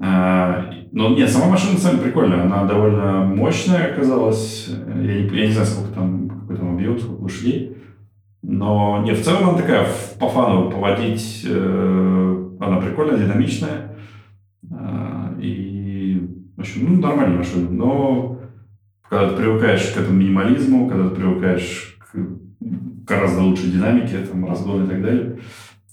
А, 0.00 0.70
но 0.92 1.10
нет, 1.10 1.28
сама 1.28 1.50
машина, 1.50 1.78
деле, 1.78 2.02
прикольная. 2.02 2.42
Она 2.42 2.64
довольно 2.64 3.24
мощная 3.24 3.92
оказалась. 3.92 4.68
Я 4.68 4.94
не, 4.94 5.28
я 5.36 5.46
не 5.46 5.52
знаю, 5.52 5.66
сколько 5.66 5.92
там, 5.92 6.30
какой 6.30 6.56
там 6.56 6.74
объем, 6.74 6.98
сколько 6.98 7.22
лошадей. 7.22 7.76
Но 8.42 9.02
не, 9.04 9.12
в 9.12 9.22
целом 9.22 9.50
она 9.50 9.58
такая, 9.58 9.86
по 10.18 10.28
фану 10.28 10.70
поводить, 10.70 11.44
э, 11.46 12.48
она 12.60 12.76
прикольная, 12.78 13.18
динамичная. 13.18 13.96
Э, 14.70 15.34
и, 15.38 16.20
в 16.56 16.60
общем, 16.60 16.86
ну, 16.88 17.00
нормальная 17.00 17.38
машина. 17.38 17.68
Но 17.70 18.33
когда 19.14 19.30
ты 19.30 19.36
привыкаешь 19.36 19.92
к 19.92 19.96
этому 19.96 20.18
минимализму, 20.18 20.88
когда 20.88 21.08
ты 21.08 21.14
привыкаешь 21.14 21.96
к 22.00 22.18
гораздо 22.60 23.42
лучшей 23.42 23.70
динамике, 23.70 24.18
там, 24.18 24.44
разгону 24.44 24.86
и 24.86 24.88
так 24.88 25.02
далее, 25.02 25.38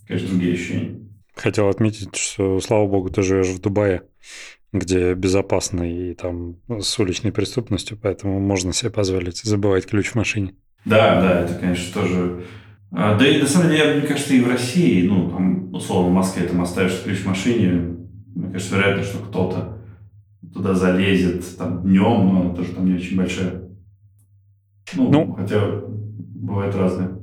конечно, 0.08 0.30
другие 0.30 0.54
ощущения. 0.54 1.00
Хотел 1.36 1.70
отметить, 1.70 2.16
что, 2.16 2.60
слава 2.62 2.88
богу, 2.88 3.10
ты 3.10 3.22
живешь 3.22 3.48
в 3.48 3.62
Дубае, 3.62 4.04
где 4.74 5.14
безопасно 5.14 5.84
и 5.84 6.16
там 6.16 6.58
с 6.68 6.98
уличной 6.98 7.32
преступностью, 7.32 7.96
поэтому 8.02 8.40
можно 8.40 8.74
себе 8.74 8.90
позволить 8.90 9.38
забывать 9.38 9.86
ключ 9.86 10.08
в 10.08 10.16
машине. 10.16 10.56
Да, 10.86 11.22
да, 11.22 11.42
это, 11.42 11.54
конечно, 11.54 12.02
тоже... 12.02 12.46
А, 12.92 13.18
да 13.18 13.28
и 13.28 13.40
на 13.40 13.48
самом 13.48 13.70
деле, 13.70 14.00
мне 14.00 14.08
кажется, 14.08 14.34
и 14.34 14.42
в 14.42 14.50
России, 14.50 15.08
ну, 15.08 15.30
там, 15.30 15.74
условно, 15.74 16.10
в 16.10 16.14
Москве 16.14 16.48
там 16.48 16.62
оставишь 16.62 17.04
ключ 17.04 17.20
в 17.20 17.28
машине, 17.28 17.98
мне 18.34 18.52
кажется, 18.52 18.76
вероятно, 18.76 19.04
что 19.04 19.20
кто-то 19.20 19.81
туда 20.54 20.74
залезет 20.74 21.58
там 21.58 21.84
днем, 21.84 22.34
но 22.34 22.56
тоже 22.56 22.74
там 22.74 22.86
не 22.86 22.96
очень 22.96 23.18
большая. 23.18 23.64
Ну, 24.94 25.10
ну 25.10 25.34
хотя 25.34 25.62
бывает 26.36 26.76
разное. 26.76 27.22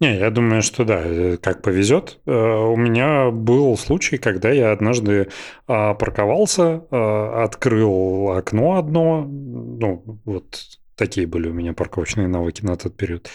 Не, 0.00 0.16
я 0.16 0.30
думаю, 0.30 0.62
что 0.62 0.84
да, 0.84 1.02
э, 1.04 1.36
как 1.38 1.60
повезет. 1.60 2.20
Э, 2.24 2.32
у 2.32 2.76
меня 2.76 3.30
был 3.30 3.76
случай, 3.76 4.16
когда 4.16 4.50
я 4.50 4.70
однажды 4.70 5.28
а, 5.66 5.94
парковался, 5.94 6.84
а, 6.90 7.44
открыл 7.44 8.30
окно 8.30 8.76
одно, 8.76 9.24
ну, 9.26 10.20
вот 10.24 10.78
такие 10.94 11.26
были 11.26 11.48
у 11.48 11.52
меня 11.52 11.72
парковочные 11.72 12.28
навыки 12.28 12.64
на 12.64 12.76
тот 12.76 12.96
период, 12.96 13.28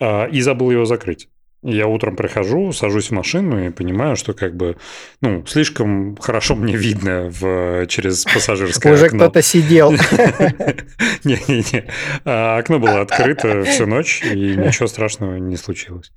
а, 0.00 0.26
и 0.26 0.40
забыл 0.40 0.70
его 0.70 0.84
закрыть. 0.84 1.28
Я 1.62 1.88
утром 1.88 2.14
прихожу, 2.14 2.72
сажусь 2.72 3.08
в 3.08 3.14
машину 3.14 3.66
и 3.66 3.70
понимаю, 3.70 4.14
что 4.14 4.32
как 4.32 4.54
бы, 4.56 4.76
ну, 5.20 5.44
слишком 5.44 6.16
хорошо 6.16 6.54
мне 6.54 6.76
видно 6.76 7.28
в, 7.30 7.86
через 7.88 8.24
пассажирское 8.24 8.92
Уже 8.94 9.06
окно. 9.06 9.18
кто-то 9.24 9.42
сидел. 9.42 9.90
Не-не-не. 11.24 11.84
А 12.24 12.58
Окно 12.58 12.78
было 12.78 13.00
открыто 13.00 13.62
всю 13.64 13.86
ночь, 13.86 14.22
и 14.24 14.54
ничего 14.56 14.86
страшного 14.86 15.36
не 15.36 15.56
случилось. 15.56 16.12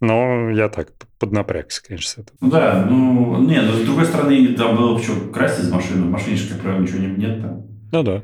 Но 0.00 0.50
я 0.50 0.68
так 0.68 0.88
поднапрягся, 1.18 1.82
конечно, 1.86 2.08
с 2.10 2.18
этого. 2.18 2.36
Ну 2.40 2.50
да, 2.50 2.86
ну, 2.88 3.38
не, 3.42 3.60
но 3.60 3.72
с 3.72 3.80
другой 3.80 4.04
стороны, 4.04 4.48
там 4.54 4.76
было 4.76 5.00
что 5.02 5.14
красть 5.32 5.60
из 5.60 5.70
машины. 5.70 6.06
В 6.06 6.10
машине 6.10 6.36
же, 6.36 6.48
как 6.52 6.60
правило, 6.60 6.82
ничего 6.82 6.98
не- 6.98 7.16
нет 7.16 7.40
там 7.40 7.66
Ну 7.90 8.02
да. 8.02 8.22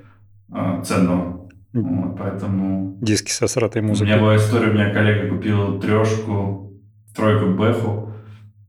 а, 0.52 0.82
ценного. 0.82 1.39
Вот, 1.72 2.16
поэтому... 2.18 2.96
Диски 3.00 3.30
со 3.30 3.46
сратой 3.46 3.80
У 3.82 3.84
меня 3.84 3.92
музыкой. 3.92 4.18
была 4.20 4.36
история, 4.36 4.70
у 4.70 4.74
меня 4.74 4.92
коллега 4.92 5.28
купил 5.34 5.80
трешку, 5.80 6.72
тройку 7.14 7.54
Бэху, 7.54 8.12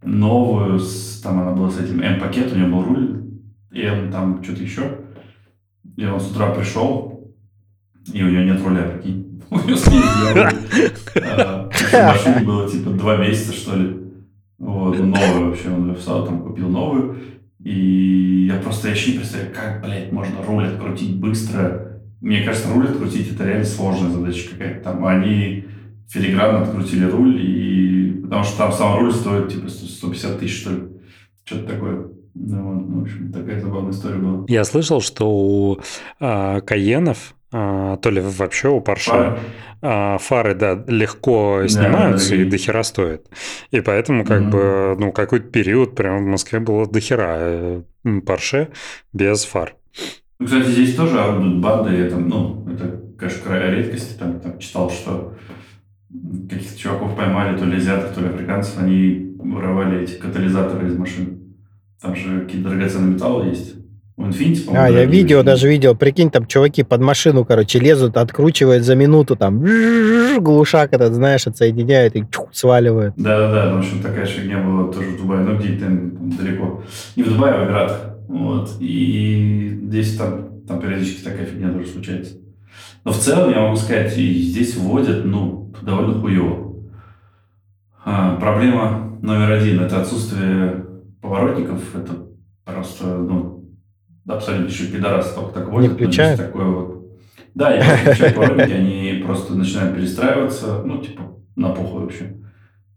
новую, 0.04 0.80
с- 0.80 1.22
там 1.22 1.40
она 1.40 1.52
была 1.52 1.70
с 1.72 1.80
этим 1.80 2.02
М-пакет, 2.02 2.52
у 2.52 2.56
нее 2.56 2.68
был 2.68 2.84
руль, 2.84 3.24
и 3.72 3.88
он 3.88 4.12
там 4.12 4.44
что-то 4.44 4.62
еще. 4.64 4.82
И 5.98 6.06
он 6.06 6.20
с 6.20 6.30
утра 6.32 6.52
пришел, 6.54 7.34
и 8.14 8.24
у 8.24 8.30
него 8.30 8.44
нет 8.44 8.62
руля, 8.64 8.84
прикинь. 8.84 9.42
У 9.52 9.56
него 9.56 10.44
руль. 10.44 10.54
А, 11.94 12.08
машине 12.14 12.46
было 12.46 12.70
типа 12.70 12.92
два 12.92 13.18
месяца, 13.18 13.52
что 13.54 13.76
ли. 13.76 13.98
Вот, 14.60 14.98
новую 14.98 15.48
вообще, 15.50 15.70
он 15.70 15.90
ее 15.90 15.96
встал, 15.96 16.26
там 16.26 16.42
купил 16.44 16.70
новую. 16.70 17.18
И 17.60 18.48
я 18.50 18.60
просто 18.60 18.88
я 18.88 18.94
еще 18.94 19.12
не 19.12 19.18
представляю, 19.20 19.54
как, 19.54 19.82
блядь, 19.84 20.12
можно 20.12 20.42
руль 20.46 20.68
открутить 20.68 21.20
быстро. 21.20 21.91
Мне 22.22 22.44
кажется, 22.44 22.72
руль 22.72 22.88
открутить 22.88 23.34
это 23.34 23.46
реально 23.46 23.66
сложная 23.66 24.12
задача 24.12 24.50
какая-то. 24.52 24.84
Там 24.84 25.06
они 25.06 25.66
филигранно 26.08 26.62
открутили 26.62 27.06
руль, 27.06 27.40
и 27.42 28.22
потому 28.24 28.44
что 28.44 28.58
там 28.58 28.72
сам 28.72 29.00
руль 29.00 29.12
стоит 29.14 29.50
типа 29.52 29.68
100 29.70 29.88
150 29.88 30.40
тысяч, 30.40 30.62
что 30.62 30.72
ли. 30.72 30.80
Что-то 31.44 31.74
такое. 31.74 32.08
Ну, 32.34 32.64
вот, 32.74 32.88
ну, 32.88 33.00
в 33.00 33.02
общем, 33.04 33.32
такая 33.34 33.60
забавная 33.60 33.92
история 33.92 34.16
была. 34.18 34.46
Я 34.48 34.64
слышал, 34.64 35.02
что 35.02 35.30
у 35.30 35.80
а, 36.20 36.62
Каенов, 36.62 37.34
а, 37.52 37.98
то 37.98 38.10
ли 38.10 38.22
вообще 38.22 38.70
у 38.70 38.80
Порше, 38.80 39.12
Фары. 39.12 39.40
а, 39.82 40.18
фары, 40.18 40.56
да, 40.56 40.82
легко 40.88 41.60
Да, 41.64 41.68
снимаются 41.68 42.30
да, 42.30 42.36
и 42.42 42.46
и- 42.46 42.50
дохера 42.50 42.84
стоят. 42.84 43.26
И 43.72 43.82
поэтому 43.82 44.24
как 44.26 44.42
Мгм. 44.44 44.50
бы, 44.52 44.96
ну, 45.00 45.12
какой-то 45.12 45.50
период 45.50 45.96
прямо 45.96 46.20
в 46.20 46.26
Москве 46.26 46.60
было 46.60 46.86
дохера 46.88 47.36
э, 47.40 47.82
Порше 48.26 48.70
без 49.12 49.44
фар. 49.44 49.76
Ну, 50.42 50.48
кстати, 50.48 50.70
здесь 50.72 50.96
тоже 50.96 51.20
орудуют 51.20 51.62
банды. 51.62 51.96
Я 51.96 52.10
там, 52.10 52.28
ну, 52.28 52.68
это, 52.68 53.00
конечно, 53.16 53.56
редкость. 53.70 54.18
Там, 54.18 54.40
там 54.40 54.58
читал, 54.58 54.90
что 54.90 55.36
каких-то 56.50 56.80
чуваков 56.80 57.16
поймали, 57.16 57.56
то 57.56 57.64
ли 57.64 57.78
азиатов, 57.78 58.16
то 58.16 58.22
ли 58.22 58.28
африканцев, 58.30 58.80
они 58.82 59.36
воровали 59.38 60.02
эти 60.02 60.16
катализаторы 60.16 60.88
из 60.88 60.98
машин. 60.98 61.54
Там 62.02 62.16
же 62.16 62.42
какие-то 62.42 62.70
драгоценные 62.70 63.14
металлы 63.14 63.50
есть. 63.50 63.76
У 64.18 64.24
Infiniti, 64.24 64.66
по-моему, 64.66 64.86
А, 64.88 64.90
я 64.90 65.06
видео 65.06 65.38
очень. 65.38 65.46
даже 65.46 65.70
видел. 65.70 65.96
Прикинь, 65.96 66.32
там 66.32 66.48
чуваки 66.48 66.82
под 66.82 67.02
машину, 67.02 67.46
короче, 67.46 67.78
лезут, 67.78 68.18
откручивают 68.18 68.84
за 68.84 68.96
минуту, 68.96 69.36
там 69.36 69.64
глушак 70.40 70.94
этот, 70.94 71.14
знаешь, 71.14 71.46
отсоединяют 71.46 72.16
и 72.16 72.26
чух, 72.32 72.50
сваливают. 72.52 73.14
Да-да-да, 73.16 73.76
в 73.76 73.78
общем, 73.78 74.02
такая 74.02 74.26
фигня 74.26 74.58
была 74.58 74.92
тоже 74.92 75.10
в 75.10 75.18
Дубае, 75.18 75.42
ну 75.42 75.56
где-то 75.60 75.86
там 75.86 76.32
далеко. 76.32 76.84
Не 77.16 77.24
в 77.24 77.30
Дубае, 77.30 77.54
а 77.54 77.58
в 77.64 77.68
Эмиратах. 77.68 78.08
Вот. 78.32 78.78
И 78.80 79.78
здесь 79.84 80.16
там, 80.16 80.62
там 80.66 80.80
периодически 80.80 81.22
такая 81.22 81.46
фигня 81.46 81.70
тоже 81.74 81.88
случается. 81.88 82.38
Но 83.04 83.12
в 83.12 83.18
целом 83.18 83.52
я 83.52 83.60
могу 83.60 83.76
сказать, 83.76 84.18
и 84.18 84.34
здесь 84.42 84.78
вводят, 84.78 85.26
ну, 85.26 85.74
довольно 85.82 86.14
хуево. 86.14 86.78
А, 88.06 88.38
проблема 88.38 89.18
номер 89.22 89.52
один– 89.52 89.80
это 89.82 90.00
отсутствие 90.00 90.86
поворотников. 91.22 91.94
Это 91.94 92.30
просто, 92.64 93.18
ну, 93.18 93.66
абсолютно 94.26 94.68
еще 94.68 94.86
пидорасы 94.86 95.36
только 95.36 95.52
так 95.54 95.70
водят. 95.70 95.92
но 95.92 95.96
здесь 95.98 96.08
включают? 96.08 96.40
Такое 96.40 96.66
вот. 96.68 97.20
Да, 97.54 97.76
я 97.76 97.84
включаю 97.84 98.34
поворотники, 98.34 98.72
они 98.72 99.24
просто 99.26 99.56
начинают 99.56 99.94
перестраиваться, 99.98 100.84
ну, 100.86 101.02
типа, 101.02 101.38
на 101.58 101.72
похуй 101.72 102.04
вообще. 102.04 102.38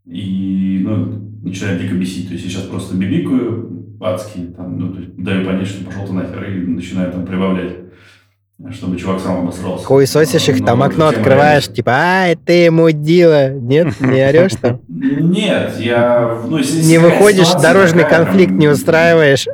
И, 0.05 0.80
ну, 0.85 1.07
начинает 1.43 1.80
дико 1.80 1.97
бесить. 1.97 2.28
То 2.28 2.35
есть 2.35 2.45
я 2.45 2.51
сейчас 2.53 2.68
просто 2.68 2.97
бибикаю 2.97 3.74
адски, 4.01 4.53
там, 4.57 4.79
ну, 4.79 4.93
то 4.93 5.01
есть 5.01 5.17
даю 5.17 5.45
понять, 5.47 5.67
что 5.69 5.85
пошел 5.85 6.07
ты 6.07 6.13
нахер, 6.13 6.45
и 6.45 6.67
начинаю 6.67 7.13
там 7.13 7.25
прибавлять, 7.27 7.73
чтобы 8.71 8.97
чувак 8.97 9.21
сам 9.21 9.39
обосрался. 9.43 9.85
Хуесосишь 9.85 10.49
их, 10.49 10.61
Но 10.61 10.67
там 10.67 10.83
окно 10.83 11.07
зачем 11.09 11.21
открываешь, 11.21 11.69
типа, 11.69 11.91
ай, 11.93 12.37
ты 12.37 12.71
мудила. 12.71 13.51
Нет, 13.51 14.01
не 14.01 14.21
орешь 14.27 14.53
там? 14.61 14.81
Нет, 14.89 15.75
я... 15.81 16.41
Ну, 16.49 16.59
если, 16.59 16.83
Не 16.83 16.99
выходишь, 16.99 17.53
дорожный 17.61 18.05
конфликт 18.09 18.53
не 18.53 18.69
устраиваешь. 18.69 19.47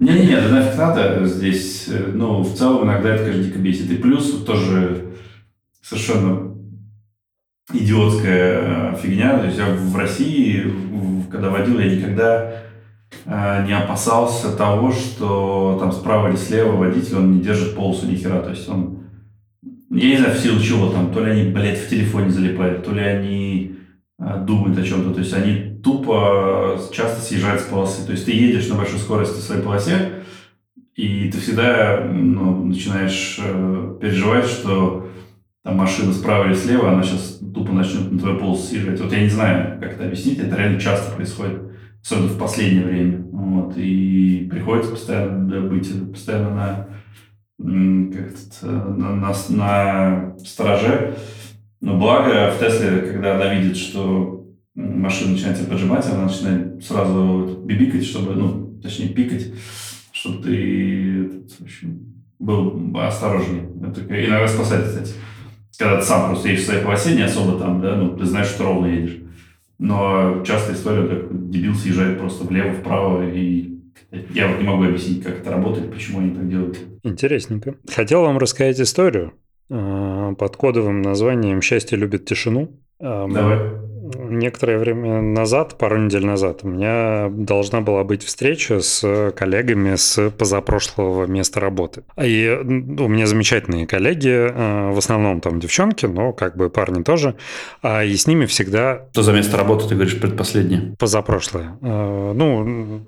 Не-не-не, 0.00 0.36
да 0.40 0.48
нафиг 0.48 0.76
надо 0.78 1.24
здесь. 1.26 1.86
э, 1.88 2.10
Ну, 2.12 2.42
в 2.42 2.54
целом, 2.54 2.84
иногда 2.84 3.14
это, 3.14 3.24
конечно, 3.24 3.44
дико 3.44 3.58
бесит. 3.58 3.90
И 3.90 3.96
плюс 3.96 4.44
тоже 4.44 5.12
совершенно 5.80 6.51
идиотская 7.72 8.92
э, 8.92 8.96
фигня. 9.00 9.38
То 9.38 9.46
есть 9.46 9.58
я 9.58 9.66
в 9.66 9.96
России, 9.96 10.72
когда 11.30 11.50
водил, 11.50 11.78
я 11.78 11.94
никогда 11.94 12.54
э, 13.24 13.64
не 13.66 13.76
опасался 13.76 14.56
того, 14.56 14.92
что 14.92 15.76
там 15.80 15.92
справа 15.92 16.28
или 16.28 16.36
слева 16.36 16.72
водитель, 16.72 17.16
он 17.16 17.36
не 17.36 17.40
держит 17.40 17.76
полосу 17.76 18.06
ни 18.06 18.16
хера. 18.16 18.40
То 18.40 18.50
есть 18.50 18.68
он, 18.68 19.04
я 19.90 20.08
не 20.08 20.16
знаю, 20.16 20.34
в 20.34 20.38
силу 20.38 20.60
чего 20.60 20.88
там, 20.88 21.12
то 21.12 21.24
ли 21.24 21.30
они, 21.30 21.50
блядь, 21.50 21.78
в 21.78 21.88
телефоне 21.88 22.30
залипают, 22.30 22.84
то 22.84 22.92
ли 22.92 23.02
они 23.02 23.76
э, 24.18 24.44
думают 24.44 24.78
о 24.78 24.82
чем-то. 24.82 25.14
То 25.14 25.20
есть 25.20 25.32
они 25.32 25.80
тупо 25.82 26.78
часто 26.92 27.20
съезжают 27.20 27.60
с 27.60 27.64
полосы. 27.64 28.04
То 28.06 28.12
есть 28.12 28.24
ты 28.24 28.32
едешь 28.32 28.68
на 28.68 28.76
большой 28.76 28.98
скорости 28.98 29.38
в 29.38 29.42
своей 29.42 29.62
полосе, 29.62 30.22
и 30.94 31.30
ты 31.30 31.38
всегда 31.38 32.06
ну, 32.12 32.64
начинаешь 32.64 33.38
э, 33.42 33.96
переживать, 34.00 34.46
что 34.46 35.08
там 35.62 35.76
машина 35.76 36.12
справа 36.12 36.46
или 36.46 36.54
слева, 36.54 36.92
она 36.92 37.02
сейчас 37.02 37.38
тупо 37.54 37.72
начнет 37.72 38.10
на 38.10 38.18
твою 38.18 38.38
полосу 38.38 38.66
съезжать. 38.66 39.00
Вот 39.00 39.12
я 39.12 39.22
не 39.22 39.28
знаю, 39.28 39.80
как 39.80 39.92
это 39.92 40.06
объяснить, 40.06 40.38
это 40.38 40.56
реально 40.56 40.80
часто 40.80 41.14
происходит, 41.14 41.60
особенно 42.02 42.28
в 42.28 42.38
последнее 42.38 42.84
время. 42.84 43.24
Вот, 43.30 43.74
и 43.76 44.48
приходится 44.50 44.90
постоянно 44.90 45.60
быть 45.68 45.88
постоянно 46.10 46.50
на, 46.50 48.12
как 48.12 48.32
это, 48.32 48.66
на, 48.66 49.14
на, 49.14 49.32
на 49.50 50.36
стороже. 50.44 51.16
Но 51.80 51.98
благо 51.98 52.52
в 52.52 52.58
Тесле, 52.58 53.12
когда 53.12 53.36
она 53.36 53.54
видит, 53.54 53.76
что 53.76 54.46
машина 54.74 55.32
начинает 55.32 55.58
тебя 55.58 55.70
поджимать, 55.70 56.06
она 56.06 56.24
начинает 56.24 56.84
сразу 56.84 57.62
бибикать, 57.64 58.04
чтобы, 58.04 58.34
ну, 58.34 58.80
точнее, 58.82 59.08
пикать, 59.08 59.52
чтобы 60.12 60.42
ты 60.42 61.24
этот, 61.26 61.52
в 61.52 61.60
общем, 61.62 62.24
был 62.38 62.96
осторожнее. 62.96 63.68
Это 63.80 64.00
иногда 64.00 64.48
спасает, 64.48 64.86
кстати. 64.86 65.12
Когда 65.78 65.98
ты 65.98 66.04
сам 66.04 66.30
просто 66.30 66.48
едешь 66.48 66.62
в 66.62 66.66
своей 66.66 66.82
полосе, 66.82 67.14
не 67.14 67.22
особо 67.22 67.58
там, 67.58 67.80
да, 67.80 67.96
ну, 67.96 68.16
ты 68.16 68.24
знаешь, 68.24 68.48
что 68.48 68.64
ровно 68.64 68.86
едешь. 68.86 69.18
Но 69.78 70.42
частая 70.44 70.76
история, 70.76 71.08
как 71.08 71.50
дебил 71.50 71.74
съезжает 71.74 72.18
просто 72.18 72.44
влево, 72.44 72.72
вправо, 72.72 73.28
и 73.28 73.78
я 74.30 74.48
вот 74.48 74.60
не 74.60 74.64
могу 74.64 74.84
объяснить, 74.84 75.24
как 75.24 75.40
это 75.40 75.50
работает, 75.50 75.90
почему 75.90 76.20
они 76.20 76.34
так 76.34 76.48
делают. 76.48 76.78
Интересненько. 77.02 77.74
Хотел 77.88 78.22
вам 78.22 78.38
рассказать 78.38 78.80
историю 78.80 79.32
э, 79.70 80.34
под 80.38 80.56
кодовым 80.56 81.02
названием 81.02 81.62
«Счастье 81.62 81.98
любит 81.98 82.26
тишину». 82.26 82.78
Эм, 83.00 83.32
Давай. 83.32 83.58
Некоторое 84.04 84.78
время 84.78 85.20
назад, 85.22 85.78
пару 85.78 85.96
недель 85.96 86.26
назад, 86.26 86.60
у 86.64 86.68
меня 86.68 87.28
должна 87.30 87.80
была 87.82 88.02
быть 88.02 88.24
встреча 88.24 88.80
с 88.80 89.32
коллегами 89.36 89.94
с 89.94 90.30
позапрошлого 90.30 91.26
места 91.26 91.60
работы. 91.60 92.02
И 92.20 92.44
м, 92.46 92.98
у 93.00 93.06
меня 93.06 93.26
замечательные 93.26 93.86
коллеги, 93.86 94.28
э, 94.30 94.90
в 94.90 94.98
основном 94.98 95.40
там 95.40 95.60
девчонки, 95.60 96.06
но 96.06 96.32
как 96.32 96.56
бы 96.56 96.68
парни 96.68 97.04
тоже. 97.04 97.36
А, 97.80 98.02
И 98.02 98.16
с 98.16 98.26
ними 98.26 98.46
всегда 98.46 99.06
Что 99.12 99.22
за 99.22 99.32
место 99.32 99.56
работы, 99.56 99.88
ты 99.88 99.94
говоришь, 99.94 100.20
предпоследнее? 100.20 100.96
позапрошлое. 100.98 101.78
Э, 101.80 102.32
Ну, 102.34 103.06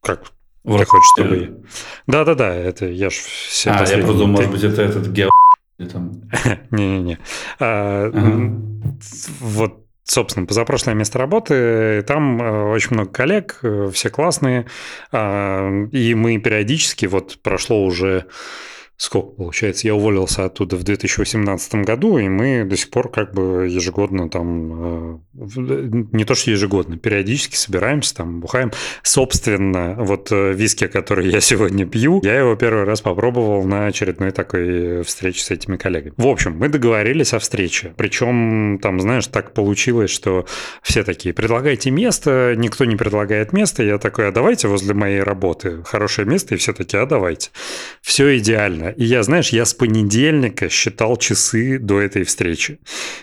как 0.00 0.22
В 0.62 0.78
ты 0.78 0.84
хочешь, 0.84 1.12
чтобы... 1.16 1.64
Да-да-да, 2.06 2.54
это 2.54 2.86
я 2.86 3.10
ж 3.10 3.14
все 3.14 3.70
А, 3.70 3.72
я 3.74 3.78
последние- 3.80 4.06
просто 4.06 4.22
думал, 4.22 4.36
ты- 4.38 4.46
может 4.46 4.52
быть, 4.62 4.72
это 4.72 4.82
этот 4.82 5.08
гео... 5.08 5.28
там. 5.86 6.22
Не-не-не. 6.70 7.18
А, 7.58 8.10
Вот, 9.40 9.86
собственно, 10.04 10.46
позапрошлое 10.46 10.94
место 10.94 11.18
работы, 11.18 12.02
там 12.06 12.40
э, 12.40 12.72
очень 12.72 12.94
много 12.94 13.10
коллег, 13.10 13.60
э, 13.62 13.90
все 13.92 14.10
классные, 14.10 14.66
а, 15.10 15.70
и 15.92 16.14
мы 16.14 16.38
периодически, 16.38 17.06
вот 17.06 17.38
прошло 17.42 17.84
уже 17.84 18.26
сколько 19.02 19.32
получается, 19.32 19.88
я 19.88 19.96
уволился 19.96 20.44
оттуда 20.44 20.76
в 20.76 20.84
2018 20.84 21.74
году, 21.84 22.18
и 22.18 22.28
мы 22.28 22.64
до 22.64 22.76
сих 22.76 22.88
пор 22.88 23.10
как 23.10 23.34
бы 23.34 23.66
ежегодно 23.68 24.30
там, 24.30 25.16
э, 25.16 25.18
не 26.12 26.24
то 26.24 26.36
что 26.36 26.52
ежегодно, 26.52 26.96
периодически 26.98 27.56
собираемся, 27.56 28.14
там, 28.14 28.38
бухаем. 28.38 28.70
Собственно, 29.02 29.96
вот 29.98 30.30
э, 30.30 30.52
виски, 30.52 30.86
который 30.86 31.30
я 31.30 31.40
сегодня 31.40 31.84
пью, 31.84 32.20
я 32.22 32.38
его 32.38 32.54
первый 32.54 32.84
раз 32.84 33.00
попробовал 33.00 33.64
на 33.64 33.86
очередной 33.86 34.30
такой 34.30 35.02
встрече 35.02 35.42
с 35.42 35.50
этими 35.50 35.76
коллегами. 35.76 36.14
В 36.16 36.28
общем, 36.28 36.56
мы 36.56 36.68
договорились 36.68 37.32
о 37.32 37.40
встрече. 37.40 37.94
Причем, 37.96 38.78
там, 38.80 39.00
знаешь, 39.00 39.26
так 39.26 39.52
получилось, 39.52 40.10
что 40.10 40.46
все 40.80 41.02
такие, 41.02 41.34
предлагайте 41.34 41.90
место, 41.90 42.54
никто 42.56 42.84
не 42.84 42.94
предлагает 42.94 43.52
место. 43.52 43.82
Я 43.82 43.98
такой, 43.98 44.28
а 44.28 44.32
давайте 44.32 44.68
возле 44.68 44.94
моей 44.94 45.22
работы 45.22 45.82
хорошее 45.82 46.28
место, 46.28 46.54
и 46.54 46.58
все 46.58 46.72
таки 46.72 46.96
а 46.96 47.04
давайте. 47.04 47.50
Все 48.00 48.38
идеально. 48.38 48.91
И 48.96 49.04
я, 49.04 49.22
знаешь, 49.22 49.50
я 49.50 49.64
с 49.64 49.74
понедельника 49.74 50.68
считал 50.68 51.16
часы 51.16 51.78
до 51.78 52.00
этой 52.00 52.24
встречи. 52.24 52.78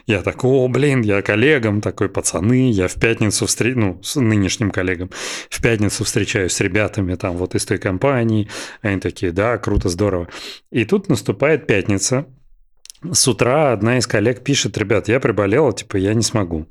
Я 0.07 0.21
такой, 0.21 0.51
о, 0.51 0.67
блин, 0.67 1.01
я 1.01 1.21
коллегам 1.21 1.81
такой, 1.81 2.09
пацаны, 2.09 2.71
я 2.71 2.87
в 2.87 2.95
пятницу 2.95 3.45
встреч... 3.45 3.75
ну, 3.75 4.01
с 4.03 4.19
нынешним 4.19 4.71
коллегам, 4.71 5.09
в 5.49 5.61
пятницу 5.61 6.03
встречаюсь 6.03 6.53
с 6.53 6.61
ребятами 6.61 7.15
там 7.15 7.37
вот 7.37 7.55
из 7.55 7.65
той 7.65 7.77
компании. 7.77 8.49
Они 8.81 8.99
такие, 8.99 9.31
да, 9.31 9.57
круто, 9.57 9.89
здорово. 9.89 10.27
И 10.71 10.85
тут 10.85 11.09
наступает 11.09 11.67
пятница, 11.67 12.25
с 13.11 13.27
утра 13.27 13.71
одна 13.71 13.97
из 13.97 14.07
коллег 14.07 14.43
пишет, 14.43 14.77
ребят, 14.77 15.07
я 15.07 15.19
приболела, 15.19 15.73
типа, 15.73 15.97
я 15.97 16.13
не 16.13 16.21
смогу. 16.21 16.67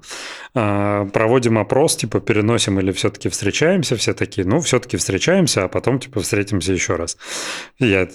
А, 0.54 1.06
проводим 1.06 1.58
опрос, 1.58 1.96
типа, 1.96 2.20
переносим 2.20 2.78
или 2.80 2.92
все-таки 2.92 3.28
встречаемся, 3.28 3.96
все 3.96 4.12
такие, 4.12 4.46
ну, 4.46 4.60
все-таки 4.60 4.96
встречаемся, 4.96 5.64
а 5.64 5.68
потом, 5.68 5.98
типа, 5.98 6.20
встретимся 6.20 6.72
еще 6.72 6.96
раз. 6.96 7.16
Я, 7.78 8.08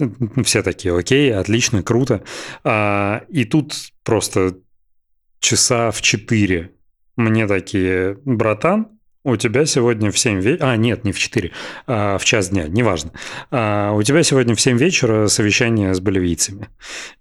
все 0.43 0.61
такие, 0.61 0.95
окей, 0.95 1.33
отлично, 1.33 1.81
круто. 1.81 2.23
А, 2.63 3.23
и 3.29 3.45
тут 3.45 3.73
просто 4.03 4.57
часа 5.39 5.91
в 5.91 6.01
4 6.01 6.71
мне 7.15 7.47
такие, 7.47 8.17
братан, 8.25 8.92
у 9.23 9.37
тебя 9.37 9.65
сегодня 9.65 10.11
в 10.11 10.19
7 10.19 10.41
вечера... 10.41 10.71
А, 10.71 10.75
нет, 10.75 11.05
не 11.05 11.11
в 11.11 11.19
4, 11.19 11.51
а 11.87 12.17
в 12.17 12.25
час 12.25 12.49
дня, 12.49 12.67
неважно. 12.67 13.11
А, 13.51 13.91
у 13.93 14.03
тебя 14.03 14.21
сегодня 14.23 14.55
в 14.55 14.61
7 14.61 14.77
вечера 14.77 15.27
совещание 15.27 15.93
с 15.93 15.99
боливийцами. 15.99 16.69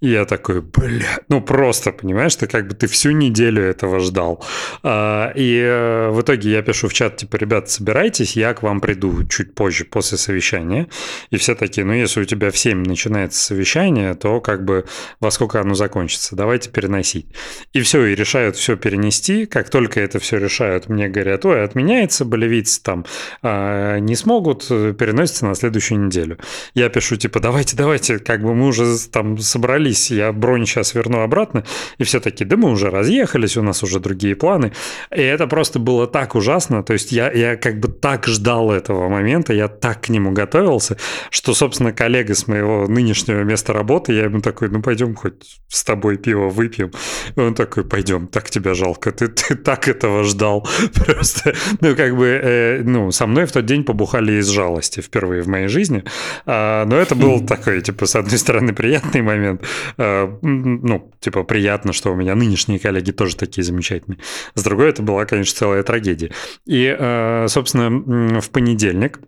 И 0.00 0.08
я 0.08 0.24
такой, 0.24 0.62
бля, 0.62 1.20
ну 1.28 1.40
просто, 1.40 1.92
понимаешь, 1.92 2.34
ты 2.36 2.46
как 2.46 2.68
бы 2.68 2.74
ты 2.74 2.86
всю 2.88 3.12
неделю 3.12 3.62
этого 3.62 4.00
ждал. 4.00 4.44
А, 4.82 5.32
и 5.34 5.58
э, 5.58 6.08
в 6.10 6.20
итоге 6.22 6.50
я 6.50 6.62
пишу 6.62 6.88
в 6.88 6.92
чат, 6.92 7.18
типа, 7.18 7.36
ребята, 7.36 7.70
собирайтесь, 7.70 8.36
я 8.36 8.52
к 8.54 8.62
вам 8.62 8.80
приду 8.80 9.24
чуть 9.28 9.54
позже 9.54 9.84
после 9.84 10.18
совещания. 10.18 10.88
И 11.30 11.36
все 11.36 11.54
такие, 11.54 11.84
ну 11.84 11.92
если 11.92 12.20
у 12.20 12.24
тебя 12.24 12.50
в 12.50 12.58
7 12.58 12.82
начинается 12.82 13.42
совещание, 13.42 14.14
то 14.14 14.40
как 14.40 14.64
бы 14.64 14.86
во 15.20 15.30
сколько 15.30 15.60
оно 15.60 15.74
закончится? 15.74 16.34
Давайте 16.34 16.70
переносить. 16.70 17.26
И 17.72 17.80
все, 17.80 18.06
и 18.06 18.14
решают 18.14 18.56
все 18.56 18.76
перенести. 18.76 19.46
Как 19.46 19.70
только 19.70 20.00
это 20.00 20.18
все 20.18 20.38
решают, 20.38 20.88
мне 20.88 21.08
говорят, 21.08 21.44
ой, 21.44 21.62
от 21.62 21.74
меня 21.76 21.91
меняется, 21.92 22.24
болевицы 22.24 22.82
там 22.82 23.04
э, 23.42 23.98
не 24.00 24.16
смогут, 24.16 24.68
переносится 24.68 25.46
на 25.46 25.54
следующую 25.54 26.06
неделю. 26.06 26.38
Я 26.74 26.88
пишу, 26.88 27.16
типа, 27.16 27.40
давайте, 27.40 27.76
давайте, 27.76 28.18
как 28.18 28.42
бы 28.42 28.54
мы 28.54 28.68
уже 28.68 28.84
там 29.10 29.38
собрались, 29.38 30.10
я 30.10 30.32
бронь 30.32 30.66
сейчас 30.66 30.94
верну 30.94 31.20
обратно, 31.20 31.64
и 31.98 32.04
все 32.04 32.20
таки 32.20 32.44
да 32.44 32.56
мы 32.56 32.70
уже 32.70 32.90
разъехались, 32.90 33.56
у 33.56 33.62
нас 33.62 33.82
уже 33.82 34.00
другие 34.00 34.34
планы. 34.34 34.72
И 35.14 35.20
это 35.20 35.46
просто 35.46 35.78
было 35.78 36.06
так 36.06 36.34
ужасно, 36.34 36.82
то 36.82 36.92
есть 36.92 37.12
я, 37.12 37.30
я 37.30 37.56
как 37.56 37.80
бы 37.80 37.88
так 37.88 38.26
ждал 38.26 38.70
этого 38.72 39.08
момента, 39.08 39.52
я 39.52 39.68
так 39.68 40.02
к 40.02 40.08
нему 40.08 40.32
готовился, 40.32 40.96
что, 41.30 41.54
собственно, 41.54 41.92
коллега 41.92 42.34
с 42.34 42.46
моего 42.46 42.86
нынешнего 42.88 43.42
места 43.42 43.72
работы, 43.72 44.12
я 44.12 44.24
ему 44.24 44.40
такой, 44.40 44.68
ну 44.68 44.82
пойдем 44.82 45.14
хоть 45.14 45.60
с 45.68 45.84
тобой 45.84 46.16
пиво 46.16 46.48
выпьем. 46.48 46.90
И 47.36 47.40
он 47.40 47.54
такой, 47.54 47.84
пойдем, 47.84 48.26
так 48.26 48.50
тебя 48.50 48.74
жалко, 48.74 49.12
ты, 49.12 49.28
ты 49.28 49.54
так 49.54 49.88
этого 49.88 50.24
ждал. 50.24 50.66
Просто 50.94 51.54
ну, 51.82 51.96
как 51.96 52.16
бы, 52.16 52.26
э, 52.26 52.82
ну, 52.84 53.10
со 53.10 53.26
мной 53.26 53.44
в 53.44 53.52
тот 53.52 53.66
день 53.66 53.82
побухали 53.82 54.34
из 54.34 54.48
жалости 54.48 55.00
впервые 55.00 55.42
в 55.42 55.48
моей 55.48 55.66
жизни. 55.66 56.04
А, 56.46 56.84
но 56.86 56.96
это 56.96 57.16
был 57.16 57.44
такой, 57.44 57.80
типа, 57.80 58.06
с 58.06 58.14
одной 58.14 58.38
стороны, 58.38 58.72
приятный 58.72 59.20
момент. 59.20 59.62
А, 59.98 60.32
ну, 60.42 61.12
типа, 61.18 61.42
приятно, 61.42 61.92
что 61.92 62.12
у 62.12 62.14
меня 62.14 62.36
нынешние 62.36 62.78
коллеги 62.78 63.10
тоже 63.10 63.36
такие 63.36 63.64
замечательные. 63.64 64.20
С 64.54 64.62
другой, 64.62 64.90
это 64.90 65.02
была, 65.02 65.24
конечно, 65.24 65.58
целая 65.58 65.82
трагедия. 65.82 66.30
И, 66.66 66.96
а, 66.96 67.46
собственно, 67.48 68.40
в 68.40 68.50
понедельник 68.50 69.18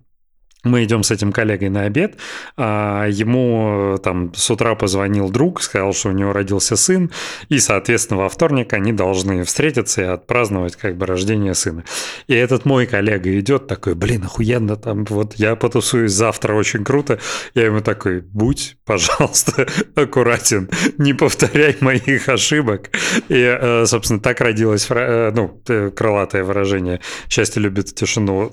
мы 0.64 0.84
идем 0.84 1.02
с 1.02 1.10
этим 1.10 1.32
коллегой 1.32 1.68
на 1.68 1.82
обед, 1.82 2.16
а 2.56 3.06
ему 3.06 3.98
там 4.02 4.34
с 4.34 4.50
утра 4.50 4.74
позвонил 4.74 5.30
друг, 5.30 5.62
сказал, 5.62 5.92
что 5.92 6.08
у 6.08 6.12
него 6.12 6.32
родился 6.32 6.76
сын, 6.76 7.10
и, 7.48 7.58
соответственно, 7.58 8.20
во 8.20 8.28
вторник 8.28 8.72
они 8.72 8.92
должны 8.92 9.44
встретиться 9.44 10.02
и 10.02 10.04
отпраздновать 10.04 10.76
как 10.76 10.96
бы 10.96 11.06
рождение 11.06 11.54
сына. 11.54 11.84
И 12.26 12.34
этот 12.34 12.64
мой 12.64 12.86
коллега 12.86 13.38
идет 13.38 13.66
такой, 13.66 13.94
блин, 13.94 14.24
охуенно, 14.24 14.76
там 14.76 15.04
вот 15.04 15.34
я 15.36 15.56
потусуюсь 15.56 16.12
завтра, 16.12 16.54
очень 16.54 16.84
круто. 16.84 17.18
Я 17.54 17.66
ему 17.66 17.80
такой, 17.80 18.20
будь, 18.20 18.76
пожалуйста, 18.84 19.66
аккуратен, 19.94 20.68
не 20.98 21.14
повторяй 21.14 21.76
моих 21.80 22.28
ошибок. 22.28 22.90
И, 23.28 23.34
э, 23.34 23.86
собственно, 23.86 24.20
так 24.20 24.40
родилось, 24.40 24.86
э, 24.90 25.32
ну, 25.34 25.60
э, 25.68 25.90
крылатое 25.90 26.44
выражение 26.44 27.00
«счастье 27.28 27.62
любит 27.62 27.94
тишину» 27.94 28.50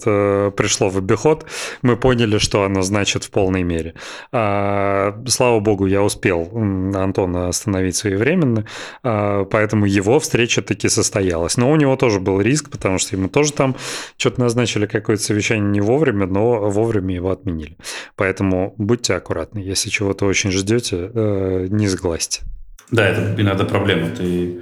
пришло 0.52 0.90
в 0.90 0.98
обиход. 0.98 1.46
Мы 1.82 1.98
поняли, 2.02 2.38
что 2.38 2.64
оно 2.64 2.82
значит 2.82 3.24
в 3.24 3.32
полной 3.32 3.64
мере. 3.64 3.94
А, 4.32 5.22
слава 5.28 5.60
богу, 5.60 5.86
я 5.86 6.04
успел 6.04 6.50
Антона 6.96 7.48
остановить 7.48 7.96
своевременно, 7.96 8.66
а, 9.04 9.46
поэтому 9.46 9.86
его 9.86 10.20
встреча 10.20 10.62
таки 10.62 10.90
состоялась. 10.90 11.58
Но 11.58 11.72
у 11.72 11.76
него 11.76 11.96
тоже 11.96 12.20
был 12.20 12.42
риск, 12.42 12.70
потому 12.70 12.98
что 12.98 13.16
ему 13.16 13.30
тоже 13.30 13.54
там 13.54 13.76
что-то 14.18 14.42
назначили 14.42 14.86
какое-то 14.86 15.24
совещание 15.24 15.70
не 15.70 15.82
вовремя, 15.82 16.26
но 16.26 16.70
вовремя 16.70 17.16
его 17.16 17.32
отменили. 17.32 17.78
Поэтому 18.16 18.74
будьте 18.78 19.14
аккуратны, 19.14 19.60
если 19.60 19.90
чего-то 19.90 20.26
очень 20.26 20.52
ждете, 20.52 21.12
э, 21.14 21.68
не 21.70 21.88
сглазьте. 21.88 22.42
Да, 22.90 23.08
это 23.08 23.40
иногда 23.42 23.64
проблема. 23.64 24.10
Ты, 24.10 24.62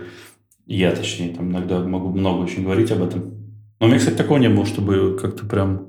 я 0.67 0.91
точнее, 0.91 1.33
там 1.35 1.49
иногда 1.51 1.79
могу 1.79 2.09
много 2.09 2.43
очень 2.43 2.63
говорить 2.63 2.91
об 2.91 3.01
этом. 3.01 3.33
Но 3.79 3.85
у 3.85 3.89
меня, 3.89 3.99
кстати, 3.99 4.15
такого 4.15 4.37
не 4.37 4.49
было, 4.49 4.65
чтобы 4.65 5.17
как-то 5.19 5.45
прям 5.45 5.87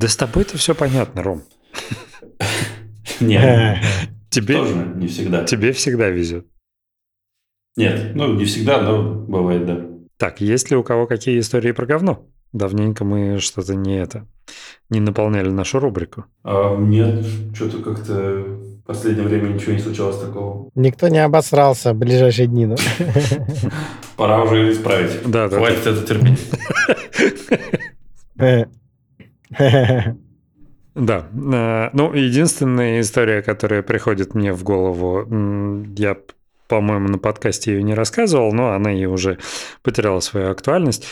да 0.00 0.08
с 0.08 0.16
тобой-то 0.16 0.56
все 0.56 0.74
понятно, 0.74 1.22
Ром. 1.22 1.42
Нет, 3.20 3.84
тебе 4.30 4.54
тоже 4.54 4.74
не 4.96 5.08
всегда. 5.08 5.44
Тебе 5.44 5.72
всегда 5.72 6.08
везет. 6.08 6.46
Нет, 7.76 8.14
ну 8.14 8.32
не 8.32 8.46
всегда, 8.46 8.80
но 8.80 9.12
бывает, 9.12 9.66
да. 9.66 9.86
Так, 10.16 10.40
есть 10.40 10.70
ли 10.70 10.76
у 10.76 10.82
кого 10.82 11.06
какие 11.06 11.38
истории 11.38 11.72
про 11.72 11.84
говно? 11.84 12.26
Давненько 12.54 13.04
мы 13.04 13.40
что-то 13.40 13.74
не 13.74 13.98
это, 13.98 14.26
не 14.88 15.00
наполняли 15.00 15.50
нашу 15.50 15.80
рубрику. 15.80 16.24
А, 16.44 16.76
нет, 16.78 17.22
что-то 17.54 17.82
как-то 17.82 18.14
в 18.14 18.82
последнее 18.86 19.28
время 19.28 19.48
ничего 19.48 19.72
не 19.72 19.80
случалось 19.80 20.18
такого. 20.18 20.70
Никто 20.74 21.08
не 21.08 21.22
обосрался 21.22 21.92
в 21.92 21.98
ближайшие 21.98 22.48
дни. 22.48 22.64
Ну. 22.64 22.76
Пора 24.16 24.44
уже 24.44 24.72
исправить. 24.72 25.30
Да, 25.30 25.50
да. 25.50 25.58
Хватит 25.58 25.84
да. 25.84 25.90
это 25.90 26.06
терпеть. 26.06 26.40
Да. 30.94 31.28
Э, 31.32 31.90
ну, 31.92 32.12
единственная 32.12 33.00
история, 33.00 33.42
которая 33.42 33.82
приходит 33.82 34.34
мне 34.34 34.52
в 34.52 34.64
голову, 34.64 35.24
я, 35.96 36.16
по-моему, 36.68 37.08
на 37.08 37.18
подкасте 37.18 37.74
ее 37.74 37.82
не 37.82 37.94
рассказывал, 37.94 38.52
но 38.52 38.72
она 38.72 38.92
и 38.92 39.06
уже 39.06 39.38
потеряла 39.82 40.20
свою 40.20 40.50
актуальность. 40.50 41.06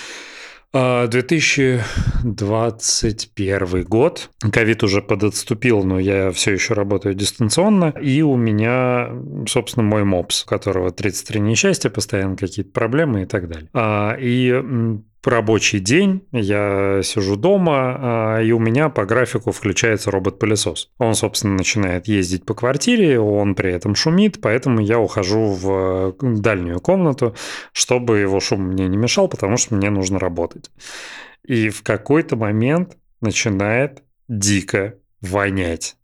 2021 0.73 3.63
а, 3.63 3.67
год. 3.85 4.31
Ковид 4.53 4.83
уже 4.83 5.01
подотступил, 5.01 5.83
но 5.83 5.99
я 5.99 6.31
все 6.31 6.53
еще 6.53 6.75
работаю 6.75 7.15
дистанционно. 7.15 7.95
И 8.03 8.21
у 8.21 8.37
меня, 8.37 9.09
собственно, 9.47 9.83
мой 9.83 10.05
МОПС, 10.05 10.45
у 10.45 10.47
которого 10.47 10.91
33 10.91 11.41
несчастья, 11.41 11.89
постоянно 11.89 12.37
какие-то 12.37 12.71
проблемы 12.71 13.23
и 13.23 13.25
так 13.25 13.49
далее. 13.49 13.71
А, 13.73 14.15
и 14.21 14.63
рабочий 15.29 15.81
день, 15.81 16.27
я 16.33 17.01
сижу 17.03 17.37
дома, 17.37 17.97
а, 17.99 18.43
и 18.43 18.53
у 18.53 18.59
меня 18.59 18.89
по 18.89 19.05
графику 19.05 19.53
включается 19.53 20.11
робот-пылесос. 20.11 20.91
Он, 20.99 21.15
собственно, 21.15 21.55
начинает 21.55 22.09
ездить 22.09 22.45
по 22.45 22.55
квартире, 22.55 23.21
он 23.21 23.55
при 23.55 23.73
этом 23.73 23.95
шумит, 23.95 24.41
поэтому 24.41 24.81
я 24.81 24.99
ухожу 24.99 25.53
в 25.53 26.17
дальнюю 26.21 26.81
комнату, 26.81 27.35
чтобы 27.73 28.19
его 28.19 28.41
шум 28.41 28.69
мне 28.69 28.89
не 28.89 28.97
мешал, 28.97 29.29
потому 29.29 29.57
что 29.57 29.75
мне 29.75 29.91
нужно 29.91 30.19
работать. 30.19 30.71
И 31.45 31.71
в 31.71 31.83
какой-то 31.83 32.37
момент 32.37 32.97
начинает 33.21 34.03
дико 34.29 34.95
вонять. 35.21 35.97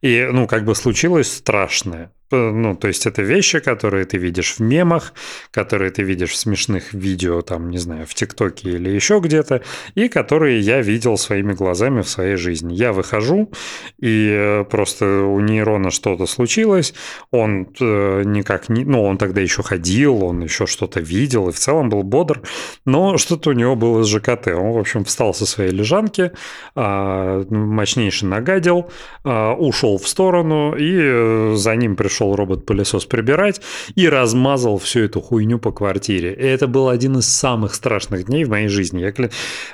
И, 0.00 0.28
ну, 0.30 0.46
как 0.46 0.64
бы 0.64 0.74
случилось 0.74 1.32
страшное. 1.32 2.12
Ну, 2.36 2.74
то 2.74 2.88
есть 2.88 3.06
это 3.06 3.22
вещи, 3.22 3.58
которые 3.58 4.04
ты 4.04 4.18
видишь 4.18 4.56
в 4.56 4.60
мемах, 4.60 5.12
которые 5.50 5.90
ты 5.90 6.02
видишь 6.02 6.30
в 6.30 6.36
смешных 6.36 6.92
видео, 6.92 7.42
там, 7.42 7.70
не 7.70 7.78
знаю, 7.78 8.06
в 8.06 8.14
ТикТоке 8.14 8.70
или 8.70 8.90
еще 8.90 9.20
где-то, 9.20 9.62
и 9.94 10.08
которые 10.08 10.60
я 10.60 10.80
видел 10.80 11.16
своими 11.16 11.52
глазами 11.52 12.02
в 12.02 12.08
своей 12.08 12.36
жизни. 12.36 12.74
Я 12.74 12.92
выхожу, 12.92 13.50
и 13.98 14.30
э, 14.32 14.64
просто 14.64 15.24
у 15.24 15.40
нейрона 15.40 15.90
что-то 15.90 16.26
случилось, 16.26 16.94
он 17.30 17.68
э, 17.80 18.22
никак 18.24 18.68
не... 18.68 18.84
Ну, 18.84 19.02
он 19.04 19.18
тогда 19.18 19.40
еще 19.40 19.62
ходил, 19.62 20.24
он 20.24 20.42
еще 20.42 20.66
что-то 20.66 21.00
видел, 21.00 21.48
и 21.48 21.52
в 21.52 21.58
целом 21.58 21.88
был 21.88 22.02
бодр, 22.02 22.42
но 22.84 23.18
что-то 23.18 23.50
у 23.50 23.52
него 23.52 23.76
было 23.76 24.02
с 24.02 24.08
ЖКТ. 24.08 24.48
Он, 24.48 24.72
в 24.72 24.78
общем, 24.78 25.04
встал 25.04 25.34
со 25.34 25.46
своей 25.46 25.70
лежанки, 25.70 26.32
а, 26.74 27.44
мощнейше 27.50 28.26
нагадил, 28.26 28.90
а, 29.24 29.54
ушел 29.54 29.98
в 29.98 30.08
сторону, 30.08 30.74
и 30.76 30.98
э, 31.00 31.54
за 31.56 31.76
ним 31.76 31.96
пришел 31.96 32.21
пришел 32.22 32.36
робот-пылесос 32.36 33.06
прибирать 33.06 33.60
и 33.96 34.08
размазал 34.08 34.78
всю 34.78 35.00
эту 35.00 35.20
хуйню 35.20 35.58
по 35.58 35.72
квартире. 35.72 36.32
И 36.32 36.44
это 36.44 36.66
был 36.66 36.88
один 36.88 37.18
из 37.18 37.28
самых 37.28 37.74
страшных 37.74 38.26
дней 38.26 38.44
в 38.44 38.50
моей 38.50 38.68
жизни. 38.68 39.00
Я, 39.00 39.12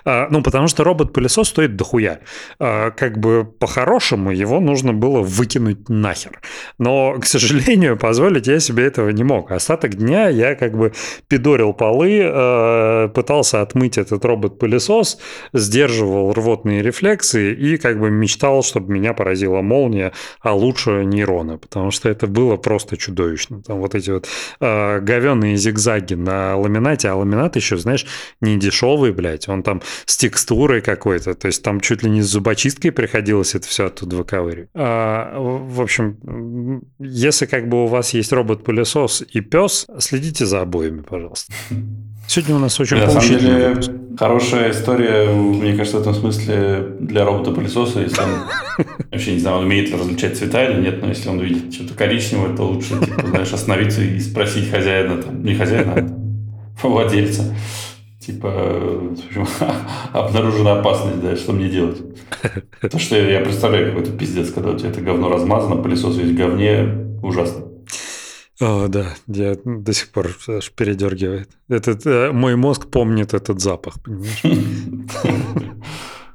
а, 0.05 0.29
ну, 0.31 0.43
потому 0.43 0.69
что 0.69 0.85
робот-пылесос 0.85 1.49
стоит 1.49 1.77
дохуя. 1.77 2.21
А, 2.59 2.91
как 2.91 3.19
бы 3.19 3.45
по-хорошему 3.45 4.31
его 4.31 4.61
нужно 4.61 4.93
было 4.93 5.21
выкинуть 5.21 5.89
нахер. 5.89 6.41
Но, 6.79 7.19
к 7.21 7.27
сожалению, 7.27 7.97
позволить 7.99 8.47
я 8.47 8.61
себе 8.61 8.85
этого 8.85 9.11
не 9.11 9.25
мог. 9.25 9.51
Остаток 9.53 9.95
дня 9.95 10.29
я 10.29 10.55
как 10.55 10.77
бы 10.77 10.93
пидорил 11.29 11.73
полы, 11.75 12.23
а, 12.25 13.09
пытался 13.09 13.61
отмыть 13.63 13.99
этот 13.99 14.25
робот-пылесос, 14.25 15.19
сдерживал 15.53 16.33
рвотные 16.33 16.83
рефлексы 16.83 17.53
и 17.53 17.77
как 17.77 17.99
бы 18.01 18.11
мечтал, 18.11 18.63
чтобы 18.63 18.93
меня 18.93 19.13
поразила 19.13 19.61
молния, 19.61 20.13
а 20.41 20.55
лучше 20.55 21.05
нейроны, 21.05 21.59
потому 21.59 21.91
что 21.91 22.09
это 22.09 22.27
было 22.39 22.57
просто 22.57 22.97
чудовищно. 22.97 23.63
Там 23.63 23.81
вот 23.81 23.97
эти 23.97 24.11
вот 24.11 24.29
э, 24.61 25.01
говенные 25.01 25.57
зигзаги 25.57 26.15
на 26.15 26.57
ламинате, 26.57 27.09
а 27.09 27.17
ламинат 27.17 27.57
еще, 27.57 27.77
знаешь, 27.77 28.07
не 28.41 28.57
дешевый, 28.57 29.13
блядь, 29.13 29.49
он 29.49 29.65
там 29.65 29.83
с 30.07 30.17
текстурой 30.17 30.81
какой-то, 30.81 31.35
то 31.35 31.47
есть 31.49 31.65
там 31.65 31.81
чуть 31.81 32.05
ли 32.05 32.11
не 32.11 32.23
с 32.23 32.27
зубочисткой 32.27 32.93
приходилось 32.93 33.57
это 33.57 33.67
все 33.67 33.87
оттуда 33.87 34.17
выковыривать. 34.17 34.71
А, 34.75 35.37
в 35.37 35.81
общем, 35.81 36.83
если 37.01 37.47
как 37.47 37.69
бы 37.69 37.85
у 37.85 37.87
вас 37.87 38.15
есть 38.15 38.33
робот-пылесос 38.33 39.25
и 39.29 39.41
пес, 39.41 39.87
следите 39.99 40.47
за 40.47 40.61
обоими, 40.61 41.03
пожалуйста. 41.03 41.53
Сегодня 42.29 42.57
у 42.57 42.59
нас 42.59 42.79
очень 42.79 42.99
На 42.99 43.09
самом 43.09 43.27
деле, 43.27 43.69
выпуск. 43.71 43.91
хорошая 44.19 44.71
история, 44.73 45.31
мне 45.33 45.75
кажется, 45.75 45.97
в 45.97 46.01
этом 46.03 46.15
смысле 46.15 46.97
для 47.01 47.25
робота-пылесоса, 47.25 48.01
если 48.01 48.21
он, 48.21 48.87
вообще 49.11 49.33
не 49.33 49.39
знаю, 49.39 49.57
он 49.57 49.65
умеет 49.65 49.91
различать 49.95 50.37
цвета 50.37 50.63
или 50.65 50.79
нет, 50.79 51.01
но 51.01 51.09
если 51.09 51.31
он 51.31 51.41
видит 51.41 51.73
что-то 51.73 51.95
коричневое, 51.95 52.55
то 52.55 52.65
лучше, 52.65 53.01
типа, 53.01 53.29
знаешь, 53.29 53.51
остановиться 53.51 54.03
и 54.03 54.21
спросить 54.21 54.71
хозяина, 54.71 55.23
там, 55.23 55.43
не 55.43 55.55
хозяина, 55.55 56.07
а 56.83 56.87
владельца. 56.87 57.45
Типа, 58.21 59.01
обнаружена 60.13 60.81
опасность, 60.81 61.23
да, 61.23 61.35
что 61.35 61.53
мне 61.53 61.71
делать? 61.71 61.97
То, 62.83 62.99
что 62.99 63.17
я 63.17 63.41
представляю 63.41 63.89
какой-то 63.95 64.13
пиздец, 64.13 64.51
когда 64.51 64.73
у 64.73 64.77
тебя 64.77 64.91
это 64.91 65.01
говно 65.01 65.31
размазано, 65.31 65.77
пылесос 65.77 66.19
весь 66.19 66.33
в 66.33 66.37
говне, 66.37 66.91
ужасно. 67.23 67.68
О, 68.61 68.89
да, 68.89 69.15
я 69.29 69.57
до 69.65 69.93
сих 69.93 70.11
пор 70.11 70.37
аж 70.49 70.73
передергивает. 70.73 71.51
Этот, 71.69 72.05
э, 72.07 72.33
мой 72.33 72.57
мозг 72.57 72.91
помнит 72.91 73.33
этот 73.33 73.61
запах, 73.61 74.03
понимаешь? 74.03 74.43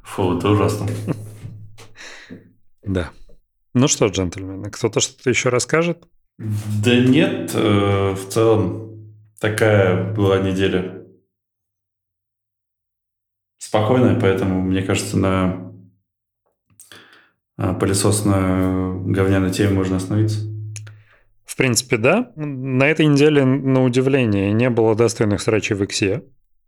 Фу, 0.03 0.37
это 0.37 0.49
ужасно. 0.49 0.87
Да. 2.85 3.11
Ну 3.73 3.87
что, 3.89 4.07
джентльмены, 4.07 4.69
кто-то 4.71 5.01
что-то 5.01 5.29
еще 5.29 5.49
расскажет? 5.49 6.07
Да 6.37 6.95
нет, 6.95 7.51
э, 7.55 8.13
в 8.13 8.29
целом 8.29 9.13
такая 9.39 10.13
была 10.13 10.39
неделя 10.39 11.05
спокойная, 13.57 14.19
поэтому, 14.19 14.61
мне 14.61 14.81
кажется, 14.81 15.17
на 15.17 15.73
пылесос 17.79 18.23
на 18.23 18.93
говняной 19.05 19.51
теме 19.51 19.73
можно 19.73 19.97
остановиться. 19.97 20.52
В 21.45 21.55
принципе, 21.55 21.97
да. 21.97 22.31
На 22.35 22.87
этой 22.89 23.05
неделе, 23.05 23.43
на 23.45 23.83
удивление, 23.83 24.51
не 24.53 24.69
было 24.69 24.95
достойных 24.95 25.41
срачей 25.41 25.75
в 25.75 25.83
Иксе. 25.83 26.23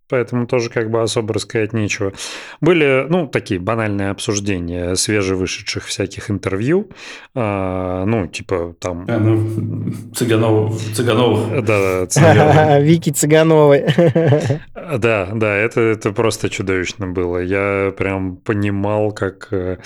Поэтому 0.08 0.46
тоже 0.46 0.70
как 0.70 0.92
бы 0.92 1.02
особо 1.02 1.34
рассказать 1.34 1.74
нечего. 1.74 2.14
Были, 2.62 3.08
ну, 3.10 3.26
такие 3.26 3.60
банальные 3.60 4.12
обсуждения 4.12 4.96
свежевышедших 4.96 5.86
всяких 5.86 6.30
интервью. 6.30 6.92
А, 7.34 8.06
ну, 8.06 8.28
типа 8.28 8.76
там... 8.80 9.06
А, 9.08 9.18
ну, 9.18 9.92
Цыганов. 10.94 11.66
Да, 11.66 12.06
да, 12.06 12.80
Вики 12.80 13.10
Цыгановой. 13.10 13.86
Да, 14.98 15.30
да, 15.34 15.56
это, 15.56 15.82
это 15.82 16.12
просто 16.12 16.50
чудовищно 16.50 17.08
было. 17.08 17.40
Я 17.40 17.92
прям 17.98 18.38
понимал, 18.38 19.12
как 19.12 19.48
э, 19.52 19.78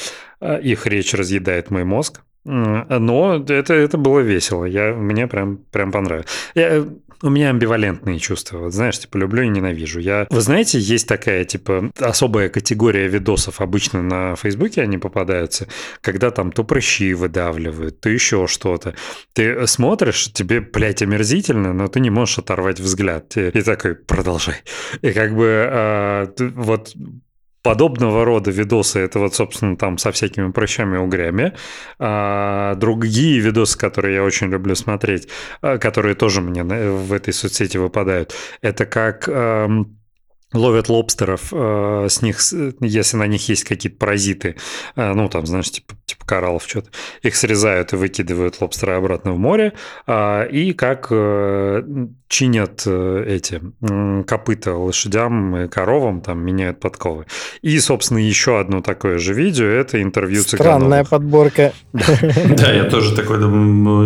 их 0.61 0.85
речь 0.85 1.13
разъедает 1.13 1.71
мой 1.71 1.85
мозг. 1.85 2.21
Но 2.45 3.43
это, 3.47 3.73
это 3.73 3.97
было 3.97 4.19
весело. 4.19 4.65
Я, 4.65 4.93
мне 4.93 5.27
прям, 5.27 5.57
прям 5.57 5.91
понравилось. 5.91 6.27
Я, 6.55 6.85
у 7.21 7.29
меня 7.29 7.49
амбивалентные 7.49 8.19
чувства. 8.19 8.59
Вот 8.59 8.73
знаешь, 8.73 8.99
типа, 8.99 9.17
люблю 9.17 9.43
и 9.43 9.49
ненавижу. 9.49 9.99
Я... 9.99 10.25
Вы 10.29 10.41
знаете, 10.41 10.79
есть 10.79 11.07
такая, 11.07 11.43
типа, 11.43 11.91
особая 11.99 12.49
категория 12.49 13.07
видосов. 13.07 13.61
Обычно 13.61 14.01
на 14.01 14.35
Фейсбуке 14.35 14.81
они 14.81 14.97
попадаются, 14.97 15.67
когда 16.01 16.31
там 16.31 16.51
то 16.51 16.63
прыщи 16.63 17.13
выдавливают, 17.13 17.99
то 17.99 18.09
еще 18.09 18.47
что-то. 18.47 18.95
Ты 19.33 19.67
смотришь, 19.67 20.31
тебе, 20.31 20.61
блядь, 20.61 21.01
омерзительно, 21.01 21.73
но 21.73 21.87
ты 21.87 21.99
не 21.99 22.09
можешь 22.09 22.39
оторвать 22.39 22.79
взгляд. 22.79 23.35
И 23.35 23.61
такой, 23.61 23.95
продолжай. 23.95 24.55
И 25.01 25.11
как 25.11 25.35
бы 25.35 25.67
а, 25.69 26.33
вот 26.37 26.95
подобного 27.61 28.25
рода 28.25 28.51
видосы, 28.51 28.99
это 28.99 29.19
вот, 29.19 29.35
собственно, 29.35 29.75
там 29.75 29.97
со 29.97 30.11
всякими 30.11 30.51
прыщами 30.51 30.95
и 30.95 30.99
угрями. 30.99 31.53
А 31.99 32.75
другие 32.75 33.39
видосы, 33.39 33.77
которые 33.77 34.15
я 34.15 34.23
очень 34.23 34.47
люблю 34.47 34.75
смотреть, 34.75 35.27
а, 35.61 35.77
которые 35.77 36.15
тоже 36.15 36.41
мне 36.41 36.63
в 36.63 37.13
этой 37.13 37.33
соцсети 37.33 37.77
выпадают, 37.77 38.33
это 38.61 38.85
как... 38.85 39.27
Эм, 39.27 39.95
ловят 40.53 40.89
лобстеров, 40.89 41.49
э, 41.51 42.07
с 42.09 42.21
них, 42.21 42.39
если 42.81 43.17
на 43.17 43.27
них 43.27 43.47
есть 43.49 43.63
какие-то 43.65 43.99
паразиты, 43.99 44.55
э, 44.95 45.13
ну, 45.13 45.29
там, 45.29 45.45
знаешь, 45.45 45.69
типа, 45.69 45.93
типа 46.05 46.25
кораллов 46.25 46.63
что-то, 46.67 46.89
их 47.21 47.35
срезают 47.35 47.93
и 47.93 47.97
выкидывают 47.97 48.59
лобстеры 48.59 48.93
обратно 48.93 49.33
в 49.33 49.37
море, 49.37 49.73
э, 50.07 50.49
и 50.49 50.73
как 50.73 51.07
э, 51.11 51.83
чинят 52.29 52.83
э, 52.85 53.25
эти 53.27 53.59
копыта 54.25 54.75
лошадям 54.75 55.57
и 55.57 55.67
коровам, 55.67 56.21
там, 56.21 56.45
меняют 56.45 56.79
подковы. 56.79 57.25
И, 57.63 57.77
собственно, 57.79 58.19
еще 58.19 58.59
одно 58.59 58.81
такое 58.81 59.17
же 59.17 59.33
видео, 59.33 59.65
это 59.65 60.01
интервью 60.01 60.43
Странная 60.43 61.03
цыгановых. 61.03 61.09
подборка. 61.09 61.73
Да, 62.59 62.71
я 62.71 62.83
тоже 62.85 63.15
такой 63.15 63.39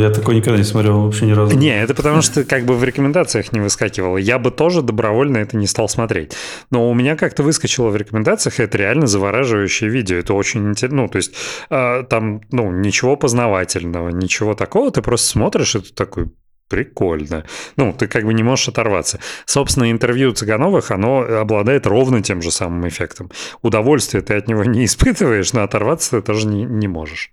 я 0.02 0.10
такой 0.10 0.36
никогда 0.36 0.58
не 0.58 0.64
смотрел 0.64 1.02
вообще 1.02 1.26
ни 1.26 1.32
разу. 1.32 1.58
Не, 1.58 1.82
это 1.82 1.94
потому 1.94 2.22
что 2.22 2.44
как 2.46 2.64
бы 2.64 2.76
в 2.76 2.84
рекомендациях 2.84 3.52
не 3.52 3.60
выскакивало. 3.60 4.18
Я 4.18 4.40
бы 4.40 4.52
тоже 4.52 4.82
добровольно 4.82 5.38
это 5.38 5.58
не 5.58 5.68
стал 5.68 5.90
смотреть. 5.90 6.34
Но 6.72 6.90
у 6.90 6.94
меня 6.94 7.16
как-то 7.16 7.44
выскочило 7.44 7.90
в 7.90 7.96
рекомендациях, 7.98 8.60
это 8.60 8.78
реально 8.78 9.08
завораживающее 9.08 9.90
видео. 9.90 10.18
Это 10.18 10.34
очень 10.34 10.70
интересно. 10.70 11.04
Ну, 11.04 11.08
то 11.10 11.18
есть 11.18 11.34
э, 11.70 12.04
там, 12.10 12.42
ну, 12.52 12.72
ничего 12.72 13.18
познавательного, 13.18 14.10
ничего 14.10 14.54
такого. 14.54 14.92
Ты 14.92 15.02
просто 15.02 15.28
смотришь, 15.28 15.76
и 15.76 15.80
ты 15.80 15.94
такой, 15.94 16.32
Прикольно. 16.74 17.46
Ну, 17.76 17.94
ты 17.94 18.08
как 18.08 18.26
бы 18.26 18.34
не 18.34 18.42
можешь 18.42 18.68
оторваться. 18.68 19.20
Собственно, 19.46 19.92
интервью 19.92 20.32
Цыгановых, 20.32 20.90
оно 20.90 21.20
обладает 21.20 21.86
ровно 21.86 22.24
тем 22.24 22.42
же 22.42 22.50
самым 22.50 22.88
эффектом. 22.88 23.30
Удовольствие 23.62 24.24
ты 24.24 24.34
от 24.34 24.48
него 24.48 24.64
не 24.64 24.86
испытываешь, 24.86 25.54
но 25.54 25.62
оторваться 25.62 26.10
ты 26.18 26.22
тоже 26.24 26.48
не, 26.48 26.64
не 26.64 26.88
можешь. 26.88 27.32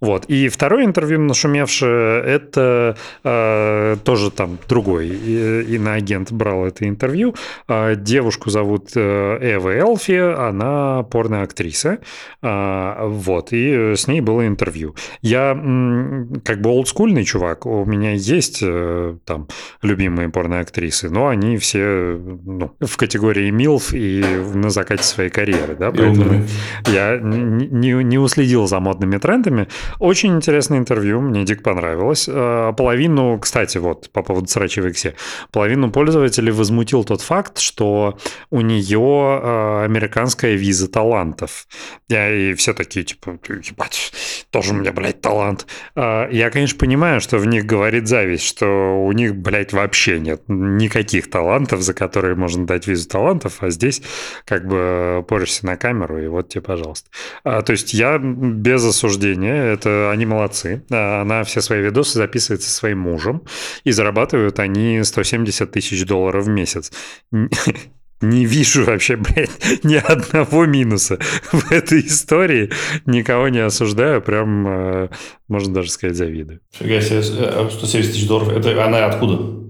Вот. 0.00 0.26
И 0.26 0.48
второе 0.48 0.84
интервью 0.84 1.20
нашумевшее, 1.20 2.22
это 2.22 2.96
э, 3.24 3.96
тоже 4.04 4.30
там 4.30 4.58
другой 4.68 5.08
иноагент 5.08 6.30
брал 6.30 6.66
это 6.66 6.88
интервью. 6.88 7.34
Э, 7.68 7.96
девушку 7.96 8.50
зовут 8.50 8.90
э, 8.94 9.38
Эва 9.56 9.70
Элфи, 9.70 10.18
она 10.18 11.02
порноактриса. 11.02 11.98
Э, 12.42 13.06
вот. 13.06 13.52
И 13.52 13.94
с 13.96 14.06
ней 14.06 14.20
было 14.20 14.46
интервью. 14.46 14.94
Я 15.20 15.50
м, 15.50 16.42
как 16.44 16.60
бы 16.60 16.70
олдскульный 16.70 17.24
чувак, 17.24 17.66
у 17.66 17.84
меня 17.84 18.12
есть 18.12 18.60
э, 18.62 19.16
там 19.24 19.48
любимые 19.82 20.28
порноактрисы, 20.28 21.10
но 21.10 21.26
они 21.28 21.56
все 21.58 22.18
ну, 22.44 22.72
в 22.80 22.96
категории 22.96 23.50
МИЛФ 23.50 23.94
и 23.94 24.24
на 24.54 24.70
закате 24.70 25.02
своей 25.02 25.30
карьеры. 25.30 25.74
Да? 25.74 25.90
Поэтому 25.90 26.44
я 26.86 27.18
не, 27.18 27.66
не, 27.66 28.04
не 28.04 28.18
уследил 28.18 28.66
за 28.68 28.78
модными 28.78 29.18
трендами, 29.18 29.66
Очень 29.98 30.36
интересное 30.36 30.78
интервью, 30.78 31.20
мне 31.20 31.44
дико 31.44 31.62
понравилось. 31.62 32.28
Э, 32.28 32.72
половину, 32.76 33.38
кстати, 33.38 33.78
вот 33.78 34.10
по 34.10 34.22
поводу 34.22 34.46
срачи 34.46 34.80
в 34.80 34.86
Иксе, 34.88 35.14
половину 35.52 35.90
пользователей 35.90 36.52
возмутил 36.52 37.04
тот 37.04 37.20
факт, 37.20 37.58
что 37.58 38.18
у 38.50 38.60
нее 38.60 39.40
э, 39.42 39.84
американская 39.84 40.54
виза 40.54 40.88
талантов. 40.88 41.66
Я, 42.08 42.34
и 42.34 42.54
все 42.54 42.74
такие, 42.74 43.04
типа, 43.04 43.38
ебать, 43.48 44.12
тоже 44.50 44.72
у 44.72 44.76
меня, 44.76 44.92
блядь, 44.92 45.20
талант. 45.20 45.66
Э, 45.94 46.28
я, 46.30 46.50
конечно, 46.50 46.78
понимаю, 46.78 47.20
что 47.20 47.38
в 47.38 47.46
них 47.46 47.66
говорит 47.66 48.08
зависть, 48.08 48.44
что 48.44 48.66
у 49.04 49.12
них, 49.12 49.36
блядь, 49.36 49.72
вообще 49.72 50.18
нет 50.20 50.42
никаких 50.48 51.30
талантов, 51.30 51.82
за 51.82 51.94
которые 51.94 52.34
можно 52.34 52.66
дать 52.66 52.86
визу 52.86 53.08
талантов, 53.08 53.58
а 53.60 53.70
здесь 53.70 54.02
как 54.44 54.66
бы 54.66 55.24
порешься 55.28 55.66
на 55.66 55.76
камеру, 55.76 56.22
и 56.22 56.26
вот 56.28 56.48
тебе, 56.48 56.62
пожалуйста. 56.62 57.10
То 57.42 57.64
есть 57.68 57.94
я 57.94 58.18
без 58.18 58.84
осуждения, 58.84 59.72
это 59.78 60.10
они 60.10 60.26
молодцы. 60.26 60.84
А, 60.90 61.22
она 61.22 61.44
все 61.44 61.60
свои 61.60 61.80
видосы 61.82 62.18
записывает 62.18 62.62
со 62.62 62.70
своим 62.70 62.98
мужем, 62.98 63.42
и 63.84 63.90
зарабатывают 63.90 64.58
они 64.58 65.02
170 65.02 65.70
тысяч 65.70 66.04
долларов 66.04 66.44
в 66.44 66.48
месяц 66.48 66.92
не 68.20 68.44
вижу 68.44 68.84
вообще, 68.84 69.16
блядь, 69.16 69.50
ни 69.84 69.94
одного 69.94 70.66
минуса 70.66 71.18
в 71.52 71.70
этой 71.70 72.00
истории. 72.00 72.70
Никого 73.06 73.48
не 73.48 73.60
осуждаю, 73.60 74.22
прям, 74.22 74.66
э, 74.66 75.08
можно 75.48 75.74
даже 75.74 75.90
сказать, 75.90 76.16
завидую. 76.16 76.60
Фига 76.72 77.00
себе, 77.00 77.22
170 77.22 77.94
э, 77.94 78.12
тысяч 78.12 78.26
долларов. 78.26 78.48
Это 78.48 78.84
она 78.84 79.06
откуда? 79.06 79.64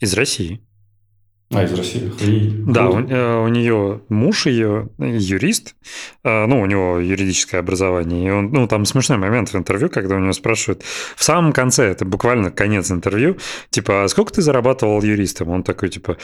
Из 0.00 0.14
России. 0.14 0.60
А, 1.52 1.64
из 1.64 1.72
России? 1.74 2.08
Охренеть. 2.08 2.64
Да, 2.64 2.88
у, 2.88 3.00
э, 3.00 3.44
у 3.44 3.48
нее 3.48 4.00
муж 4.08 4.46
ее 4.46 4.88
юрист, 4.98 5.74
ну, 6.24 6.60
у 6.60 6.66
него 6.66 6.98
юридическое 6.98 7.60
образование, 7.60 8.26
и 8.26 8.30
он, 8.30 8.50
ну, 8.52 8.66
там 8.66 8.84
смешной 8.84 9.18
момент 9.18 9.52
в 9.52 9.56
интервью, 9.56 9.88
когда 9.88 10.16
у 10.16 10.18
него 10.18 10.32
спрашивают, 10.32 10.82
в 11.16 11.22
самом 11.22 11.52
конце, 11.52 11.84
это 11.84 12.04
буквально 12.04 12.50
конец 12.50 12.90
интервью, 12.90 13.36
типа, 13.70 14.04
а 14.04 14.08
сколько 14.08 14.32
ты 14.32 14.42
зарабатывал 14.42 15.02
юристом? 15.02 15.48
Он 15.50 15.62
такой, 15.62 15.88
типа, 15.88 16.16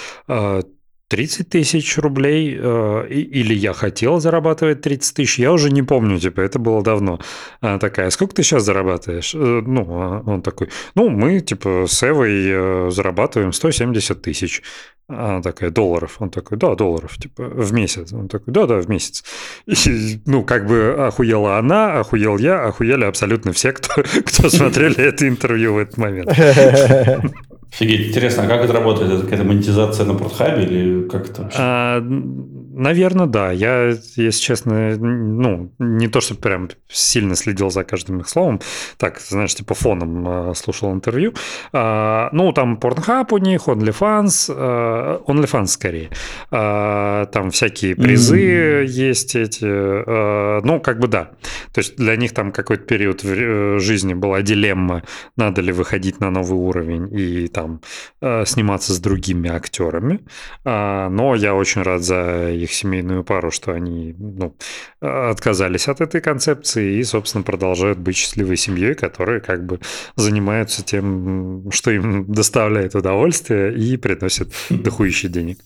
30 1.09 1.49
тысяч 1.49 1.97
рублей, 1.99 2.57
э, 2.61 3.07
или 3.09 3.55
я 3.55 3.73
хотел 3.73 4.21
зарабатывать 4.21 4.83
30 4.83 5.17
тысяч, 5.17 5.39
я 5.39 5.53
уже 5.53 5.71
не 5.71 5.83
помню, 5.83 6.19
типа, 6.19 6.43
это 6.43 6.59
было 6.59 6.83
давно. 6.83 7.19
Она 7.61 7.79
такая, 7.79 8.11
сколько 8.11 8.35
ты 8.35 8.43
сейчас 8.43 8.65
зарабатываешь? 8.65 9.35
Э, 9.35 9.63
ну, 9.67 9.87
а 9.89 10.23
он 10.27 10.43
такой, 10.43 10.69
ну, 10.95 11.09
мы, 11.09 11.41
типа, 11.41 11.87
с 11.89 12.03
Эвой 12.03 12.45
э, 12.47 12.91
зарабатываем 12.91 13.53
170 13.53 14.21
тысяч. 14.21 14.63
Она 15.09 15.41
такая, 15.41 15.71
долларов. 15.71 16.17
Он 16.19 16.29
такой, 16.29 16.59
да, 16.59 16.75
долларов, 16.75 17.17
типа, 17.17 17.43
в 17.43 17.73
месяц. 17.73 18.13
Он 18.13 18.29
такой, 18.29 18.53
да, 18.53 18.67
да, 18.67 18.77
в 18.77 18.91
месяц. 18.91 19.25
И, 19.67 20.21
ну, 20.27 20.45
как 20.45 20.67
бы 20.67 20.95
охуела 21.07 21.57
она, 21.57 22.01
охуел 22.01 22.37
я, 22.37 22.67
охуели 22.67 23.05
абсолютно 23.05 23.55
все, 23.55 23.73
кто, 23.73 24.03
кто 24.27 24.51
смотрели 24.51 24.99
это 24.99 25.27
интервью 25.27 25.75
в 25.75 25.79
этот 25.79 25.97
момент. 25.97 26.31
Офигеть, 27.73 28.09
интересно, 28.09 28.45
а 28.45 28.47
как 28.47 28.65
это 28.65 28.73
работает? 28.73 29.11
Это 29.11 29.23
какая-то 29.23 29.45
монетизация 29.45 30.07
на 30.07 30.15
Портхабе 30.15 30.65
или 30.65 31.09
как 31.09 31.29
это 31.31 31.43
вообще? 31.43 31.59
А, 31.61 32.01
наверное, 32.01 33.27
да. 33.27 33.53
Я, 33.53 33.89
если 34.17 34.41
честно, 34.41 34.97
ну, 34.97 35.71
не 35.79 36.09
то, 36.09 36.21
что 36.21 36.35
прям 36.35 36.71
сильно 36.89 37.37
следил 37.37 37.71
за 37.71 37.85
каждым 37.85 38.21
их 38.21 38.29
словом. 38.29 38.61
Так, 38.97 39.21
знаешь, 39.21 39.55
типа 39.55 39.75
фоном 39.75 40.27
а, 40.27 40.55
слушал 40.55 40.93
интервью. 40.93 41.35
А, 41.73 42.31
ну, 42.33 42.53
там 42.53 42.79
Pornhub 42.81 43.27
у 43.33 43.39
них, 43.39 43.69
OnlyFans, 43.69 44.51
а, 44.55 45.23
OnlyFans 45.27 45.67
скорее. 45.67 46.11
А, 46.51 47.27
там 47.27 47.51
всякие 47.51 47.97
призы 47.97 48.83
mm-hmm. 48.83 48.87
есть 48.87 49.37
эти. 49.37 49.67
А, 49.67 50.61
ну, 50.63 50.81
как 50.81 51.01
бы 51.01 51.09
да. 51.09 51.33
То 51.75 51.81
есть 51.81 51.97
для 51.97 52.17
них 52.17 52.33
там 52.33 52.53
какой-то 52.53 52.85
период 52.85 53.23
в 53.23 53.31
э, 53.31 53.79
жизни 53.79 54.15
была 54.15 54.43
дилемма, 54.43 55.03
надо 55.37 55.61
ли 55.61 55.73
выходить 55.73 56.21
на 56.21 56.31
новый 56.31 56.59
уровень 56.59 57.09
и 57.13 57.49
там 57.59 57.81
э, 58.21 58.45
сниматься 58.47 58.93
с 58.93 59.01
другими 59.01 59.51
актерами. 59.51 60.21
А, 60.65 61.09
но 61.09 61.35
я 61.35 61.55
очень 61.55 61.83
рад 61.83 62.03
за 62.03 62.51
их 62.51 62.73
семейную 62.73 63.25
пару, 63.25 63.51
что 63.51 63.73
они 63.73 64.15
ну, 64.19 64.55
отказались 65.01 65.89
от 65.89 66.01
этой 66.01 66.21
концепции 66.21 66.99
и, 66.99 67.05
собственно, 67.05 67.43
продолжают 67.43 67.99
быть 67.99 68.17
счастливой 68.17 68.57
семьей, 68.57 68.95
которые 68.95 69.41
как 69.41 69.67
бы 69.67 69.81
занимаются 70.15 70.85
тем, 70.85 71.69
что 71.73 71.91
им 71.91 72.27
доставляет 72.33 72.95
удовольствие 72.95 73.75
и 73.75 73.97
приносит 73.97 74.53
дохуище 74.71 75.29
денег. 75.29 75.59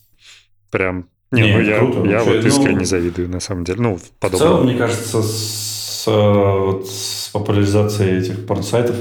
Прям 0.70 1.08
не, 1.30 1.42
не 1.42 1.52
ну 1.52 1.60
я, 1.60 1.78
круто, 1.78 2.08
я 2.08 2.22
вот 2.24 2.44
искренне 2.44 2.78
ну, 2.80 2.84
завидую, 2.84 3.28
на 3.28 3.40
самом 3.40 3.64
деле. 3.64 3.80
Ну. 3.82 3.98
В 3.98 4.30
целом, 4.30 4.64
мне 4.64 4.76
кажется, 4.76 5.22
с, 5.22 6.06
вот, 6.06 6.88
с 6.88 7.28
популяризацией 7.32 8.18
этих 8.18 8.46
порносайтов, 8.46 8.96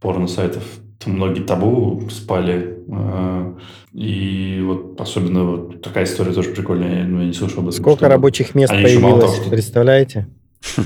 порносайтов, 0.00 0.64
многие 1.06 1.42
табу 1.42 2.02
спали. 2.10 2.78
А, 2.90 3.56
и 3.92 4.62
вот 4.64 5.00
особенно 5.00 5.44
вот 5.44 5.82
такая 5.82 6.04
история 6.04 6.32
тоже 6.32 6.50
прикольная. 6.50 7.04
Ну, 7.04 7.20
я 7.20 7.26
не 7.26 7.32
слышал 7.32 7.60
об 7.60 7.68
этом. 7.68 7.80
Сколько 7.80 8.08
рабочих 8.08 8.54
мест 8.54 8.72
появилось, 8.72 9.24
того, 9.24 9.34
что... 9.34 9.50
представляете? 9.50 10.28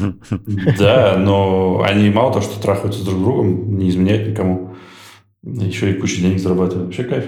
Да, 0.79 1.17
но 1.17 1.83
они 1.85 2.11
мало 2.11 2.33
того, 2.33 2.45
что 2.45 2.61
трахаются 2.61 3.05
друг 3.05 3.19
с 3.19 3.23
другом, 3.23 3.79
не 3.79 3.89
изменяют 3.89 4.29
никому, 4.29 4.75
еще 5.45 5.91
и 5.91 5.95
кучу 5.95 6.21
денег 6.21 6.41
зарабатывают. 6.41 6.87
Вообще 6.87 7.05
кайф. 7.05 7.27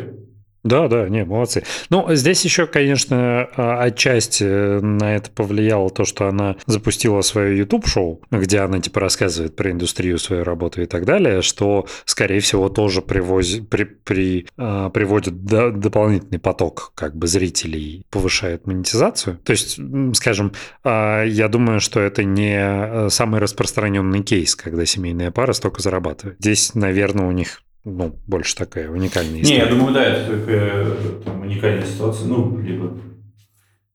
Да, 0.62 0.88
да, 0.88 1.08
не, 1.08 1.24
молодцы. 1.24 1.64
Ну, 1.88 2.14
здесь 2.14 2.44
еще, 2.44 2.66
конечно, 2.66 3.48
а, 3.56 3.82
отчасти 3.82 4.44
на 4.80 5.16
это 5.16 5.30
повлияло 5.30 5.88
то, 5.90 6.04
что 6.04 6.28
она 6.28 6.56
запустила 6.66 7.22
свое 7.22 7.56
YouTube-шоу, 7.58 8.20
где 8.30 8.60
она, 8.60 8.78
типа, 8.80 9.00
рассказывает 9.00 9.56
про 9.56 9.70
индустрию, 9.70 10.18
свою 10.18 10.44
работу 10.44 10.82
и 10.82 10.86
так 10.86 11.06
далее, 11.06 11.40
что, 11.40 11.86
скорее 12.04 12.40
всего, 12.40 12.68
тоже 12.68 13.00
привозит, 13.00 13.70
при, 13.70 13.84
при, 13.84 14.46
а, 14.58 14.90
приводит 14.90 15.44
до, 15.44 15.70
дополнительный 15.70 16.38
поток, 16.38 16.92
как 16.94 17.16
бы, 17.16 17.26
зрителей, 17.26 18.04
повышает 18.10 18.66
монетизацию. 18.66 19.38
То 19.38 19.52
есть, 19.52 19.78
скажем, 20.14 20.52
а, 20.84 21.24
я 21.24 21.48
думаю, 21.48 21.80
что 21.80 22.00
это 22.00 22.22
не 22.22 23.08
самый 23.08 23.40
распространенный 23.40 24.22
кейс, 24.22 24.54
когда 24.56 24.84
семейная 24.84 25.30
пара 25.30 25.54
столько 25.54 25.80
зарабатывает. 25.80 26.36
Здесь, 26.38 26.74
наверное, 26.74 27.26
у 27.26 27.32
них 27.32 27.62
ну, 27.84 28.18
больше 28.26 28.56
такая 28.56 28.90
уникальная 28.90 29.40
история. 29.40 29.58
Не, 29.58 29.64
я 29.64 29.70
думаю, 29.70 29.94
да, 29.94 30.04
это 30.04 30.38
такая 30.38 30.86
там, 31.24 31.40
уникальная 31.40 31.86
ситуация, 31.86 32.26
ну, 32.26 32.58
либо 32.58 32.98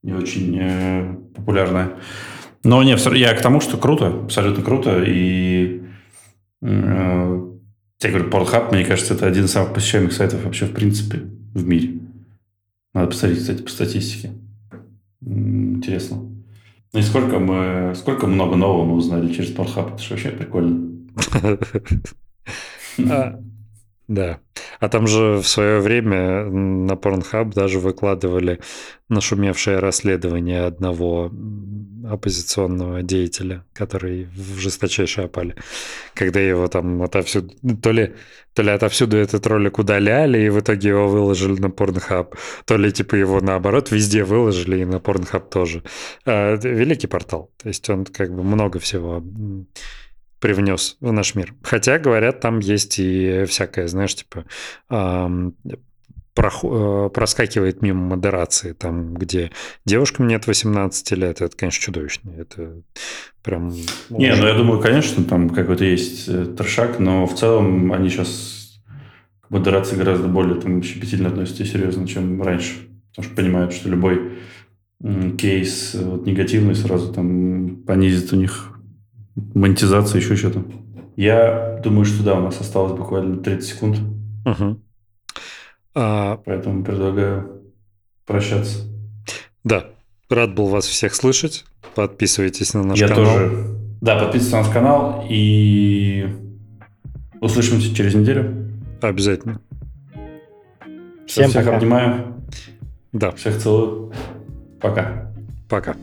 не 0.01 0.13
очень 0.13 0.57
э, 0.59 1.15
популярная. 1.35 1.97
Но 2.63 2.81
не, 2.83 2.95
я 3.17 3.33
к 3.35 3.41
тому, 3.41 3.61
что 3.61 3.77
круто, 3.77 4.07
абсолютно 4.23 4.63
круто, 4.63 5.03
и 5.05 5.83
э, 6.63 7.41
я 8.01 8.09
говорю, 8.09 8.29
Pornhub, 8.29 8.73
мне 8.73 8.85
кажется, 8.85 9.13
это 9.13 9.27
один 9.27 9.45
из 9.45 9.51
самых 9.51 9.73
посещаемых 9.73 10.13
сайтов 10.13 10.43
вообще 10.43 10.65
в 10.65 10.73
принципе 10.73 11.19
в 11.53 11.65
мире. 11.65 11.99
Надо 12.93 13.07
посмотреть, 13.07 13.41
кстати, 13.41 13.61
по 13.61 13.69
статистике. 13.69 14.31
Интересно. 15.21 16.17
Ну 16.93 16.99
и 16.99 17.03
сколько 17.03 17.39
мы, 17.39 17.93
сколько 17.95 18.25
много 18.25 18.55
нового 18.55 18.85
мы 18.85 18.95
узнали 18.95 19.31
через 19.31 19.53
Pornhub, 19.53 19.93
это 19.93 20.01
же 20.01 20.09
вообще 20.11 20.29
прикольно. 20.29 20.91
Да. 24.07 24.39
А 24.79 24.89
там 24.89 25.07
же 25.07 25.37
в 25.37 25.47
свое 25.47 25.79
время 25.79 26.45
на 26.45 26.93
Pornhub 26.93 27.53
даже 27.53 27.79
выкладывали 27.79 28.59
нашумевшее 29.09 29.79
расследование 29.79 30.65
одного 30.65 31.31
оппозиционного 32.07 33.01
деятеля, 33.01 33.65
который 33.73 34.25
в 34.25 34.57
жесточайшей 34.59 35.25
опале. 35.25 35.55
Когда 36.13 36.39
его 36.39 36.67
там 36.67 37.01
отовсюду... 37.01 37.51
То 37.81 37.91
ли, 37.91 38.13
то 38.53 38.61
ли 38.61 38.69
отовсюду 38.69 39.17
этот 39.17 39.45
ролик 39.47 39.79
удаляли, 39.79 40.39
и 40.45 40.49
в 40.49 40.59
итоге 40.59 40.89
его 40.89 41.07
выложили 41.07 41.59
на 41.59 41.67
Pornhub, 41.67 42.37
то 42.65 42.77
ли 42.77 42.91
типа 42.91 43.15
его 43.15 43.41
наоборот 43.41 43.91
везде 43.91 44.23
выложили, 44.23 44.81
и 44.81 44.85
на 44.85 44.97
Pornhub 44.97 45.49
тоже. 45.49 45.83
А, 46.25 46.55
великий 46.55 47.07
портал. 47.07 47.51
То 47.57 47.69
есть 47.69 47.89
он 47.89 48.05
как 48.05 48.33
бы 48.35 48.43
много 48.43 48.79
всего 48.79 49.23
привнес 50.45 50.97
в 51.01 51.11
наш 51.11 51.33
мир. 51.33 51.55
Хотя, 51.63 51.97
говорят, 51.97 52.39
там 52.39 52.59
есть 52.59 52.99
и 52.99 53.45
всякое, 53.47 53.87
знаешь, 53.87 54.13
типа 54.13 54.45
прох- 56.37 57.09
проскакивает 57.09 57.81
мимо 57.81 58.15
модерации, 58.15 58.73
там, 58.73 59.15
где 59.15 59.49
девушкам 59.85 60.27
нет 60.27 60.45
18 60.45 61.11
лет, 61.13 61.41
это, 61.41 61.57
конечно, 61.57 61.81
чудовищно. 61.81 62.29
Это 62.37 62.83
прям... 63.41 63.69
Не, 64.11 64.35
ну 64.35 64.45
я 64.45 64.53
думаю, 64.53 64.79
конечно, 64.79 65.23
там 65.23 65.49
какой-то 65.49 65.83
есть 65.83 66.29
э, 66.29 66.45
трешак, 66.55 66.99
но 66.99 67.25
в 67.25 67.33
целом 67.33 67.91
они 67.91 68.09
сейчас 68.09 68.79
к 69.41 69.49
модерации 69.49 69.95
гораздо 69.95 70.27
более 70.27 70.61
там, 70.61 70.83
щепетильно 70.83 71.29
относятся 71.29 71.63
и 71.63 71.65
серьезно, 71.65 72.07
чем 72.07 72.39
раньше. 72.43 72.87
Потому 73.15 73.25
что 73.25 73.35
понимают, 73.35 73.73
что 73.73 73.89
любой 73.89 74.33
кейс 75.39 75.95
вот, 75.95 76.27
негативный 76.27 76.75
сразу 76.75 77.11
там 77.11 77.77
понизит 77.77 78.31
у 78.31 78.35
них 78.35 78.74
монетизация, 79.35 80.19
еще 80.19 80.35
что-то. 80.35 80.63
Я 81.15 81.79
думаю, 81.83 82.05
что 82.05 82.23
да, 82.23 82.35
у 82.35 82.41
нас 82.41 82.59
осталось 82.59 82.93
буквально 82.93 83.37
30 83.37 83.67
секунд. 83.69 83.99
Угу. 84.45 84.79
А... 85.95 86.37
Поэтому 86.45 86.83
предлагаю 86.83 87.61
прощаться. 88.25 88.79
Да, 89.63 89.85
рад 90.29 90.53
был 90.55 90.67
вас 90.67 90.85
всех 90.85 91.15
слышать. 91.15 91.65
Подписывайтесь 91.95 92.73
на 92.73 92.83
наш 92.83 92.99
Я 92.99 93.07
канал. 93.07 93.25
Я 93.25 93.31
тоже 93.31 93.67
Да, 94.01 94.19
подписывайтесь 94.19 94.51
на 94.51 94.57
наш 94.61 94.69
канал 94.69 95.25
и 95.29 96.27
услышимся 97.39 97.95
через 97.95 98.13
неделю. 98.15 98.69
Обязательно. 99.01 99.61
Всем 101.27 101.49
Всех 101.49 101.65
пока. 101.65 101.77
обнимаю, 101.77 102.35
Да, 103.13 103.31
всех 103.31 103.57
целую. 103.57 104.11
Пока. 104.81 105.31
пока. 105.69 105.95